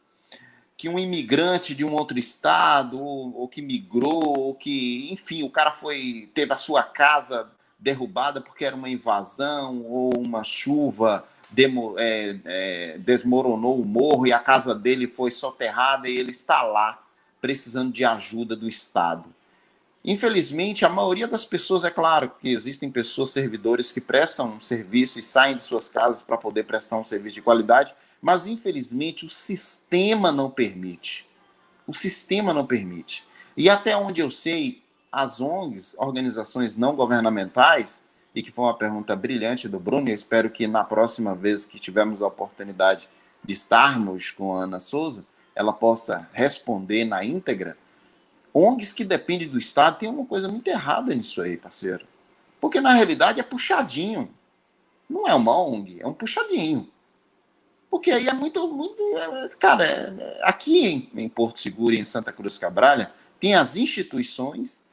que 0.78 0.88
um 0.88 1.00
imigrante 1.00 1.74
de 1.74 1.84
um 1.84 1.92
outro 1.96 2.20
estado, 2.20 3.02
ou, 3.02 3.36
ou 3.36 3.48
que 3.48 3.64
migrou, 3.64 4.38
ou 4.38 4.54
que, 4.54 5.12
enfim, 5.12 5.42
o 5.42 5.50
cara 5.50 5.72
foi 5.72 6.30
teve 6.36 6.54
a 6.54 6.58
sua 6.58 6.84
casa 6.84 7.52
derrubada 7.80 8.42
porque 8.42 8.66
era 8.66 8.76
uma 8.76 8.90
invasão 8.90 9.84
ou 9.86 10.12
uma 10.18 10.44
chuva 10.44 11.28
demo, 11.50 11.96
é, 11.98 12.38
é, 12.46 12.98
desmoronou 12.98 13.80
o 13.80 13.86
morro 13.86 14.28
e 14.28 14.34
a 14.34 14.40
casa 14.40 14.74
dele 14.74 15.08
foi 15.08 15.32
soterrada 15.32 16.10
e 16.10 16.18
ele 16.18 16.32
está 16.32 16.64
lá 16.64 17.02
precisando 17.40 17.92
de 17.92 18.04
ajuda 18.04 18.56
do 18.56 18.68
Estado. 18.68 19.26
Infelizmente, 20.04 20.86
a 20.86 20.90
maioria 20.90 21.28
das 21.28 21.44
pessoas, 21.44 21.84
é 21.84 21.90
claro 21.90 22.32
que 22.42 22.50
existem 22.50 22.90
pessoas, 22.90 23.32
servidores, 23.32 23.92
que 23.92 24.00
prestam 24.00 24.56
um 24.56 24.62
serviço 24.62 25.20
e 25.20 25.24
saem 25.24 25.56
de 25.56 25.64
suas 25.64 25.90
casas 25.90 26.22
para 26.22 26.38
poder 26.38 26.64
prestar 26.64 26.98
um 26.98 27.04
serviço 27.04 27.36
de 27.36 27.42
qualidade, 27.42 27.94
mas 28.22 28.48
infelizmente 28.48 29.26
o 29.26 29.30
sistema 29.30 30.32
não 30.32 30.50
permite. 30.50 31.28
O 31.86 31.94
sistema 31.94 32.54
não 32.54 32.66
permite. 32.66 33.24
E 33.56 33.70
até 33.70 33.98
onde 33.98 34.22
eu 34.22 34.32
sei, 34.32 34.82
as 35.18 35.42
ONGs, 35.42 35.96
organizações 35.98 36.78
não 36.78 36.96
governamentais, 36.96 38.06
e 38.36 38.44
que 38.44 38.52
foi 38.52 38.66
uma 38.66 38.78
pergunta 38.78 39.16
brilhante 39.16 39.68
do 39.68 39.80
Bruno, 39.80 40.08
e 40.08 40.12
eu 40.12 40.16
espero 40.16 40.48
que 40.48 40.68
na 40.68 40.84
próxima 40.84 41.34
vez 41.34 41.66
que 41.66 41.80
tivermos 41.80 42.22
a 42.22 42.28
oportunidade 42.28 43.10
de 43.44 43.52
estarmos 43.52 44.30
com 44.30 44.56
a 44.56 44.66
Ana 44.66 44.80
Souza, 44.80 45.26
ela 45.56 45.74
possa 45.74 46.30
responder 46.34 47.04
na 47.04 47.26
íntegra. 47.26 47.76
ONGs 48.54 48.94
que 48.94 49.04
dependem 49.04 49.50
do 49.50 49.58
Estado 49.58 49.98
tem 49.98 50.08
uma 50.08 50.24
coisa 50.24 50.48
muito 50.48 50.68
errada 50.68 51.16
nisso 51.16 51.42
aí, 51.42 51.58
parceiro. 51.58 52.06
Porque 52.62 52.80
na 52.80 52.94
realidade 52.94 53.40
é 53.40 53.44
puxadinho. 53.44 54.30
Não 55.10 55.28
é 55.28 55.34
uma 55.34 55.60
ONG, 55.60 56.00
é 56.00 56.06
um 56.06 56.14
puxadinho. 56.14 56.88
Porque 57.90 58.12
aí 58.12 58.28
é 58.28 58.34
muito. 58.34 58.68
muito 58.68 59.02
é, 59.18 59.50
cara, 59.58 59.84
é, 59.84 60.42
aqui 60.44 60.86
em, 60.86 61.10
em 61.16 61.28
Porto 61.28 61.58
Seguro 61.58 61.96
e 61.96 62.00
em 62.00 62.04
Santa 62.04 62.32
Cruz 62.32 62.60
Cabralha, 62.60 63.12
tem 63.40 63.56
as 63.56 63.78
instituições, 63.78 64.86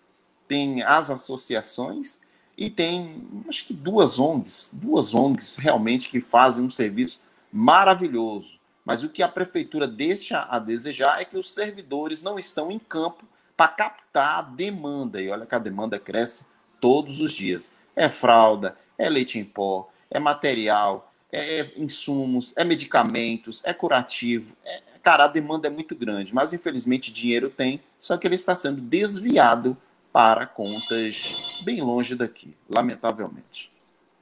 tem 0.46 0.82
as 0.82 1.10
associações 1.10 2.20
e 2.56 2.70
tem, 2.70 3.26
acho 3.48 3.66
que 3.66 3.74
duas 3.74 4.18
ONGs, 4.18 4.70
duas 4.72 5.14
ONGs 5.14 5.56
realmente 5.56 6.08
que 6.08 6.20
fazem 6.20 6.64
um 6.64 6.70
serviço 6.70 7.20
maravilhoso. 7.52 8.58
Mas 8.84 9.02
o 9.02 9.08
que 9.08 9.22
a 9.22 9.28
prefeitura 9.28 9.88
deixa 9.88 10.42
a 10.42 10.58
desejar 10.58 11.20
é 11.20 11.24
que 11.24 11.38
os 11.38 11.52
servidores 11.52 12.22
não 12.22 12.38
estão 12.38 12.70
em 12.70 12.78
campo 12.78 13.24
para 13.56 13.68
captar 13.68 14.38
a 14.38 14.42
demanda. 14.42 15.20
E 15.20 15.30
olha 15.30 15.46
que 15.46 15.54
a 15.54 15.58
demanda 15.58 15.98
cresce 15.98 16.44
todos 16.80 17.20
os 17.20 17.32
dias. 17.32 17.72
É 17.96 18.08
fralda, 18.08 18.76
é 18.98 19.08
leite 19.08 19.38
em 19.38 19.44
pó, 19.44 19.88
é 20.10 20.18
material, 20.18 21.12
é, 21.32 21.66
insumos, 21.76 22.52
é 22.56 22.62
medicamentos, 22.62 23.62
é 23.64 23.72
curativo. 23.72 24.54
É, 24.64 24.82
cara, 25.02 25.24
a 25.24 25.28
demanda 25.28 25.66
é 25.66 25.70
muito 25.70 25.94
grande, 25.94 26.34
mas 26.34 26.52
infelizmente 26.52 27.12
dinheiro 27.12 27.50
tem, 27.50 27.80
só 27.98 28.16
que 28.16 28.26
ele 28.26 28.34
está 28.34 28.54
sendo 28.54 28.80
desviado 28.80 29.76
para 30.14 30.46
contas 30.46 31.34
bem 31.64 31.80
longe 31.82 32.14
daqui, 32.14 32.56
lamentavelmente. 32.70 33.72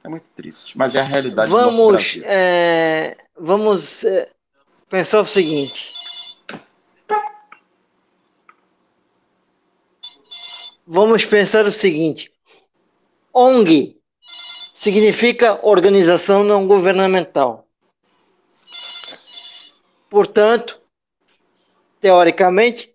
É 0.03 0.09
muito 0.09 0.25
triste, 0.35 0.75
mas 0.75 0.95
é 0.95 1.01
a 1.01 1.03
realidade 1.03 1.51
vamos, 1.51 1.77
do 1.77 1.91
nosso. 1.91 2.19
É, 2.23 3.15
vamos 3.39 4.03
é, 4.03 4.27
pensar 4.89 5.21
o 5.21 5.25
seguinte. 5.27 5.93
Vamos 10.87 11.25
pensar 11.25 11.67
o 11.67 11.71
seguinte. 11.71 12.33
ONG 13.31 13.95
significa 14.73 15.63
organização 15.63 16.43
não 16.43 16.65
governamental. 16.65 17.67
Portanto, 20.09 20.81
teoricamente, 22.01 22.92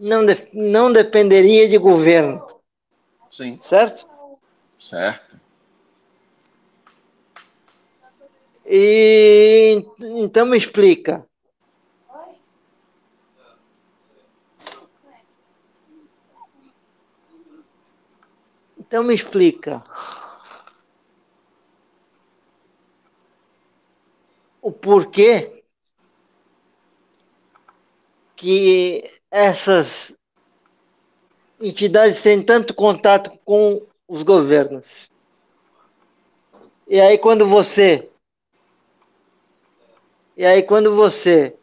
não, 0.00 0.24
de, 0.24 0.48
não 0.52 0.90
dependeria 0.90 1.68
de 1.68 1.76
governo. 1.76 2.44
Sim. 3.28 3.60
Certo? 3.62 4.08
Certo. 4.78 5.38
E 8.64 9.84
então 10.00 10.46
me 10.46 10.56
explica. 10.56 11.26
Então 18.78 19.04
me 19.04 19.14
explica. 19.14 19.84
O 24.62 24.72
porquê 24.72 25.62
que 28.36 29.19
essas 29.30 30.14
entidades 31.60 32.20
têm 32.22 32.42
tanto 32.42 32.74
contato 32.74 33.30
com 33.44 33.86
os 34.08 34.22
governos. 34.22 35.08
E 36.88 37.00
aí 37.00 37.16
quando 37.18 37.46
você 37.46 38.10
e 40.36 40.44
aí 40.44 40.62
quando 40.62 40.96
você 40.96 41.56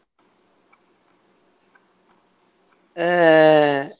é, 2.95 3.95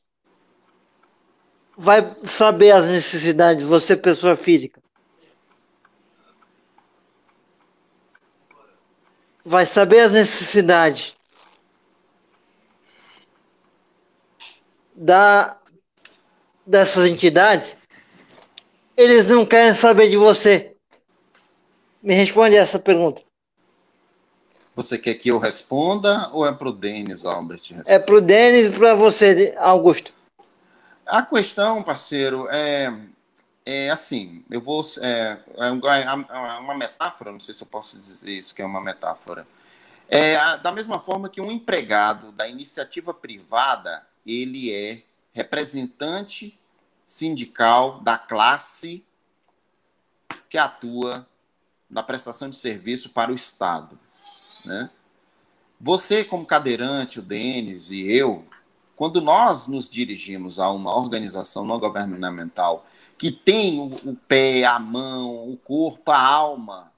vai 1.75 2.15
saber 2.25 2.71
as 2.71 2.87
necessidades, 2.87 3.65
você 3.65 3.95
pessoa 3.95 4.35
física, 4.35 4.81
vai 9.43 9.65
saber 9.65 10.01
as 10.01 10.13
necessidades 10.13 11.16
da, 14.97 15.55
dessas 16.65 17.07
entidades, 17.07 17.77
eles 18.95 19.27
não 19.27 19.45
querem 19.45 19.75
saber 19.75 20.09
de 20.09 20.17
você. 20.17 20.75
Me 22.01 22.15
responde 22.15 22.55
essa 22.55 22.79
pergunta. 22.79 23.21
Você 24.75 24.97
quer 24.97 25.15
que 25.15 25.29
eu 25.29 25.39
responda 25.39 26.29
ou 26.31 26.45
é 26.45 26.51
para 26.51 26.69
o 26.69 26.71
Denis, 26.71 27.25
Albert? 27.25 27.59
Responder? 27.59 27.91
É 27.91 27.99
para 27.99 28.15
o 28.15 28.21
Denis 28.21 28.67
e 28.67 28.71
para 28.71 28.95
você, 28.95 29.55
Augusto. 29.57 30.13
A 31.05 31.23
questão, 31.23 31.81
parceiro, 31.81 32.47
é, 32.49 32.93
é 33.65 33.89
assim, 33.89 34.43
eu 34.51 34.61
vou. 34.61 34.83
É, 35.01 35.37
é, 35.57 35.67
é 35.67 36.59
uma 36.59 36.75
metáfora, 36.75 37.31
não 37.31 37.39
sei 37.39 37.55
se 37.55 37.63
eu 37.63 37.67
posso 37.67 37.97
dizer 37.97 38.29
isso, 38.29 38.53
que 38.53 38.61
é 38.61 38.65
uma 38.65 38.81
metáfora. 38.81 39.47
É, 40.09 40.57
da 40.57 40.71
mesma 40.71 40.99
forma 40.99 41.27
que 41.27 41.41
um 41.41 41.51
empregado 41.51 42.31
da 42.31 42.47
iniciativa 42.47 43.13
privada 43.13 44.05
ele 44.27 44.73
é 44.73 45.03
representante 45.31 46.59
sindical 47.05 48.01
da 48.01 48.17
classe 48.17 49.05
que 50.49 50.57
atua 50.57 51.27
na 51.89 52.03
prestação 52.03 52.49
de 52.49 52.57
serviço 52.57 53.09
para 53.09 53.31
o 53.31 53.35
Estado. 53.35 53.97
Né? 54.65 54.89
Você, 55.79 56.25
como 56.25 56.45
cadeirante, 56.45 57.19
o 57.19 57.23
Denis 57.23 57.91
e 57.91 58.01
eu, 58.01 58.45
quando 58.95 59.21
nós 59.21 59.67
nos 59.67 59.89
dirigimos 59.89 60.59
a 60.59 60.69
uma 60.71 60.93
organização 60.93 61.63
não 61.63 61.79
governamental 61.79 62.85
que 63.17 63.31
tem 63.31 63.79
o, 63.79 64.11
o 64.11 64.15
pé, 64.15 64.63
a 64.65 64.77
mão, 64.77 65.49
o 65.49 65.57
corpo, 65.57 66.11
a 66.11 66.19
alma 66.19 66.91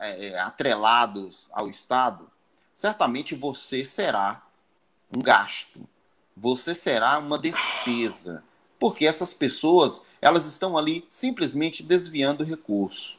é, 0.00 0.28
é, 0.28 0.38
atrelados 0.38 1.50
ao 1.52 1.68
Estado, 1.68 2.30
certamente 2.72 3.34
você 3.34 3.84
será 3.84 4.46
um 5.14 5.20
gasto, 5.20 5.80
você 6.40 6.74
será 6.74 7.18
uma 7.18 7.38
despesa, 7.38 8.44
porque 8.78 9.06
essas 9.06 9.34
pessoas 9.34 10.02
elas 10.20 10.46
estão 10.46 10.76
ali 10.76 11.04
simplesmente 11.08 11.82
desviando 11.82 12.44
recurso. 12.44 13.18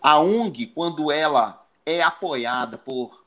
A 0.00 0.18
ONG, 0.18 0.66
quando 0.68 1.10
ela 1.10 1.66
é 1.84 2.02
apoiada 2.02 2.78
por 2.78 3.24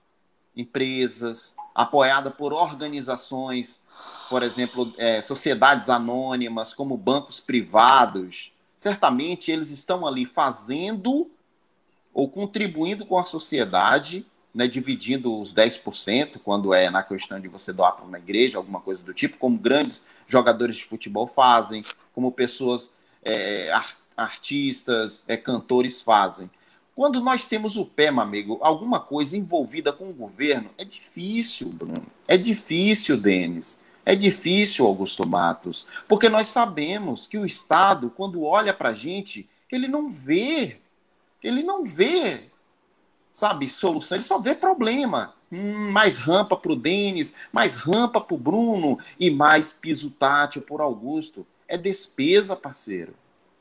empresas, 0.56 1.54
apoiada 1.74 2.32
por 2.32 2.54
organizações, 2.54 3.82
por 4.30 4.44
exemplo, 4.44 4.94
é, 4.98 5.22
sociedades 5.22 5.90
anônimas, 5.90 6.74
como 6.74 6.96
bancos 6.96 7.40
privados. 7.40 8.52
Certamente 8.78 9.52
eles 9.52 9.72
estão 9.72 10.06
ali 10.06 10.26
fazendo 10.26 11.30
ou 12.14 12.30
contribuindo 12.30 13.06
com 13.06 13.18
a 13.18 13.26
sociedade, 13.26 14.26
né, 14.54 14.68
dividindo 14.68 15.40
os 15.40 15.54
10%, 15.54 16.40
quando 16.44 16.74
é 16.74 16.90
na 16.90 17.04
questão 17.04 17.40
de 17.40 17.48
você 17.48 17.72
doar 17.72 17.94
para 17.94 18.06
uma 18.06 18.18
igreja, 18.18 18.58
alguma 18.58 18.80
coisa 18.80 19.04
do 19.04 19.14
tipo, 19.14 19.38
como 19.38 19.58
grandes 19.58 20.06
jogadores 20.28 20.78
de 20.78 20.86
futebol 20.86 21.28
fazem, 21.28 21.84
como 22.14 22.32
pessoas, 22.32 22.92
é, 23.24 23.72
artistas, 24.16 25.24
é, 25.28 25.38
cantores 25.38 26.02
fazem. 26.02 26.50
Quando 26.96 27.22
nós 27.22 27.46
temos 27.46 27.78
o 27.78 27.86
pé, 27.86 28.12
meu 28.12 28.22
amigo, 28.22 28.60
alguma 28.62 29.00
coisa 29.00 29.38
envolvida 29.38 29.94
com 29.94 30.10
o 30.10 30.14
governo, 30.14 30.70
é 30.78 30.84
difícil, 30.84 31.70
Bruno. 31.70 32.06
É 32.28 32.36
difícil, 32.36 33.16
Denis. 33.16 33.82
É 34.06 34.16
difícil, 34.16 34.86
Augusto 34.86 35.26
Matos. 35.26 35.88
Porque 36.08 36.28
nós 36.28 36.48
sabemos 36.48 37.26
que 37.26 37.38
o 37.38 37.46
Estado, 37.46 38.10
quando 38.10 38.44
olha 38.44 38.74
para 38.74 38.90
a 38.90 38.96
gente, 38.96 39.48
ele 39.72 39.88
não 39.88 40.10
vê. 40.10 40.78
Ele 41.42 41.64
não 41.64 41.86
vê, 41.86 42.50
sabe, 43.32 43.68
solução. 43.70 44.18
Ele 44.18 44.24
só 44.24 44.40
vê 44.40 44.56
problema. 44.56 45.34
Hum, 45.52 45.92
mais 45.92 46.18
rampa 46.18 46.56
para 46.56 46.72
o 46.72 46.76
Denis, 46.76 47.34
mais 47.52 47.76
rampa 47.76 48.22
para 48.22 48.36
o 48.36 48.38
Bruno 48.38 49.00
e 49.20 49.32
mais 49.32 49.74
piso 49.74 50.12
tátil 50.12 50.62
por 50.62 50.82
Augusto. 50.82 51.46
É 51.68 51.78
despesa, 51.78 52.56
parceiro. 52.56 53.14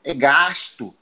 É 0.03 0.13
gasto. 0.13 0.93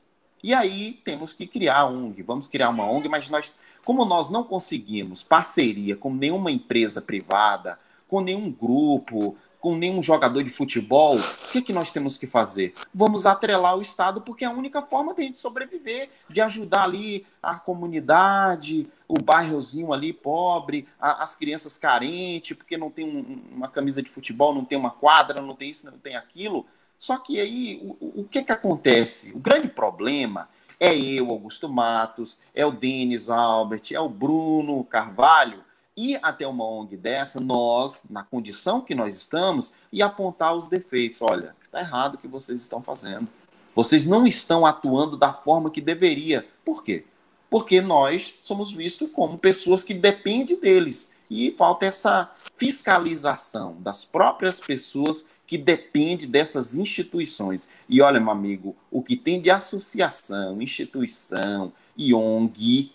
E 0.44 0.54
aí 0.54 0.94
temos 1.04 1.34
que 1.34 1.46
criar 1.46 1.80
a 1.80 1.88
ONG. 1.88 2.22
Vamos 2.24 2.48
criar 2.48 2.70
uma 2.70 2.90
ONG, 2.90 3.10
mas 3.10 3.30
nós, 3.30 3.54
como 3.84 4.06
nós 4.06 4.30
não 4.30 4.44
conseguimos 4.44 5.24
parceria 5.24 5.96
com 5.96 6.14
nenhuma 6.14 6.52
empresa 6.52 7.02
privada, 7.02 7.80
com 8.08 8.22
nenhum 8.22 8.52
grupo, 8.52 9.36
com 9.60 9.76
nenhum 9.76 10.02
jogador 10.02 10.44
de 10.44 10.50
futebol, 10.50 11.18
o 11.18 11.52
que, 11.52 11.62
que 11.62 11.74
nós 11.74 11.92
temos 11.92 12.18
que 12.18 12.28
fazer? 12.28 12.74
Vamos 12.94 13.26
atrelar 13.26 13.78
o 13.78 13.82
Estado, 13.82 14.22
porque 14.22 14.46
é 14.46 14.48
a 14.48 14.52
única 14.52 14.82
forma 14.82 15.14
de 15.14 15.22
a 15.22 15.26
gente 15.26 15.38
sobreviver, 15.38 16.10
de 16.30 16.42
ajudar 16.42 16.84
ali 16.84 17.26
a 17.42 17.56
comunidade, 17.56 18.88
o 19.08 19.22
bairrozinho 19.22 19.92
ali 19.94 20.14
pobre, 20.14 20.88
a, 21.00 21.24
as 21.24 21.36
crianças 21.36 21.78
carentes, 21.78 22.56
porque 22.56 22.78
não 22.78 22.92
tem 22.92 23.06
um, 23.06 23.42
uma 23.56 23.68
camisa 23.68 24.02
de 24.02 24.10
futebol, 24.10 24.54
não 24.54 24.66
tem 24.66 24.78
uma 24.78 24.92
quadra, 24.92 25.42
não 25.42 25.56
tem 25.56 25.70
isso, 25.70 25.90
não 25.90 25.98
tem 25.98 26.16
aquilo. 26.16 26.66
Só 26.98 27.18
que 27.18 27.40
aí, 27.40 27.80
o, 28.00 28.22
o 28.22 28.24
que 28.24 28.44
que 28.44 28.52
acontece? 28.52 29.32
O 29.34 29.40
grande 29.40 29.68
problema 29.68 30.50
é 30.80 30.96
eu, 30.96 31.30
Augusto 31.32 31.68
Matos, 31.68 32.40
é 32.54 32.66
o 32.66 32.72
Denis 32.72 33.30
Albert, 33.30 33.92
é 33.92 34.00
o 34.00 34.10
Bruno 34.10 34.84
Carvalho, 34.84 35.64
ir 35.98 36.20
até 36.22 36.48
uma 36.48 36.64
ONG 36.64 36.96
dessa, 36.96 37.40
nós, 37.40 38.04
na 38.08 38.24
condição 38.24 38.80
que 38.80 38.94
nós 38.94 39.18
estamos, 39.18 39.74
e 39.92 40.04
apontar 40.04 40.56
os 40.56 40.70
defeitos. 40.70 41.20
Olha, 41.22 41.56
está 41.66 41.80
errado 41.80 42.16
o 42.16 42.18
que 42.20 42.28
vocês 42.28 42.62
estão 42.62 42.82
fazendo. 42.82 43.28
Vocês 43.76 44.06
não 44.06 44.28
estão 44.28 44.66
atuando 44.66 45.18
da 45.18 45.34
forma 45.34 45.72
que 45.72 45.82
deveria. 45.82 46.48
Por 46.64 46.84
quê? 46.84 47.04
Porque 47.50 47.82
nós 47.82 48.36
somos 48.44 48.72
vistos 48.72 49.10
como 49.12 49.38
pessoas 49.38 49.84
que 49.84 49.94
dependem 49.94 50.60
deles. 50.60 51.12
E 51.30 51.52
falta 51.58 51.86
essa 51.86 52.32
fiscalização 52.56 53.76
das 53.80 54.06
próprias 54.06 54.60
pessoas 54.60 55.26
que 55.46 55.58
depende 55.58 56.28
dessas 56.28 56.76
instituições. 56.76 57.68
E 57.88 58.02
olha, 58.02 58.20
meu 58.20 58.32
amigo, 58.32 58.76
o 58.92 59.02
que 59.02 59.16
tem 59.16 59.42
de 59.42 59.50
associação, 59.50 60.62
instituição 60.62 61.72
e 61.96 62.14
ONG 62.14 62.92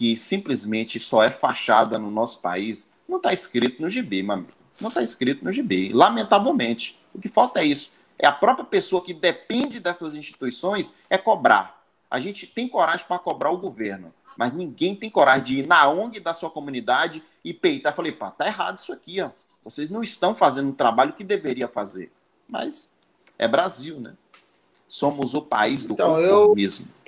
que 0.00 0.16
simplesmente 0.16 0.98
só 0.98 1.22
é 1.22 1.28
fachada 1.28 1.98
no 1.98 2.10
nosso 2.10 2.40
país, 2.40 2.88
não 3.06 3.18
está 3.18 3.34
escrito 3.34 3.82
no 3.82 3.90
gibi, 3.90 4.22
meu 4.22 4.32
amigo. 4.32 4.52
Não 4.80 4.88
está 4.88 5.02
escrito 5.02 5.44
no 5.44 5.52
gibi. 5.52 5.92
Lamentavelmente. 5.92 6.98
O 7.12 7.20
que 7.20 7.28
falta 7.28 7.60
é 7.60 7.66
isso. 7.66 7.92
É 8.18 8.26
a 8.26 8.32
própria 8.32 8.64
pessoa 8.64 9.04
que 9.04 9.12
depende 9.12 9.78
dessas 9.78 10.14
instituições 10.14 10.94
é 11.10 11.18
cobrar. 11.18 11.84
A 12.10 12.18
gente 12.18 12.46
tem 12.46 12.66
coragem 12.66 13.04
para 13.06 13.18
cobrar 13.18 13.50
o 13.50 13.58
governo, 13.58 14.10
mas 14.38 14.54
ninguém 14.54 14.96
tem 14.96 15.10
coragem 15.10 15.44
de 15.44 15.58
ir 15.58 15.66
na 15.66 15.86
ONG 15.90 16.18
da 16.18 16.32
sua 16.32 16.48
comunidade 16.48 17.22
e 17.44 17.52
peitar. 17.52 17.94
Falei, 17.94 18.12
pá, 18.12 18.30
tá 18.30 18.46
errado 18.46 18.78
isso 18.78 18.94
aqui, 18.94 19.20
ó. 19.20 19.30
Vocês 19.62 19.90
não 19.90 20.02
estão 20.02 20.34
fazendo 20.34 20.70
o 20.70 20.74
trabalho 20.74 21.12
que 21.12 21.22
deveria 21.22 21.68
fazer. 21.68 22.10
Mas 22.48 22.94
é 23.38 23.46
Brasil, 23.46 24.00
né? 24.00 24.14
Somos 24.88 25.34
o 25.34 25.42
país 25.42 25.84
do 25.84 25.92
então, 25.92 26.14
conformismo. 26.14 26.88
Eu, 26.88 26.99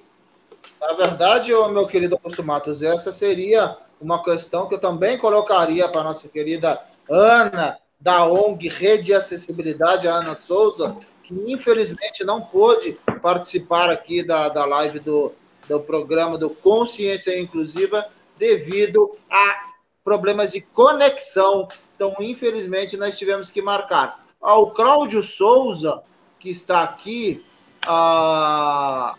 na 0.83 0.95
verdade, 0.95 1.53
meu 1.53 1.87
querido 1.87 2.17
Augusto 2.17 2.43
Matos, 2.43 2.83
essa 2.83 3.13
seria 3.13 3.77
uma 4.01 4.23
questão 4.23 4.69
que 4.69 4.75
eu 4.75 4.81
também 4.81 5.17
colocaria 5.17 5.89
para 5.89 6.01
a 6.01 6.05
nossa 6.05 6.29
querida 6.29 6.83
Ana, 7.09 7.79
da 8.01 8.27
ONG 8.27 8.69
Rede 8.69 9.05
de 9.05 9.15
Acessibilidade, 9.15 10.09
a 10.09 10.15
Ana 10.15 10.35
Souza, 10.35 10.97
que 11.23 11.33
infelizmente 11.47 12.25
não 12.25 12.41
pôde 12.41 12.99
participar 13.23 13.91
aqui 13.91 14.25
da, 14.25 14.49
da 14.49 14.65
live 14.65 14.99
do, 14.99 15.33
do 15.69 15.79
programa 15.79 16.37
do 16.37 16.51
Consciência 16.51 17.39
Inclusiva 17.39 18.05
devido 18.37 19.17
a 19.31 19.71
problemas 20.03 20.51
de 20.51 20.61
conexão. 20.61 21.69
Então, 21.95 22.17
infelizmente, 22.19 22.97
nós 22.97 23.17
tivemos 23.17 23.53
que 23.53 23.63
marcar. 23.63 24.25
Ah, 24.43 24.57
o 24.57 24.73
Cláudio 24.73 25.23
Souza, 25.23 26.03
que 26.41 26.51
está 26.51 26.83
aqui, 26.83 27.45
ah, 27.87 29.15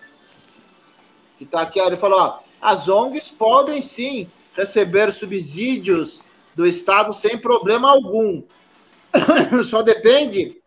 que 1.37 1.43
está 1.43 1.61
aqui, 1.61 1.79
ele 1.79 1.97
falou: 1.97 2.19
ó, 2.19 2.39
as 2.61 2.87
ONGs 2.87 3.29
podem 3.29 3.81
sim 3.81 4.29
receber 4.55 5.11
subsídios 5.11 6.21
do 6.55 6.65
Estado 6.65 7.13
sem 7.13 7.37
problema 7.37 7.89
algum. 7.89 8.43
Só 9.65 9.81
depende 9.81 10.57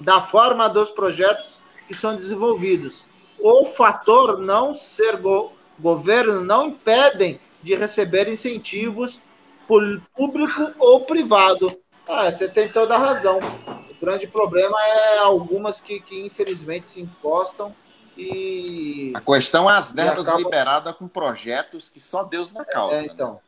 da 0.00 0.20
forma 0.22 0.68
dos 0.68 0.90
projetos 0.90 1.60
que 1.86 1.94
são 1.94 2.16
desenvolvidos. 2.16 3.04
O 3.38 3.66
fator 3.66 4.38
não 4.38 4.74
ser 4.74 5.16
go 5.16 5.52
governo 5.78 6.40
não 6.44 6.66
impedem 6.66 7.40
de 7.62 7.74
receber 7.74 8.28
incentivos 8.28 9.20
público 10.16 10.72
ou 10.78 11.02
privado. 11.02 11.78
Ah, 12.08 12.32
você 12.32 12.48
tem 12.48 12.68
toda 12.68 12.94
a 12.94 12.98
razão. 12.98 13.38
O 13.90 14.00
grande 14.00 14.26
problema 14.26 14.76
é 14.82 15.18
algumas 15.18 15.80
que, 15.80 16.00
que 16.00 16.26
infelizmente 16.26 16.88
se 16.88 17.02
encostam 17.02 17.72
e. 18.18 19.12
A 19.14 19.20
questão 19.20 19.70
é 19.70 19.76
as 19.76 19.92
verbas 19.92 20.26
acaba... 20.26 20.42
liberadas 20.42 20.96
com 20.96 21.06
projetos 21.06 21.88
que 21.88 22.00
só 22.00 22.24
Deus 22.24 22.52
na 22.52 22.64
causa. 22.64 22.96
É, 22.96 23.00
né? 23.02 23.08
então. 23.10 23.40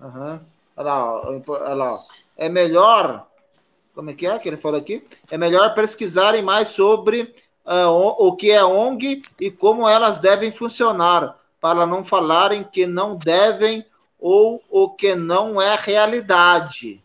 Né? 0.00 0.06
Uhum. 0.06 0.40
Olha 0.76 0.86
lá, 0.86 1.30
olha 1.48 1.74
lá. 1.74 2.00
É 2.36 2.48
melhor. 2.48 3.26
Como 3.94 4.10
é 4.10 4.14
que 4.14 4.26
é 4.26 4.38
que 4.38 4.48
ele 4.48 4.56
falou 4.56 4.78
aqui? 4.78 5.06
É 5.30 5.36
melhor 5.36 5.74
pesquisarem 5.74 6.40
mais 6.40 6.68
sobre 6.68 7.34
uh, 7.66 7.88
o 7.90 8.36
que 8.36 8.50
é 8.50 8.64
ONG 8.64 9.22
e 9.40 9.50
como 9.50 9.88
elas 9.88 10.18
devem 10.18 10.52
funcionar 10.52 11.36
para 11.60 11.84
não 11.84 12.04
falarem 12.04 12.62
que 12.62 12.86
não 12.86 13.16
devem 13.16 13.84
ou 14.18 14.62
o 14.70 14.88
que 14.90 15.14
não 15.14 15.60
é 15.60 15.76
realidade. 15.76 17.02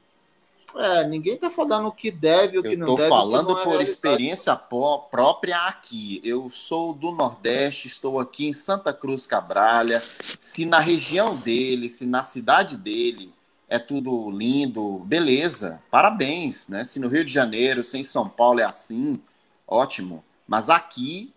É, 0.75 1.07
ninguém 1.07 1.35
está 1.35 1.49
falando 1.49 1.87
o 1.87 1.91
que 1.91 2.09
deve, 2.09 2.57
o 2.57 2.63
que 2.63 2.75
não 2.75 2.87
deve. 2.87 3.03
Estou 3.03 3.17
falando 3.17 3.59
é 3.59 3.63
por 3.63 3.81
experiência 3.81 4.55
própria 4.55 5.57
aqui. 5.67 6.19
Eu 6.23 6.49
sou 6.49 6.93
do 6.93 7.11
Nordeste, 7.11 7.87
estou 7.87 8.19
aqui 8.19 8.47
em 8.47 8.53
Santa 8.53 8.93
Cruz 8.93 9.27
Cabralha. 9.27 10.03
Se 10.39 10.65
na 10.65 10.79
região 10.79 11.35
dele, 11.35 11.89
se 11.89 12.05
na 12.05 12.23
cidade 12.23 12.77
dele 12.77 13.33
é 13.69 13.79
tudo 13.79 14.29
lindo, 14.31 14.99
beleza, 14.99 15.81
parabéns, 15.89 16.67
né? 16.67 16.83
Se 16.83 16.99
no 16.99 17.07
Rio 17.07 17.25
de 17.25 17.31
Janeiro, 17.31 17.83
se 17.83 17.97
em 17.97 18.03
São 18.03 18.27
Paulo 18.27 18.59
é 18.59 18.63
assim, 18.63 19.21
ótimo. 19.67 20.23
Mas 20.47 20.69
aqui 20.69 21.33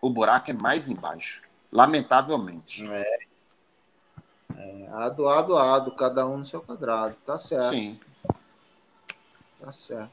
o 0.00 0.10
buraco 0.10 0.50
é 0.50 0.54
mais 0.54 0.88
embaixo 0.88 1.42
lamentavelmente. 1.72 2.84
É. 2.90 3.18
é. 4.58 4.88
Ado, 4.92 5.28
ado, 5.28 5.56
ado, 5.56 5.92
cada 5.92 6.26
um 6.26 6.38
no 6.38 6.44
seu 6.44 6.60
quadrado, 6.60 7.14
tá 7.24 7.38
certo. 7.38 7.70
Sim. 7.70 7.98
Tá 9.60 9.70
certo. 9.70 10.10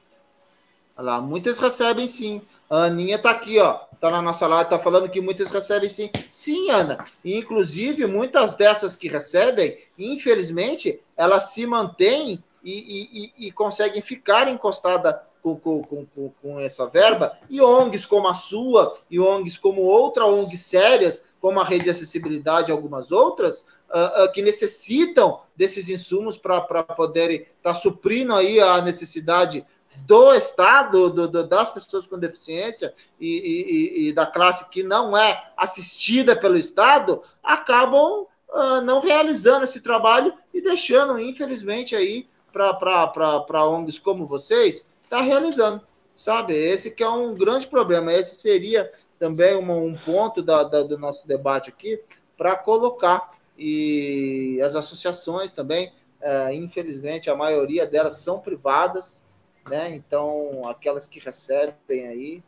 Olha 0.98 1.06
lá, 1.06 1.22
muitas 1.22 1.60
recebem 1.60 2.08
sim. 2.08 2.42
A 2.70 2.86
Aninha 2.86 3.20
tá 3.20 3.32
aqui, 3.32 3.60
ó. 3.60 3.80
Tá 4.00 4.12
na 4.12 4.22
nossa 4.22 4.46
live, 4.48 4.70
tá 4.70 4.78
falando 4.78 5.10
que 5.10 5.22
muitas 5.22 5.50
recebem 5.50 5.90
sim. 5.90 6.10
Sim, 6.32 6.70
Ana. 6.70 7.04
Inclusive, 7.24 8.06
muitas 8.08 8.56
dessas 8.56 8.96
que 8.96 9.08
recebem, 9.08 9.78
infelizmente, 9.98 11.00
elas 11.16 11.52
se 11.52 11.66
mantêm 11.66 12.44
e, 12.64 12.72
e, 12.72 13.24
e, 13.46 13.48
e 13.48 13.52
conseguem 13.52 14.02
ficar 14.02 14.48
encostadas 14.48 15.16
com, 15.42 15.56
com, 15.56 16.06
com, 16.06 16.32
com, 16.42 16.60
essa 16.60 16.88
verba, 16.88 17.38
e 17.50 17.62
ONGs 17.62 18.06
como 18.06 18.28
a 18.28 18.34
sua, 18.34 18.98
e 19.10 19.20
ONGs 19.20 19.58
como 19.58 19.82
outra 19.82 20.26
ONGs 20.26 20.62
sérias, 20.62 21.26
como 21.40 21.60
a 21.60 21.64
Rede 21.64 21.86
de 21.86 21.90
Acessibilidade 21.92 22.70
e 22.70 22.74
algumas 22.74 23.12
outras, 23.12 23.66
uh, 23.90 24.32
que 24.32 24.42
necessitam 24.42 25.42
desses 25.56 25.90
insumos 25.90 26.38
para 26.38 26.62
poderem 26.62 27.38
estar 27.38 27.74
tá 27.74 27.76
suprindo 27.76 28.34
aí 28.34 28.60
a 28.60 28.82
necessidade 28.82 29.66
do 30.06 30.34
Estado, 30.34 31.10
do, 31.10 31.28
do, 31.28 31.48
das 31.48 31.72
pessoas 31.72 32.06
com 32.06 32.20
deficiência 32.20 32.94
e, 33.20 33.28
e, 33.28 34.10
e, 34.10 34.14
da 34.14 34.26
classe 34.26 34.70
que 34.70 34.84
não 34.84 35.18
é 35.18 35.52
assistida 35.58 36.36
pelo 36.36 36.58
Estado, 36.58 37.24
acabam 37.42 38.28
uh, 38.50 38.82
não 38.84 39.00
realizando 39.00 39.64
esse 39.64 39.82
trabalho 39.82 40.34
e 40.54 40.62
deixando, 40.62 41.20
infelizmente, 41.20 41.96
aí 41.96 42.28
para 42.52 43.66
ONGs 43.66 44.00
como 44.00 44.26
vocês, 44.26 44.90
está 45.04 45.22
realizando, 45.22 45.82
sabe? 46.16 46.56
Esse 46.56 46.92
que 46.92 47.04
é 47.04 47.10
um 47.10 47.34
grande 47.34 47.68
problema. 47.68 48.12
Esse 48.14 48.36
seria 48.36 48.92
também 49.20 49.56
um 49.56 49.96
ponto 49.96 50.42
da, 50.42 50.64
da, 50.64 50.84
do 50.84 50.98
nosso 50.98 51.28
debate 51.28 51.70
aqui 51.70 52.02
para 52.38 52.56
colocar. 52.56 53.32
E 53.58 54.62
as 54.62 54.76
associações 54.76 55.52
também, 55.52 55.92
uh, 56.22 56.52
infelizmente, 56.54 57.30
a 57.30 57.36
maioria 57.36 57.88
delas 57.88 58.18
são 58.20 58.40
privadas, 58.40 59.28
né? 59.68 59.94
Então, 59.96 60.62
aquelas 60.66 61.08
que 61.08 61.20
recebem 61.20 62.08
aí 62.08 62.44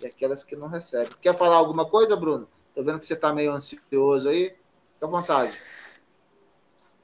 e 0.00 0.06
aquelas 0.06 0.44
que 0.44 0.54
não 0.54 0.68
recebem. 0.68 1.12
Quer 1.20 1.36
falar 1.36 1.56
alguma 1.56 1.88
coisa, 1.88 2.14
Bruno? 2.14 2.48
Tô 2.74 2.82
vendo 2.82 2.98
que 2.98 3.06
você 3.06 3.14
está 3.14 3.32
meio 3.32 3.52
ansioso 3.52 4.28
aí. 4.28 4.50
Fique 4.50 5.04
à 5.04 5.06
vontade. 5.06 5.58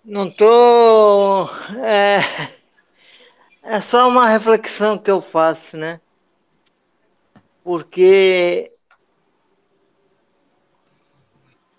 Não 0.05 0.31
tô. 0.31 1.49
É... 1.83 2.21
é 3.63 3.81
só 3.81 4.07
uma 4.07 4.29
reflexão 4.29 4.99
que 4.99 5.11
eu 5.11 5.21
faço, 5.21 5.77
né? 5.77 6.01
Porque 7.65 8.73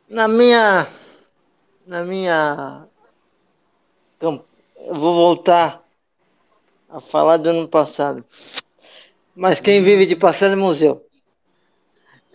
na 0.09 0.28
minha 0.28 0.88
na 1.88 2.03
minha 2.03 2.85
eu 4.19 4.45
vou 4.89 5.15
voltar 5.15 5.81
a 6.89 6.99
falar 6.99 7.38
do 7.38 7.49
ano 7.49 7.67
passado. 7.67 8.23
Mas 9.33 9.59
quem 9.59 9.81
vive 9.81 10.05
de 10.05 10.15
passado 10.15 10.53
é 10.53 10.55
museu. 10.55 11.05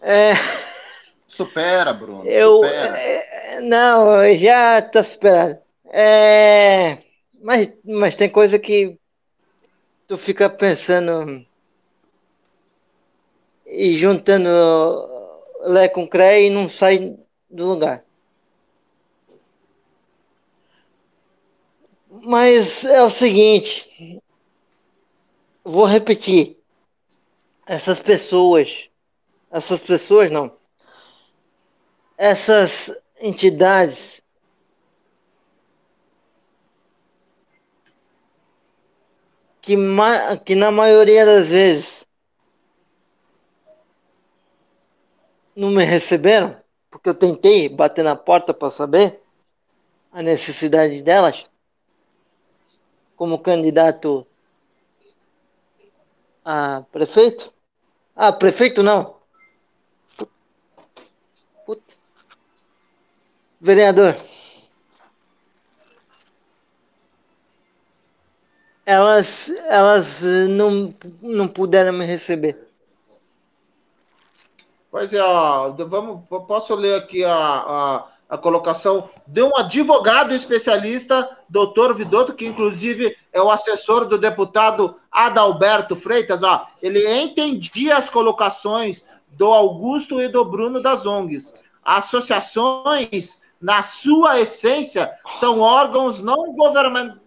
É... 0.00 0.32
Supera, 1.26 1.92
Bruno. 1.92 2.26
Eu, 2.26 2.56
supera. 2.56 2.98
É, 2.98 3.60
não, 3.60 4.34
já 4.34 4.78
está 4.78 5.02
superado. 5.02 5.58
É, 5.86 6.98
mas, 7.42 7.70
mas 7.84 8.14
tem 8.14 8.28
coisa 8.28 8.58
que 8.58 8.98
tu 10.06 10.18
fica 10.18 10.50
pensando 10.50 11.44
e 13.66 13.96
juntando 13.96 14.50
Lé 15.62 15.88
com 15.88 16.06
Cré 16.06 16.42
e 16.42 16.50
não 16.50 16.68
sai 16.68 17.16
do 17.48 17.66
lugar. 17.66 18.04
Mas 22.24 22.84
é 22.84 23.02
o 23.02 23.10
seguinte, 23.10 24.22
vou 25.64 25.84
repetir. 25.84 26.56
Essas 27.66 27.98
pessoas, 27.98 28.88
essas 29.50 29.80
pessoas 29.80 30.30
não, 30.30 30.56
essas 32.16 32.92
entidades 33.20 34.22
que, 39.60 39.76
que 40.44 40.54
na 40.54 40.70
maioria 40.70 41.26
das 41.26 41.46
vezes 41.46 42.06
não 45.56 45.70
me 45.70 45.84
receberam, 45.84 46.56
porque 46.88 47.08
eu 47.08 47.14
tentei 47.14 47.68
bater 47.68 48.04
na 48.04 48.14
porta 48.14 48.54
para 48.54 48.70
saber 48.70 49.20
a 50.12 50.22
necessidade 50.22 51.02
delas, 51.02 51.50
como 53.22 53.38
candidato 53.38 54.26
a 56.44 56.82
prefeito. 56.90 57.52
Ah, 58.16 58.32
prefeito 58.32 58.82
não. 58.82 59.14
Puta. 61.64 61.94
Vereador. 63.60 64.16
elas, 68.84 69.50
elas 69.68 70.24
eh, 70.24 70.48
não, 70.48 70.92
não 71.22 71.46
puderam 71.46 71.92
me 71.92 72.04
receber. 72.04 72.58
Pois 74.90 75.14
é, 75.14 75.22
ó, 75.22 75.70
vamos, 75.70 76.26
posso 76.48 76.74
ler 76.74 76.96
aqui 76.96 77.24
a, 77.24 77.32
a, 77.36 78.11
a 78.32 78.38
colocação 78.38 79.10
de 79.26 79.42
um 79.42 79.54
advogado 79.54 80.34
especialista, 80.34 81.28
doutor 81.50 81.92
Vidotto, 81.92 82.32
que 82.32 82.46
inclusive 82.46 83.14
é 83.30 83.42
o 83.42 83.50
assessor 83.50 84.06
do 84.06 84.16
deputado 84.16 84.96
Adalberto 85.10 85.94
Freitas. 85.94 86.42
Ó, 86.42 86.66
ele 86.80 87.06
entendia 87.06 87.98
as 87.98 88.08
colocações 88.08 89.06
do 89.32 89.48
Augusto 89.52 90.18
e 90.18 90.28
do 90.28 90.42
Bruno 90.46 90.80
das 90.80 91.04
ONGs. 91.04 91.54
Associações, 91.84 93.42
na 93.60 93.82
sua 93.82 94.40
essência, 94.40 95.12
são 95.32 95.60
órgãos 95.60 96.22
não 96.22 96.56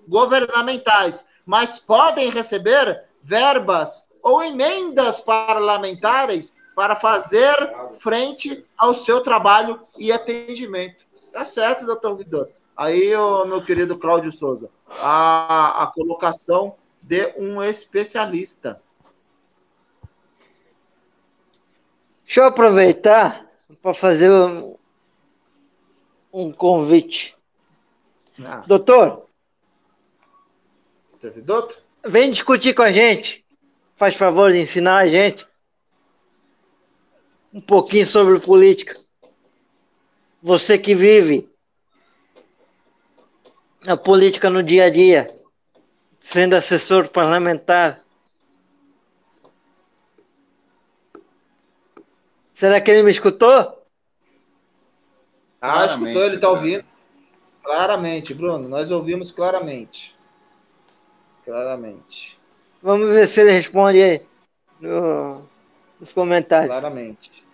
governamentais 0.08 1.28
mas 1.46 1.78
podem 1.78 2.32
receber 2.32 3.04
verbas 3.22 4.10
ou 4.24 4.42
emendas 4.42 5.22
parlamentares 5.22 6.55
para 6.76 6.96
fazer 6.98 7.56
frente 8.00 8.66
ao 8.78 8.94
seu 8.94 9.22
trabalho 9.22 9.80
e 9.98 10.12
atendimento. 10.12 11.06
Tá 11.32 11.46
certo, 11.46 11.86
doutor 11.86 12.18
Vidor? 12.18 12.50
Aí, 12.76 13.16
o 13.16 13.46
meu 13.46 13.64
querido 13.64 13.98
Cláudio 13.98 14.32
Souza, 14.32 14.70
a, 14.90 15.84
a 15.84 15.88
colocação 15.88 16.76
de 17.02 17.34
um 17.38 17.64
especialista. 17.64 18.82
Deixa 22.26 22.42
eu 22.42 22.46
aproveitar 22.46 23.50
para 23.82 23.94
fazer 23.94 24.30
um, 24.30 24.76
um 26.34 26.52
convite. 26.52 27.38
Ah. 28.44 28.64
Doutor, 28.68 29.28
Servidor? 31.22 31.74
Vem 32.06 32.30
discutir 32.30 32.74
com 32.76 32.82
a 32.82 32.92
gente. 32.92 33.46
Faz 33.96 34.16
favor 34.16 34.52
de 34.52 34.60
ensinar 34.60 34.98
a 34.98 35.08
gente 35.08 35.48
um 37.56 37.62
pouquinho 37.62 38.06
sobre 38.06 38.38
política. 38.38 39.00
Você 40.44 40.78
que 40.78 40.94
vive 40.94 41.50
a 43.88 43.96
política 43.96 44.50
no 44.50 44.62
dia 44.62 44.84
a 44.84 44.90
dia, 44.90 45.34
sendo 46.20 46.54
assessor 46.54 47.08
parlamentar. 47.08 48.04
Será 52.54 52.82
que 52.82 52.92
ele 52.92 53.04
me 53.04 53.12
escutou? 53.12 53.82
Ah, 55.62 55.86
escutou, 55.86 56.26
ele 56.26 56.36
está 56.36 56.50
ouvindo. 56.50 56.84
Claramente, 57.64 58.34
Bruno, 58.34 58.68
nós 58.68 58.92
ouvimos 58.92 59.32
claramente. 59.32 60.14
Claramente. 61.46 62.38
Vamos 62.82 63.10
ver 63.10 63.30
se 63.30 63.40
ele 63.40 63.52
responde 63.52 64.04
aí 64.04 64.22
no, 64.82 65.50
nos 66.02 66.12
comentários. 66.12 66.68
Claramente. 66.68 67.45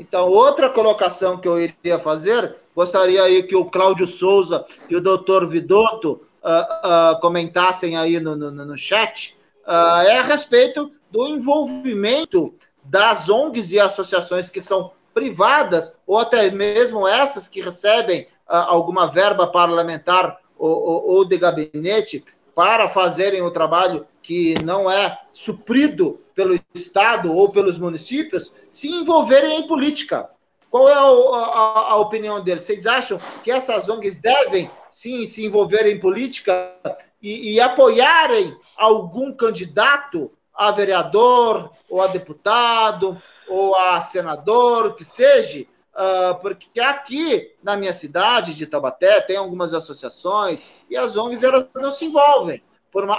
Então, 0.00 0.30
outra 0.30 0.70
colocação 0.70 1.36
que 1.36 1.46
eu 1.46 1.60
iria 1.60 1.98
fazer, 1.98 2.56
gostaria 2.74 3.22
aí 3.22 3.42
que 3.42 3.54
o 3.54 3.66
Cláudio 3.66 4.06
Souza 4.06 4.64
e 4.88 4.96
o 4.96 5.00
doutor 5.00 5.46
Vidotto 5.46 6.22
uh, 6.42 7.16
uh, 7.16 7.20
comentassem 7.20 7.98
aí 7.98 8.18
no, 8.18 8.34
no, 8.34 8.50
no 8.50 8.78
chat, 8.78 9.36
uh, 9.66 10.00
é 10.00 10.18
a 10.18 10.22
respeito 10.22 10.90
do 11.10 11.28
envolvimento 11.28 12.54
das 12.82 13.28
ONGs 13.28 13.72
e 13.72 13.78
associações 13.78 14.48
que 14.48 14.58
são 14.58 14.90
privadas, 15.12 15.94
ou 16.06 16.16
até 16.16 16.50
mesmo 16.50 17.06
essas 17.06 17.46
que 17.46 17.60
recebem 17.60 18.26
alguma 18.46 19.06
verba 19.06 19.48
parlamentar 19.48 20.38
ou, 20.58 20.70
ou, 20.70 21.10
ou 21.10 21.24
de 21.26 21.36
gabinete, 21.36 22.24
para 22.54 22.88
fazerem 22.88 23.42
o 23.42 23.50
trabalho 23.50 24.06
que 24.22 24.54
não 24.64 24.90
é 24.90 25.18
suprido 25.30 26.20
pelo 26.40 26.58
Estado 26.74 27.34
ou 27.34 27.50
pelos 27.50 27.76
municípios, 27.76 28.54
se 28.70 28.88
envolverem 28.88 29.58
em 29.58 29.66
política. 29.66 30.30
Qual 30.70 30.88
é 30.88 30.94
a, 30.94 31.02
a, 31.02 31.90
a, 31.90 31.96
opinião 31.96 32.42
deles? 32.42 32.64
Vocês 32.64 32.86
acham 32.86 33.20
que 33.44 33.50
essas 33.50 33.90
ONGs 33.90 34.18
devem, 34.18 34.70
sim, 34.88 35.26
se 35.26 35.44
envolver 35.44 35.86
em 35.86 36.00
política 36.00 36.72
e, 37.20 37.52
e 37.52 37.60
apoiarem 37.60 38.56
algum 38.74 39.34
candidato 39.34 40.32
a 40.54 40.70
vereador, 40.70 41.72
ou 41.90 42.00
a 42.00 42.06
deputado, 42.06 43.20
ou 43.46 43.76
a 43.76 44.00
senador, 44.00 44.94
que 44.94 45.04
seja? 45.04 45.66
Uh, 45.92 46.40
porque 46.40 46.80
aqui 46.80 47.52
na 47.62 47.76
minha 47.76 47.92
cidade 47.92 48.54
de 48.54 48.66
Tabaté 48.66 49.20
tem 49.20 49.36
algumas 49.36 49.74
associações 49.74 50.64
e 50.88 50.96
as 50.96 51.18
ONGs 51.18 51.42
elas 51.42 51.68
não 51.76 51.90
se 51.90 52.06
envolvem. 52.06 52.62
Por 52.90 53.04
uma, 53.04 53.18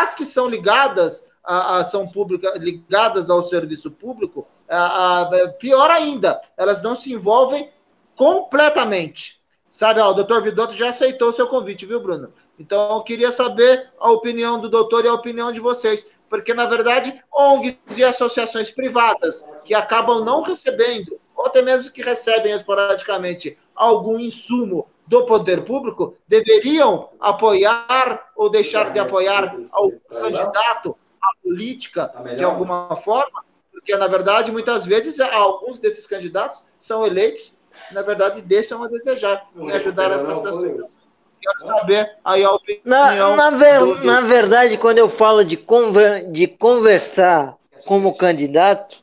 as 0.00 0.14
que 0.14 0.24
são 0.24 0.46
ligadas 0.46 1.28
a, 1.44 1.78
a 1.78 1.84
são 1.84 2.06
públicas, 2.06 2.56
ligadas 2.60 3.30
ao 3.30 3.42
serviço 3.42 3.90
público, 3.90 4.46
a, 4.68 5.22
a, 5.22 5.48
pior 5.58 5.90
ainda, 5.90 6.40
elas 6.56 6.82
não 6.82 6.96
se 6.96 7.12
envolvem 7.12 7.70
completamente. 8.16 9.42
Sabe, 9.68 10.00
ó, 10.00 10.10
o 10.10 10.14
doutor 10.14 10.40
Vidotto 10.40 10.72
já 10.74 10.90
aceitou 10.90 11.30
o 11.30 11.32
seu 11.32 11.48
convite, 11.48 11.84
viu, 11.84 12.00
Bruno? 12.00 12.32
Então 12.58 12.96
eu 12.96 13.02
queria 13.02 13.32
saber 13.32 13.90
a 13.98 14.10
opinião 14.10 14.56
do 14.56 14.68
doutor 14.68 15.04
e 15.04 15.08
a 15.08 15.14
opinião 15.14 15.50
de 15.50 15.58
vocês 15.58 16.06
porque 16.34 16.52
na 16.52 16.66
verdade 16.66 17.22
ONGs 17.32 17.78
e 17.96 18.02
associações 18.02 18.68
privadas 18.68 19.48
que 19.64 19.72
acabam 19.72 20.24
não 20.24 20.42
recebendo, 20.42 21.20
ou 21.36 21.46
até 21.46 21.62
mesmo 21.62 21.92
que 21.92 22.02
recebem 22.02 22.52
esporadicamente 22.52 23.56
algum 23.72 24.18
insumo 24.18 24.88
do 25.06 25.26
poder 25.26 25.64
público, 25.64 26.16
deveriam 26.26 27.10
apoiar 27.20 28.32
ou 28.34 28.50
deixar 28.50 28.92
de 28.92 28.98
apoiar 28.98 29.56
ao 29.70 29.92
candidato 30.08 30.96
política 31.44 32.10
de 32.36 32.42
alguma 32.42 32.96
forma, 32.96 33.44
porque, 33.70 33.94
na 33.96 34.08
verdade, 34.08 34.50
muitas 34.50 34.86
vezes, 34.86 35.20
alguns 35.20 35.78
desses 35.78 36.06
candidatos 36.06 36.64
são 36.80 37.06
eleitos, 37.06 37.54
na 37.92 38.02
verdade, 38.02 38.40
deixam 38.40 38.82
a 38.82 38.88
desejar 38.88 39.46
em 39.54 39.70
ajudar 39.72 40.10
essas 40.10 40.40
pessoas. 40.40 40.96
Quero 41.40 41.66
saber 41.66 42.10
aí 42.24 42.42
a 42.42 42.52
opinião. 42.52 42.80
Na, 42.84 43.36
na, 43.36 43.50
ver, 43.50 43.80
do, 43.80 43.94
do... 43.96 44.04
na 44.04 44.22
verdade, 44.22 44.78
quando 44.78 44.98
eu 44.98 45.10
falo 45.10 45.44
de, 45.44 45.58
conver, 45.58 46.30
de 46.32 46.46
conversar 46.46 47.56
como 47.86 48.16
candidato, 48.16 48.96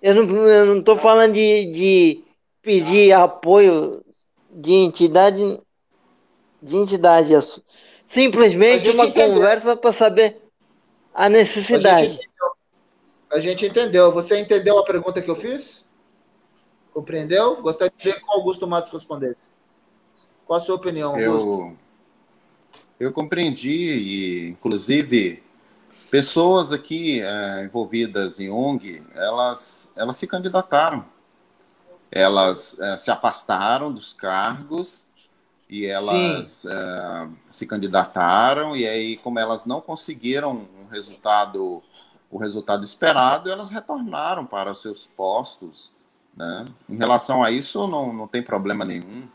eu 0.00 0.14
não 0.14 0.78
estou 0.78 0.96
falando 0.96 1.32
de, 1.32 1.64
de 1.72 2.24
pedir 2.62 3.12
apoio 3.12 4.04
de 4.50 4.72
entidade 4.72 5.60
de 6.62 6.76
entidade. 6.76 7.32
Simplesmente 8.06 8.88
uma 8.90 9.06
entendeu. 9.06 9.34
conversa 9.34 9.76
para 9.76 9.92
saber 9.92 10.40
a 11.18 11.28
necessidade. 11.28 12.06
A 12.06 12.08
gente, 12.08 12.30
a 13.32 13.40
gente, 13.40 13.66
entendeu. 13.66 14.12
Você 14.12 14.38
entendeu 14.38 14.78
a 14.78 14.84
pergunta 14.84 15.20
que 15.20 15.30
eu 15.30 15.36
fiz? 15.36 15.86
Compreendeu? 16.92 17.60
Gostaria 17.60 17.92
de 17.96 18.04
ver 18.04 18.18
que 18.18 18.24
o 18.24 18.32
Augusto 18.32 18.66
Matos 18.66 18.90
respondesse. 18.90 19.50
Qual 20.46 20.58
a 20.58 20.60
sua 20.62 20.76
opinião, 20.76 21.10
Augusto? 21.10 21.76
Eu, 22.98 23.08
eu 23.08 23.12
compreendi 23.12 23.70
e, 23.70 24.48
inclusive, 24.50 25.42
pessoas 26.10 26.72
aqui 26.72 27.20
é, 27.20 27.64
envolvidas 27.64 28.40
em 28.40 28.50
ONG, 28.50 29.02
elas, 29.14 29.92
elas 29.96 30.16
se 30.16 30.26
candidataram 30.26 31.04
elas 32.10 32.78
é, 32.80 32.96
se 32.96 33.10
afastaram 33.10 33.92
dos 33.92 34.12
cargos 34.12 35.04
e 35.68 35.84
elas 35.84 36.64
é, 36.64 37.28
se 37.50 37.66
candidataram 37.66 38.74
e 38.74 38.86
aí 38.86 39.16
como 39.18 39.38
elas 39.38 39.66
não 39.66 39.80
conseguiram 39.80 40.68
resultado 40.88 41.82
o 42.30 42.38
resultado 42.38 42.84
esperado 42.84 43.50
elas 43.50 43.70
retornaram 43.70 44.44
para 44.44 44.70
os 44.70 44.82
seus 44.82 45.06
postos 45.06 45.92
né? 46.36 46.66
em 46.88 46.96
relação 46.96 47.42
a 47.42 47.50
isso 47.50 47.86
não, 47.86 48.12
não 48.12 48.28
tem 48.28 48.42
problema 48.42 48.84
nenhum 48.84 49.26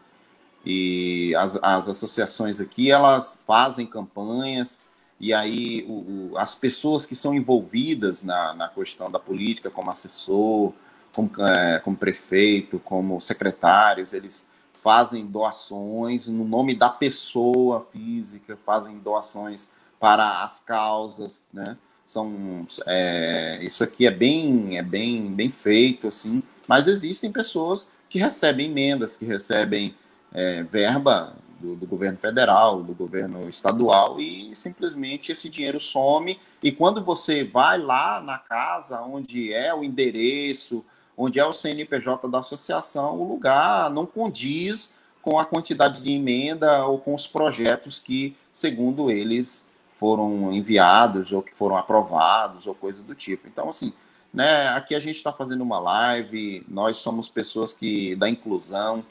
e 0.66 1.36
as, 1.36 1.58
as 1.62 1.89
associações 1.89 2.62
aqui 2.62 2.91
elas 2.91 3.39
fazem 3.45 3.86
campanhas 3.86 4.80
e 5.20 5.34
aí 5.34 5.86
o, 5.88 6.32
o, 6.34 6.38
as 6.38 6.56
pessoas 6.56 7.06
que 7.06 7.16
são 7.16 7.34
envolvidas 7.34 8.24
na, 8.24 8.54
na 8.54 8.68
questão 8.68 9.10
da 9.10 9.20
política 9.20 9.70
como 9.70 9.91
assessor 9.91 10.74
como, 11.14 11.32
é, 11.39 11.80
como 11.80 11.95
prefeito, 11.95 12.80
como 12.80 13.22
secretários, 13.22 14.14
eles 14.14 14.47
fazem 14.82 15.26
doações 15.26 16.28
no 16.28 16.43
nome 16.43 16.76
da 16.76 16.89
pessoa 16.89 17.88
física, 17.91 18.58
fazem 18.66 18.97
doações 18.99 19.70
para 20.04 20.43
as 20.43 20.60
causas, 20.60 21.45
né? 21.54 21.78
São, 22.06 22.68
é, 22.86 23.60
isso 23.62 23.86
aqui 23.86 24.06
é 24.06 24.12
bem, 24.12 24.78
é 24.78 24.84
bem, 24.84 25.34
bem 25.34 25.49
feito, 25.49 26.10
assim, 26.10 26.43
mas 26.68 26.89
existem 26.89 27.32
pessoas 27.32 27.89
que 28.10 28.20
recebem 28.20 28.66
emendas, 28.66 29.16
que 29.16 29.24
recebem 29.24 29.95
é, 30.34 30.62
verba 30.64 31.38
do, 31.58 31.78
do, 31.78 31.88
governo 31.88 32.18
federal, 32.18 32.84
do 32.84 32.93
governo 32.93 33.47
estadual, 33.47 34.20
e 34.20 34.54
simplesmente 34.54 35.32
esse 35.32 35.47
dinheiro 35.47 35.80
some. 35.80 36.38
E 36.62 36.70
quando 36.70 37.01
você 37.01 37.45
vai 37.45 37.78
lá 37.78 38.20
na 38.20 38.38
casa 38.38 39.01
onde 39.04 39.54
é 39.54 39.74
o 39.74 39.86
endereço, 39.86 40.84
onde 41.16 41.39
é 41.39 41.45
o 41.45 41.54
CNPJ 41.54 42.28
da 42.28 42.39
associação, 42.39 43.22
o 43.22 43.26
lugar 43.26 43.89
não 43.89 44.06
condiz 44.06 44.91
com 45.22 45.39
a 45.39 45.45
quantidade 45.45 46.01
de 46.01 46.12
emenda 46.12 46.86
ou 46.88 46.99
com 46.99 47.16
os 47.16 47.26
projetos 47.26 48.01
que, 48.01 48.36
segundo 48.51 49.10
eles, 49.10 49.64
foram 50.04 50.51
enviados 50.51 51.32
ou 51.32 51.41
que 51.41 51.56
foram 51.56 51.78
aprovados 51.78 52.68
ou 52.68 52.76
coisa 52.76 53.01
do 53.01 53.16
tipo. 53.16 53.47
Então, 53.47 53.70
assim, 53.70 53.93
né, 54.34 54.68
aqui 54.72 54.93
a 54.93 54.99
gente 54.99 55.16
está 55.16 55.32
fazendo 55.32 55.62
uma 55.62 55.80
live, 55.80 56.62
nós 56.68 56.97
somos 56.97 57.30
pessoas 57.30 57.72
que 57.72 58.14
da 58.18 58.30
inclusão 58.30 59.01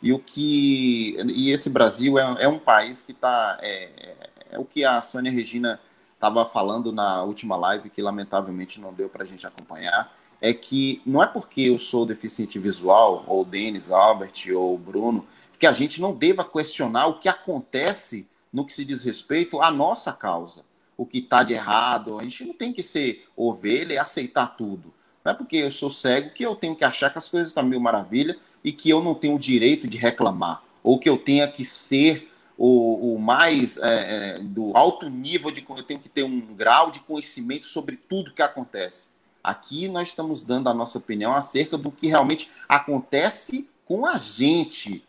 e 0.00 0.10
o 0.10 0.18
que 0.18 1.18
e 1.36 1.50
esse 1.50 1.68
Brasil 1.68 2.18
é, 2.18 2.44
é 2.44 2.48
um 2.48 2.58
país 2.58 3.02
que 3.02 3.12
está 3.12 3.58
é, 3.60 3.90
é, 3.94 4.30
é, 4.52 4.58
o 4.58 4.64
que 4.64 4.86
a 4.86 5.02
Sônia 5.02 5.30
Regina 5.30 5.78
estava 6.14 6.46
falando 6.46 6.90
na 6.92 7.22
última 7.24 7.54
live 7.54 7.90
que 7.90 8.00
lamentavelmente 8.00 8.80
não 8.80 8.90
deu 8.90 9.10
para 9.10 9.24
a 9.24 9.26
gente 9.26 9.46
acompanhar 9.46 10.10
é 10.40 10.54
que 10.54 11.02
não 11.04 11.22
é 11.22 11.26
porque 11.26 11.60
eu 11.60 11.78
sou 11.78 12.06
deficiente 12.06 12.58
visual, 12.58 13.22
ou 13.26 13.44
Denis, 13.44 13.90
Albert, 13.90 14.50
ou 14.56 14.78
Bruno, 14.78 15.26
que 15.58 15.66
a 15.66 15.72
gente 15.72 16.00
não 16.00 16.14
deva 16.14 16.42
questionar 16.42 17.08
o 17.08 17.18
que 17.18 17.28
acontece 17.28 18.26
no 18.52 18.64
que 18.64 18.72
se 18.72 18.84
diz 18.84 19.02
respeito 19.02 19.60
à 19.60 19.70
nossa 19.70 20.12
causa. 20.12 20.64
O 20.96 21.06
que 21.06 21.18
está 21.18 21.42
de 21.42 21.54
errado. 21.54 22.18
A 22.18 22.22
gente 22.22 22.44
não 22.44 22.54
tem 22.54 22.72
que 22.72 22.82
ser 22.82 23.26
ovelha 23.36 23.94
e 23.94 23.98
aceitar 23.98 24.56
tudo. 24.56 24.92
Não 25.24 25.32
é 25.32 25.34
porque 25.34 25.56
eu 25.56 25.72
sou 25.72 25.90
cego 25.90 26.30
que 26.30 26.44
eu 26.44 26.54
tenho 26.54 26.76
que 26.76 26.84
achar 26.84 27.10
que 27.10 27.18
as 27.18 27.28
coisas 27.28 27.48
estão 27.48 27.62
mil 27.62 27.80
maravilha 27.80 28.36
e 28.62 28.72
que 28.72 28.90
eu 28.90 29.02
não 29.02 29.14
tenho 29.14 29.36
o 29.36 29.38
direito 29.38 29.88
de 29.88 29.96
reclamar. 29.96 30.62
Ou 30.82 30.98
que 30.98 31.08
eu 31.08 31.16
tenha 31.16 31.48
que 31.48 31.64
ser 31.64 32.30
o, 32.58 33.14
o 33.14 33.18
mais 33.18 33.78
é, 33.78 34.36
é, 34.36 34.38
do 34.38 34.76
alto 34.76 35.08
nível 35.08 35.50
de. 35.50 35.64
Eu 35.68 35.82
tenho 35.82 36.00
que 36.00 36.08
ter 36.08 36.22
um 36.22 36.54
grau 36.54 36.90
de 36.90 37.00
conhecimento 37.00 37.66
sobre 37.66 37.96
tudo 37.96 38.32
que 38.32 38.42
acontece. 38.42 39.08
Aqui 39.42 39.88
nós 39.88 40.08
estamos 40.08 40.42
dando 40.42 40.68
a 40.68 40.74
nossa 40.74 40.98
opinião 40.98 41.34
acerca 41.34 41.76
do 41.76 41.90
que 41.90 42.06
realmente 42.06 42.48
acontece 42.68 43.68
com 43.84 44.06
a 44.06 44.16
gente, 44.16 45.04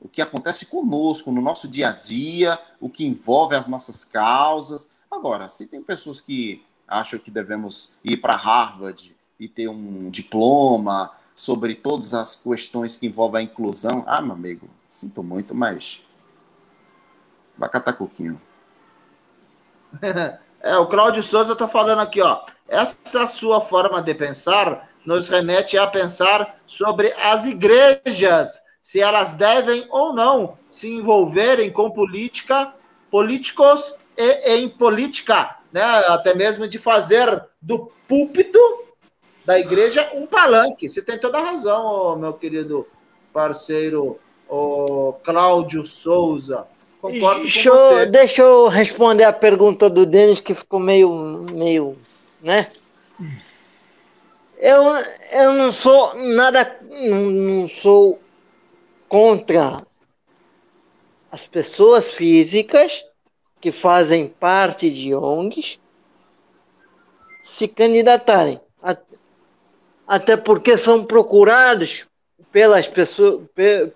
o 0.00 0.08
que 0.08 0.22
acontece 0.22 0.66
conosco 0.66 1.32
no 1.32 1.40
nosso 1.40 1.66
dia 1.66 1.88
a 1.88 1.92
dia, 1.92 2.58
o 2.80 2.88
que 2.88 3.06
envolve 3.06 3.54
as 3.54 3.68
nossas 3.68 4.04
causas. 4.04 4.90
Agora, 5.10 5.48
se 5.48 5.66
tem 5.66 5.82
pessoas 5.82 6.20
que 6.20 6.64
acham 6.86 7.18
que 7.18 7.30
devemos 7.30 7.90
ir 8.04 8.18
para 8.18 8.36
Harvard 8.36 9.14
e 9.38 9.48
ter 9.48 9.68
um 9.68 10.10
diploma 10.10 11.12
sobre 11.34 11.74
todas 11.74 12.14
as 12.14 12.36
questões 12.36 12.96
que 12.96 13.06
envolvem 13.06 13.40
a 13.40 13.44
inclusão, 13.44 14.04
ah, 14.06 14.20
meu 14.20 14.32
amigo, 14.32 14.68
sinto 14.90 15.22
muito, 15.22 15.54
mas 15.54 16.02
vai 17.56 17.68
catar 17.68 17.92
coquinho. 17.92 18.40
É, 20.60 20.76
o 20.76 20.86
Cláudio 20.86 21.22
Souza 21.22 21.52
está 21.52 21.68
falando 21.68 22.00
aqui, 22.00 22.20
ó. 22.20 22.44
Essa 22.66 23.28
sua 23.28 23.60
forma 23.60 24.02
de 24.02 24.12
pensar 24.12 24.88
nos 25.06 25.28
remete 25.28 25.78
a 25.78 25.86
pensar 25.86 26.58
sobre 26.66 27.12
as 27.12 27.44
igrejas, 27.44 28.60
se 28.88 29.02
elas 29.02 29.34
devem 29.34 29.86
ou 29.90 30.14
não 30.14 30.56
se 30.70 30.88
envolverem 30.88 31.70
com 31.70 31.90
política, 31.90 32.72
políticos 33.10 33.94
e, 34.16 34.54
em 34.54 34.66
política, 34.66 35.58
né? 35.70 35.82
Até 35.82 36.34
mesmo 36.34 36.66
de 36.66 36.78
fazer 36.78 37.44
do 37.60 37.92
púlpito 38.08 38.58
da 39.44 39.58
igreja 39.58 40.10
um 40.14 40.26
palanque. 40.26 40.88
Você 40.88 41.02
tem 41.02 41.18
toda 41.18 41.36
a 41.36 41.42
razão, 41.42 42.16
meu 42.16 42.32
querido 42.32 42.88
parceiro, 43.30 44.18
o 44.48 45.12
Cláudio 45.22 45.84
Souza. 45.84 46.64
Concordo 46.98 47.42
deixa, 47.42 47.70
com 47.70 47.76
você. 47.76 48.06
Deixa 48.06 48.40
eu 48.40 48.68
responder 48.68 49.24
a 49.24 49.34
pergunta 49.34 49.90
do 49.90 50.06
Denis, 50.06 50.40
que 50.40 50.54
ficou 50.54 50.80
meio, 50.80 51.44
meio, 51.52 51.94
né? 52.40 52.68
Eu, 54.56 54.82
eu 55.30 55.52
não 55.52 55.72
sou 55.72 56.14
nada, 56.14 56.74
não, 56.90 57.20
não 57.30 57.68
sou 57.68 58.18
contra 59.08 59.86
as 61.30 61.46
pessoas 61.46 62.08
físicas 62.08 63.04
que 63.60 63.72
fazem 63.72 64.28
parte 64.28 64.90
de 64.90 65.14
ONGs 65.14 65.78
se 67.42 67.66
candidatarem. 67.66 68.60
Até 70.06 70.36
porque 70.36 70.78
são 70.78 71.04
procurados 71.04 72.06
pelas 72.52 72.86
pessoas, 72.86 73.46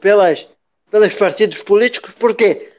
pelas, 0.00 0.46
pelos 0.90 1.14
partidos 1.14 1.58
políticos, 1.58 2.10
porque 2.18 2.72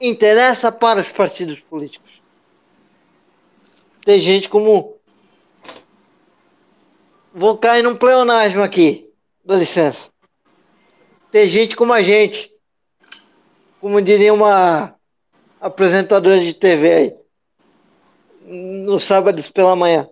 interessa 0.00 0.72
para 0.72 1.00
os 1.00 1.10
partidos 1.10 1.60
políticos. 1.60 2.10
Tem 4.04 4.18
gente 4.18 4.48
como. 4.48 4.96
Vou 7.32 7.58
cair 7.58 7.82
num 7.82 7.96
pleonasmo 7.96 8.62
aqui, 8.62 9.10
dá 9.44 9.56
licença. 9.56 10.13
Tem 11.34 11.48
gente 11.48 11.74
como 11.74 11.92
a 11.92 12.00
gente, 12.00 12.48
como 13.80 14.00
diria 14.00 14.32
uma 14.32 14.94
apresentadora 15.60 16.38
de 16.38 16.54
TV 16.54 16.92
aí, 16.92 17.16
no 18.40 19.00
sábado 19.00 19.42
pela 19.52 19.74
manhã. 19.74 20.08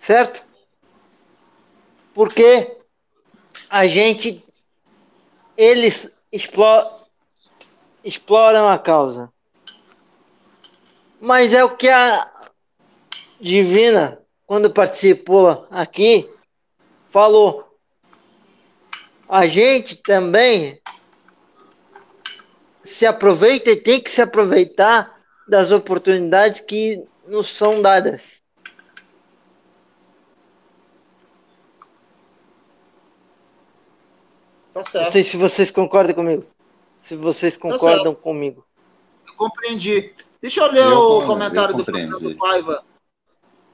Certo? 0.00 0.42
Porque 2.14 2.78
a 3.68 3.86
gente, 3.86 4.42
eles 5.54 6.10
exploram 6.32 7.04
exploram 8.02 8.70
a 8.70 8.78
causa. 8.78 9.30
Mas 11.20 11.52
é 11.52 11.62
o 11.62 11.76
que 11.76 11.90
a 11.90 12.32
Divina, 13.38 14.18
quando 14.46 14.72
participou 14.72 15.66
aqui, 15.70 16.26
falou. 17.10 17.67
A 19.28 19.46
gente 19.46 19.96
também 19.96 20.80
se 22.82 23.04
aproveita 23.04 23.70
e 23.70 23.76
tem 23.76 24.00
que 24.00 24.10
se 24.10 24.22
aproveitar 24.22 25.18
das 25.46 25.70
oportunidades 25.70 26.60
que 26.60 27.04
nos 27.26 27.54
são 27.54 27.82
dadas. 27.82 28.40
Tá 34.72 34.84
certo. 34.84 35.04
Não 35.04 35.12
sei 35.12 35.24
se 35.24 35.36
vocês 35.36 35.70
concordam 35.70 36.14
comigo. 36.14 36.46
Se 37.00 37.14
vocês 37.14 37.54
tá 37.54 37.60
concordam 37.60 38.14
tá 38.14 38.20
comigo. 38.20 38.64
Eu 39.26 39.34
compreendi. 39.34 40.14
Deixa 40.40 40.60
eu 40.62 40.72
ler 40.72 40.84
eu, 40.84 40.98
o 40.98 41.26
comentário 41.26 41.74
do 41.74 41.84
Fernando 41.84 42.36
Paiva. 42.36 42.84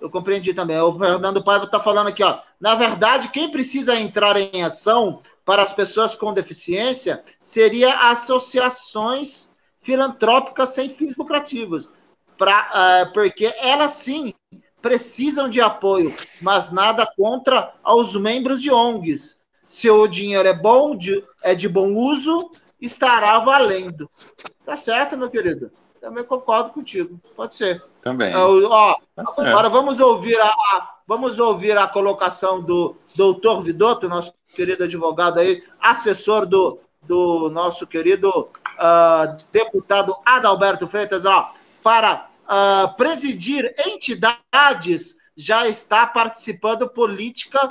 Eu 0.01 0.11
compreendi 0.11 0.53
também. 0.53 0.79
O 0.81 0.99
Fernando 0.99 1.45
Paiva 1.45 1.67
está 1.67 1.79
falando 1.79 2.09
aqui, 2.09 2.23
ó. 2.23 2.41
Na 2.59 2.75
verdade, 2.75 3.29
quem 3.29 3.51
precisa 3.51 3.95
entrar 3.95 4.37
em 4.37 4.63
ação 4.63 5.23
para 5.45 5.63
as 5.63 5.73
pessoas 5.73 6.15
com 6.15 6.33
deficiência 6.33 7.23
seria 7.43 8.11
associações 8.11 9.51
filantrópicas 9.83 10.71
sem 10.71 10.95
fins 10.95 11.17
lucrativos, 11.17 11.91
pra, 12.37 13.07
uh, 13.09 13.13
porque 13.13 13.55
elas 13.59 13.93
sim 13.93 14.33
precisam 14.81 15.49
de 15.49 15.61
apoio, 15.61 16.15
mas 16.41 16.73
nada 16.73 17.07
contra 17.17 17.73
aos 17.83 18.15
membros 18.15 18.61
de 18.61 18.71
ONGs. 18.71 19.43
Se 19.67 19.89
o 19.89 20.07
dinheiro 20.07 20.47
é 20.47 20.53
bom, 20.53 20.97
de, 20.97 21.25
é 21.43 21.55
de 21.55 21.69
bom 21.69 21.95
uso, 21.95 22.51
estará 22.81 23.39
valendo. 23.39 24.11
Tá 24.65 24.77
certo, 24.77 25.17
meu 25.17 25.31
querido? 25.31 25.71
Também 26.01 26.23
concordo 26.23 26.71
contigo. 26.71 27.19
Pode 27.35 27.55
ser. 27.55 27.83
Também. 28.03 28.35
Uh, 28.37 28.67
ó, 28.69 28.97
tá 29.15 29.25
agora 29.39 29.71
vamos 29.71 30.01
ouvir 30.01 30.39
a, 30.39 30.49
a, 30.49 30.95
vamos 31.07 31.39
ouvir 31.39 31.79
a 31.79 31.89
colocação 31.89 32.61
do 32.61 32.95
doutor 33.17 33.63
Vidotto, 33.63 34.07
nosso 34.07 34.35
querido 34.55 34.85
advogado 34.85 35.41
aí, 35.41 35.63
assessor 35.81 36.47
do, 36.47 36.79
do 37.03 37.51
nosso 37.51 37.87
querido 37.87 38.31
uh, 38.31 39.37
deputado 39.53 40.17
Adalberto 40.25 40.89
Freitas, 40.89 41.25
ó, 41.25 41.53
para 41.83 42.29
uh, 42.45 42.97
presidir 42.97 43.75
entidades, 43.85 45.19
já 45.37 45.69
está 45.69 46.07
participando 46.07 46.89
política, 46.89 47.69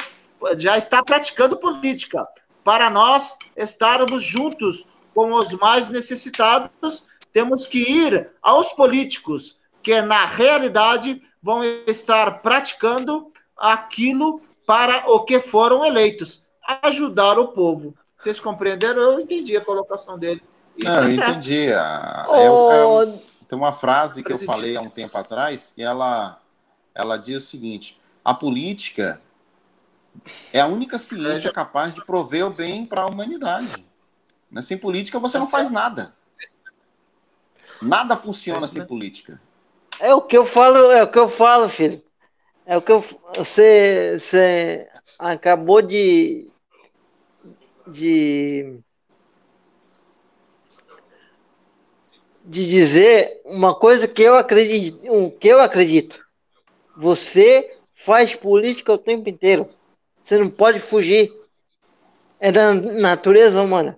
já 0.57 0.77
está 0.77 1.01
praticando 1.01 1.57
política. 1.57 2.27
Para 2.63 2.89
nós 2.89 3.37
estarmos 3.55 4.23
juntos 4.23 4.85
com 5.15 5.33
os 5.33 5.51
mais 5.53 5.89
necessitados, 5.89 7.05
temos 7.31 7.65
que 7.65 7.79
ir 7.79 8.29
aos 8.41 8.73
políticos, 8.73 9.57
que 9.81 10.01
na 10.01 10.25
realidade 10.25 11.21
vão 11.41 11.63
estar 11.87 12.41
praticando 12.41 13.31
aquilo 13.57 14.41
para 14.65 15.09
o 15.09 15.23
que 15.23 15.39
foram 15.39 15.85
eleitos 15.85 16.42
ajudar 16.83 17.37
o 17.39 17.49
povo. 17.49 17.95
Vocês 18.17 18.39
compreenderam? 18.39 19.01
Eu 19.01 19.19
entendi 19.19 19.55
a 19.57 19.61
colocação 19.63 20.17
dele. 20.17 20.41
E 20.77 20.83
Não, 20.83 20.93
tá 20.93 21.03
eu 21.03 21.11
entendi. 21.11 21.67
Oh. 22.29 22.71
É, 22.71 23.13
é, 23.15 23.19
tem 23.47 23.57
uma 23.57 23.73
frase 23.73 24.23
que 24.23 24.31
eu 24.31 24.37
falei 24.37 24.75
há 24.75 24.81
um 24.81 24.89
tempo 24.89 25.17
atrás 25.17 25.73
e 25.77 25.83
ela, 25.83 26.39
ela 26.95 27.17
diz 27.17 27.43
o 27.43 27.45
seguinte: 27.45 27.99
a 28.23 28.33
política 28.33 29.21
é 30.51 30.61
a 30.61 30.67
única 30.67 30.97
ciência 30.97 31.51
capaz 31.51 31.93
de 31.93 32.03
prover 32.05 32.45
o 32.45 32.49
bem 32.49 32.85
para 32.85 33.03
a 33.03 33.07
humanidade. 33.07 33.85
Né? 34.49 34.61
Sem 34.61 34.77
política 34.77 35.19
você 35.19 35.37
não 35.37 35.47
faz 35.47 35.69
nada. 35.69 36.15
Nada 37.81 38.15
funciona 38.15 38.67
sem 38.67 38.85
política. 38.85 39.41
É 39.99 40.13
o 40.13 40.21
que 40.21 40.37
eu 40.37 40.45
falo, 40.45 40.91
é 40.91 41.03
o 41.03 41.07
que 41.07 41.19
eu 41.19 41.29
falo, 41.29 41.69
filho. 41.69 42.01
É 42.65 42.77
o 42.77 42.81
que 42.81 42.91
eu, 42.91 43.03
você, 43.35 44.17
você 44.19 44.89
acabou 45.19 45.81
de, 45.81 46.49
de 47.87 48.79
de 52.45 52.67
dizer 52.67 53.41
uma 53.45 53.73
coisa 53.73 54.07
que 54.07 54.21
eu 54.21 54.35
acredito, 54.35 54.99
que 55.39 55.47
eu 55.47 55.61
acredito. 55.61 56.23
Você 56.97 57.77
faz 57.95 58.35
política 58.35 58.91
o 58.91 58.97
tempo 58.97 59.29
inteiro. 59.29 59.69
Você 60.23 60.37
não 60.37 60.49
pode 60.49 60.79
fugir. 60.79 61.31
É 62.39 62.51
da 62.51 62.73
natureza 62.73 63.61
humana. 63.61 63.97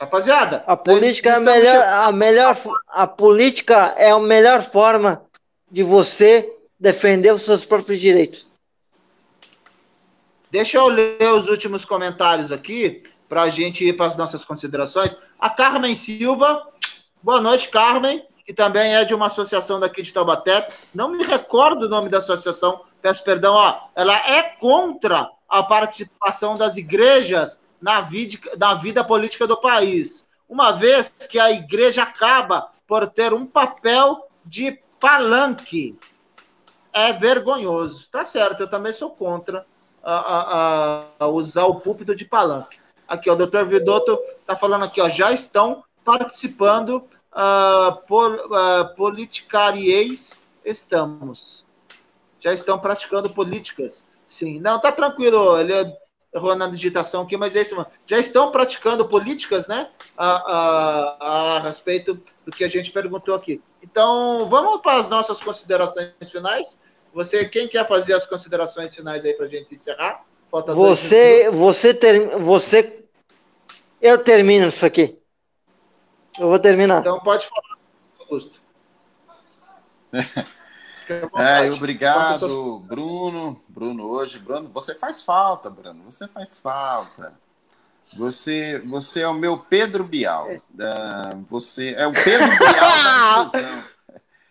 Rapaziada, 0.00 0.64
a 0.66 0.74
política 0.78 1.28
é 1.28 1.34
a 1.34 1.40
melhor, 1.40 1.84
a 1.84 2.10
melhor, 2.10 2.58
a 2.88 3.06
política 3.06 3.94
é 3.98 4.10
a 4.10 4.18
melhor 4.18 4.70
forma 4.70 5.22
de 5.70 5.82
você 5.82 6.50
defender 6.78 7.34
os 7.34 7.42
seus 7.42 7.66
próprios 7.66 8.00
direitos. 8.00 8.49
Deixa 10.50 10.78
eu 10.78 10.88
ler 10.88 11.32
os 11.32 11.48
últimos 11.48 11.84
comentários 11.84 12.50
aqui 12.50 13.04
para 13.28 13.42
a 13.42 13.48
gente 13.48 13.84
ir 13.84 13.96
para 13.96 14.06
as 14.06 14.16
nossas 14.16 14.44
considerações. 14.44 15.16
A 15.38 15.48
Carmen 15.48 15.94
Silva, 15.94 16.66
boa 17.22 17.40
noite, 17.40 17.68
Carmen, 17.68 18.26
que 18.44 18.52
também 18.52 18.96
é 18.96 19.04
de 19.04 19.14
uma 19.14 19.26
associação 19.26 19.78
daqui 19.78 20.02
de 20.02 20.12
Taubaté. 20.12 20.68
Não 20.92 21.08
me 21.08 21.22
recordo 21.22 21.86
o 21.86 21.88
nome 21.88 22.08
da 22.08 22.18
associação, 22.18 22.80
peço 23.00 23.22
perdão. 23.22 23.54
Ó, 23.54 23.80
ela 23.94 24.16
é 24.28 24.42
contra 24.42 25.30
a 25.48 25.62
participação 25.62 26.56
das 26.56 26.76
igrejas 26.76 27.62
na 27.80 28.00
vida, 28.00 28.38
na 28.58 28.74
vida 28.74 29.04
política 29.04 29.46
do 29.46 29.56
país, 29.56 30.28
uma 30.48 30.72
vez 30.72 31.10
que 31.30 31.38
a 31.38 31.52
igreja 31.52 32.02
acaba 32.02 32.72
por 32.88 33.08
ter 33.08 33.32
um 33.32 33.46
papel 33.46 34.28
de 34.44 34.80
palanque. 34.98 35.96
É 36.92 37.12
vergonhoso. 37.12 38.08
Tá 38.10 38.24
certo, 38.24 38.64
eu 38.64 38.68
também 38.68 38.92
sou 38.92 39.10
contra 39.10 39.64
a, 40.02 41.00
a, 41.00 41.00
a 41.18 41.26
usar 41.28 41.66
o 41.66 41.80
púlpito 41.80 42.14
de 42.14 42.24
palanque. 42.24 42.78
Aqui, 43.06 43.28
ó, 43.28 43.34
o 43.34 43.36
doutor 43.36 43.66
Vidotto 43.66 44.18
está 44.40 44.56
falando 44.56 44.84
aqui, 44.84 45.00
ó, 45.00 45.08
já 45.08 45.32
estão 45.32 45.84
participando 46.04 47.04
uh, 47.32 47.96
por, 48.06 48.34
uh, 48.34 48.94
politicariês 48.96 50.40
estamos. 50.64 51.64
Já 52.40 52.52
estão 52.52 52.78
praticando 52.78 53.32
políticas. 53.34 54.08
Sim. 54.24 54.60
Não, 54.60 54.80
tá 54.80 54.92
tranquilo, 54.92 55.58
ele 55.58 55.72
errou 56.32 56.54
na 56.54 56.68
digitação 56.68 57.22
aqui, 57.22 57.36
mas 57.36 57.56
é 57.56 57.62
isso, 57.62 57.74
mano. 57.74 57.88
Já 58.06 58.18
estão 58.18 58.50
praticando 58.52 59.08
políticas, 59.08 59.66
né? 59.66 59.80
A, 60.16 60.28
a, 60.28 61.56
a 61.56 61.60
respeito 61.60 62.14
do 62.44 62.52
que 62.52 62.64
a 62.64 62.68
gente 62.68 62.92
perguntou 62.92 63.34
aqui. 63.34 63.60
Então, 63.82 64.46
vamos 64.48 64.80
para 64.80 64.98
as 64.98 65.08
nossas 65.08 65.40
considerações 65.40 66.12
finais. 66.30 66.78
Você, 67.12 67.44
quem 67.44 67.68
quer 67.68 67.86
fazer 67.86 68.14
as 68.14 68.26
considerações 68.26 68.94
finais 68.94 69.24
aí 69.24 69.34
para 69.34 69.46
a 69.46 69.48
gente 69.48 69.74
encerrar? 69.74 70.24
Falta 70.50 70.74
você, 70.74 71.50
você, 71.50 71.94
ter, 71.94 72.36
você, 72.38 73.04
eu 74.00 74.18
termino 74.18 74.68
isso 74.68 74.84
aqui. 74.84 75.18
Eu 76.38 76.48
vou 76.48 76.58
terminar. 76.58 77.00
Então 77.00 77.20
pode 77.20 77.46
falar, 77.46 77.78
Augusto. 78.20 78.60
É, 81.36 81.68
obrigado, 81.72 82.78
Bruno. 82.86 83.60
Bruno, 83.68 84.06
hoje, 84.06 84.38
Bruno, 84.38 84.70
você 84.72 84.94
faz 84.94 85.20
falta, 85.20 85.68
Bruno. 85.68 86.04
Você 86.04 86.28
faz 86.28 86.60
falta. 86.60 87.34
Você, 88.16 88.78
você 88.86 89.22
é 89.22 89.28
o 89.28 89.34
meu 89.34 89.58
Pedro 89.58 90.04
Bial. 90.04 90.48
Uh, 90.48 91.44
você 91.48 91.94
é 91.96 92.06
o 92.06 92.12
Pedro 92.12 92.46
Bial 92.46 92.70
da 92.70 93.42
inclusão. 93.42 93.84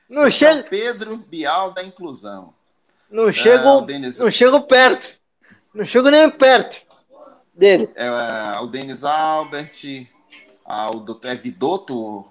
Não 0.10 0.24
é 0.24 0.32
chego... 0.32 0.68
Pedro 0.68 1.18
Bial 1.18 1.72
da 1.72 1.84
inclusão. 1.84 2.54
Não 3.10 3.32
chego, 3.32 3.82
Denis... 3.82 4.20
não 4.20 4.32
chego 4.32 4.62
perto. 4.62 5.08
Não 5.74 5.86
chego 5.86 6.10
nem 6.10 6.30
perto 6.30 6.82
dele. 7.54 7.90
É, 7.96 8.08
é 8.56 8.60
o 8.60 8.68
Denis 8.68 9.04
Albert, 9.04 10.08
ao 10.66 11.00
doutor 11.00 11.30
é 11.30 11.36
Vidotto, 11.36 12.26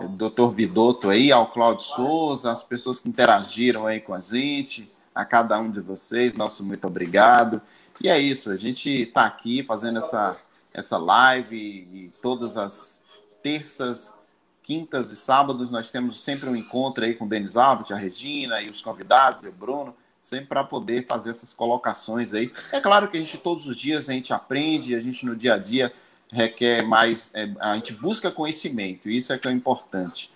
é, 0.00 0.06
doutor 0.08 0.54
Vidotto 0.54 1.10
aí, 1.10 1.30
ao 1.30 1.50
Cláudio 1.50 1.84
Souza, 1.84 2.50
as 2.50 2.62
pessoas 2.62 2.98
que 2.98 3.08
interagiram 3.08 3.86
aí 3.86 4.00
com 4.00 4.14
a 4.14 4.20
gente, 4.20 4.90
a 5.14 5.24
cada 5.24 5.58
um 5.58 5.70
de 5.70 5.80
vocês, 5.80 6.34
nosso 6.34 6.64
muito 6.64 6.86
obrigado. 6.86 7.60
E 8.02 8.08
é 8.08 8.18
isso, 8.18 8.50
a 8.50 8.56
gente 8.56 8.88
está 8.90 9.26
aqui 9.26 9.62
fazendo 9.62 9.98
essa, 9.98 10.36
essa 10.72 10.96
live 10.96 11.56
e 11.56 12.12
todas 12.22 12.56
as 12.56 13.02
terças 13.42 14.14
quintas 14.62 15.10
e 15.10 15.16
sábados 15.16 15.70
nós 15.70 15.90
temos 15.90 16.20
sempre 16.20 16.48
um 16.48 16.56
encontro 16.56 17.04
aí 17.04 17.14
com 17.14 17.24
o 17.24 17.28
Denis 17.28 17.56
Albert, 17.56 17.92
a 17.92 17.96
Regina 17.96 18.62
e 18.62 18.70
os 18.70 18.80
convidados, 18.80 19.42
e 19.42 19.48
o 19.48 19.52
Bruno, 19.52 19.94
sempre 20.20 20.46
para 20.46 20.62
poder 20.62 21.06
fazer 21.06 21.30
essas 21.30 21.52
colocações 21.52 22.32
aí. 22.32 22.52
É 22.70 22.80
claro 22.80 23.08
que 23.08 23.16
a 23.16 23.20
gente 23.20 23.36
todos 23.38 23.66
os 23.66 23.76
dias 23.76 24.08
a 24.08 24.12
gente 24.12 24.32
aprende, 24.32 24.94
a 24.94 25.00
gente 25.00 25.26
no 25.26 25.34
dia 25.34 25.54
a 25.54 25.58
dia 25.58 25.92
requer 26.30 26.82
mais, 26.82 27.30
é, 27.34 27.50
a 27.60 27.74
gente 27.74 27.92
busca 27.92 28.30
conhecimento, 28.30 29.10
e 29.10 29.16
isso 29.16 29.32
é 29.32 29.38
que 29.38 29.48
é 29.48 29.50
importante. 29.50 30.30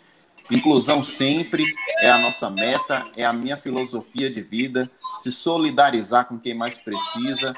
Inclusão 0.51 1.03
sempre 1.03 1.65
é 1.99 2.11
a 2.11 2.19
nossa 2.19 2.49
meta, 2.49 3.11
é 3.17 3.25
a 3.25 3.33
minha 3.33 3.57
filosofia 3.57 4.31
de 4.31 4.43
vida, 4.43 4.89
se 5.19 5.33
solidarizar 5.33 6.27
com 6.27 6.39
quem 6.39 6.55
mais 6.55 6.79
precisa. 6.79 7.55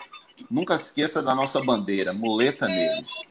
Nunca 0.50 0.74
esqueça 0.74 1.20
da 1.20 1.34
nossa 1.34 1.60
bandeira, 1.62 2.12
muleta 2.12 2.66
neles. 2.66 3.27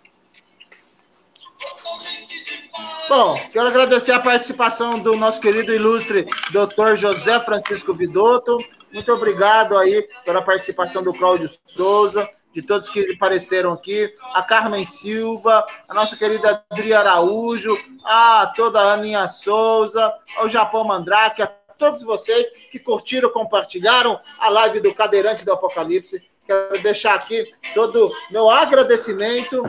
Bom, 3.09 3.39
quero 3.53 3.67
agradecer 3.69 4.11
a 4.11 4.19
participação 4.19 4.99
do 4.99 5.15
nosso 5.15 5.39
querido 5.39 5.73
ilustre 5.73 6.27
doutor 6.51 6.97
José 6.97 7.39
Francisco 7.39 7.93
Vidotto. 7.93 8.59
Muito 8.91 9.13
obrigado 9.13 9.77
aí 9.77 10.05
pela 10.25 10.41
participação 10.41 11.01
do 11.01 11.13
Cláudio 11.13 11.49
Souza, 11.65 12.29
de 12.53 12.61
todos 12.61 12.89
que 12.89 13.13
apareceram 13.13 13.71
aqui, 13.71 14.13
a 14.33 14.43
Carmen 14.43 14.83
Silva, 14.83 15.65
a 15.89 15.93
nossa 15.93 16.17
querida 16.17 16.61
Adri 16.69 16.93
Araújo, 16.93 17.77
a 18.03 18.51
toda 18.53 18.81
a 18.81 18.93
Aninha 18.93 19.25
Souza, 19.29 20.13
ao 20.35 20.49
Japão 20.49 20.83
Mandrake, 20.83 21.41
a 21.41 21.47
todos 21.47 22.03
vocês 22.03 22.49
que 22.69 22.77
curtiram, 22.77 23.29
compartilharam 23.29 24.19
a 24.37 24.49
live 24.49 24.81
do 24.81 24.93
Cadeirante 24.93 25.45
do 25.45 25.53
Apocalipse. 25.53 26.21
Quero 26.45 26.81
deixar 26.83 27.15
aqui 27.15 27.49
todo 27.73 28.11
meu 28.29 28.49
agradecimento 28.49 29.63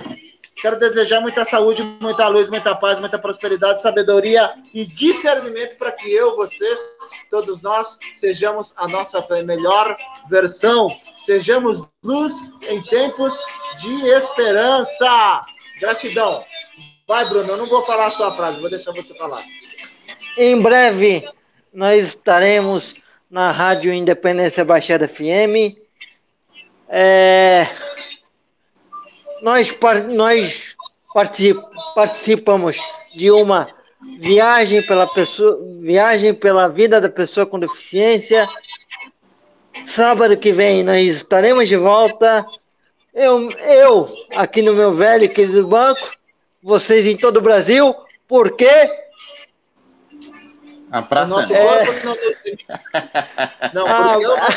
Quero 0.61 0.79
desejar 0.79 1.21
muita 1.21 1.45
saúde, 1.45 1.83
muita 2.01 2.27
luz, 2.27 2.49
muita 2.49 2.75
paz, 2.75 2.99
muita 2.99 3.19
prosperidade, 3.19 3.81
sabedoria 3.81 4.53
e 4.75 4.85
discernimento 4.85 5.77
para 5.79 5.93
que 5.93 6.13
eu, 6.13 6.35
você, 6.35 6.67
todos 7.31 7.63
nós, 7.63 7.97
sejamos 8.17 8.73
a 8.77 8.89
nossa 8.89 9.25
melhor 9.45 9.97
versão. 10.29 10.89
Sejamos 11.23 11.85
luz 12.03 12.35
em 12.69 12.83
tempos 12.83 13.39
de 13.81 14.09
esperança. 14.09 15.45
Gratidão. 15.81 16.45
Vai, 17.07 17.25
Bruno, 17.27 17.51
eu 17.51 17.57
não 17.57 17.67
vou 17.67 17.87
falar 17.87 18.07
a 18.07 18.11
sua 18.11 18.33
frase, 18.33 18.61
vou 18.61 18.69
deixar 18.69 18.93
você 18.93 19.15
falar. 19.15 19.43
Em 20.37 20.61
breve, 20.61 21.25
nós 21.73 22.05
estaremos 22.05 22.97
na 23.31 23.53
Rádio 23.53 23.93
Independência 23.93 24.65
Baixada 24.65 25.07
FM. 25.07 25.79
É 26.89 27.67
nós, 29.43 29.74
nós 30.11 30.76
participamos 31.95 32.78
de 33.14 33.30
uma 33.30 33.68
viagem 34.18 34.82
pela 34.82 35.07
pessoa, 35.07 35.59
viagem 35.80 36.34
pela 36.34 36.68
vida 36.68 37.01
da 37.01 37.09
pessoa 37.09 37.47
com 37.47 37.59
deficiência. 37.59 38.49
Sábado 39.86 40.36
que 40.36 40.53
vem 40.53 40.82
nós 40.82 41.09
estaremos 41.09 41.68
de 41.68 41.76
volta. 41.76 42.47
Eu, 43.14 43.51
eu 43.51 44.09
aqui 44.36 44.62
no 44.62 44.74
meu 44.74 44.95
velho 44.95 45.28
querido 45.28 45.66
banco, 45.66 46.12
vocês 46.62 47.07
em 47.07 47.16
todo 47.16 47.39
o 47.39 47.43
Brasil, 47.43 47.95
porque 48.26 48.68
a 50.91 51.03
praça 51.03 51.43
é... 51.53 52.05
não, 52.05 52.16
não, 53.74 53.86
porque 54.14 54.26
ah, 54.26 54.51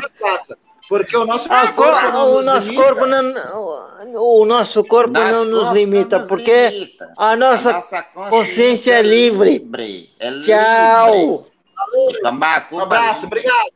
é 0.00 0.04
a 0.04 0.08
praça. 0.18 0.58
Porque 0.88 1.14
o 1.16 1.26
nosso 1.26 1.46
ah, 1.52 1.70
corpo, 1.72 2.12
não 2.12 2.36
o 2.36 2.42
nosso 2.42 2.66
limita. 2.66 2.82
corpo 2.82 3.06
não, 3.06 4.14
o 4.14 4.44
nosso 4.46 4.84
corpo 4.84 5.12
não 5.12 5.44
nos 5.44 5.72
limita, 5.74 6.20
nos 6.20 6.28
porque 6.28 6.70
limita. 6.70 7.12
a 7.16 7.36
nossa, 7.36 7.70
a 7.70 7.72
nossa 7.74 8.02
consciência, 8.02 8.38
consciência, 8.38 8.92
é 8.92 9.02
livre. 9.02 9.58
livre. 9.58 10.10
É 10.18 10.40
Tchau. 10.40 11.46
Livre. 11.92 12.72
Um 12.72 12.80
abraço, 12.80 13.26
obrigado. 13.26 13.72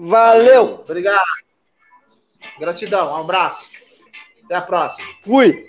Valeu. 0.00 0.82
Obrigado. 0.84 1.24
Gratidão, 2.58 3.12
um 3.12 3.16
abraço. 3.16 3.70
Até 4.44 4.56
a 4.56 4.62
próxima. 4.62 5.06
Fui. 5.24 5.66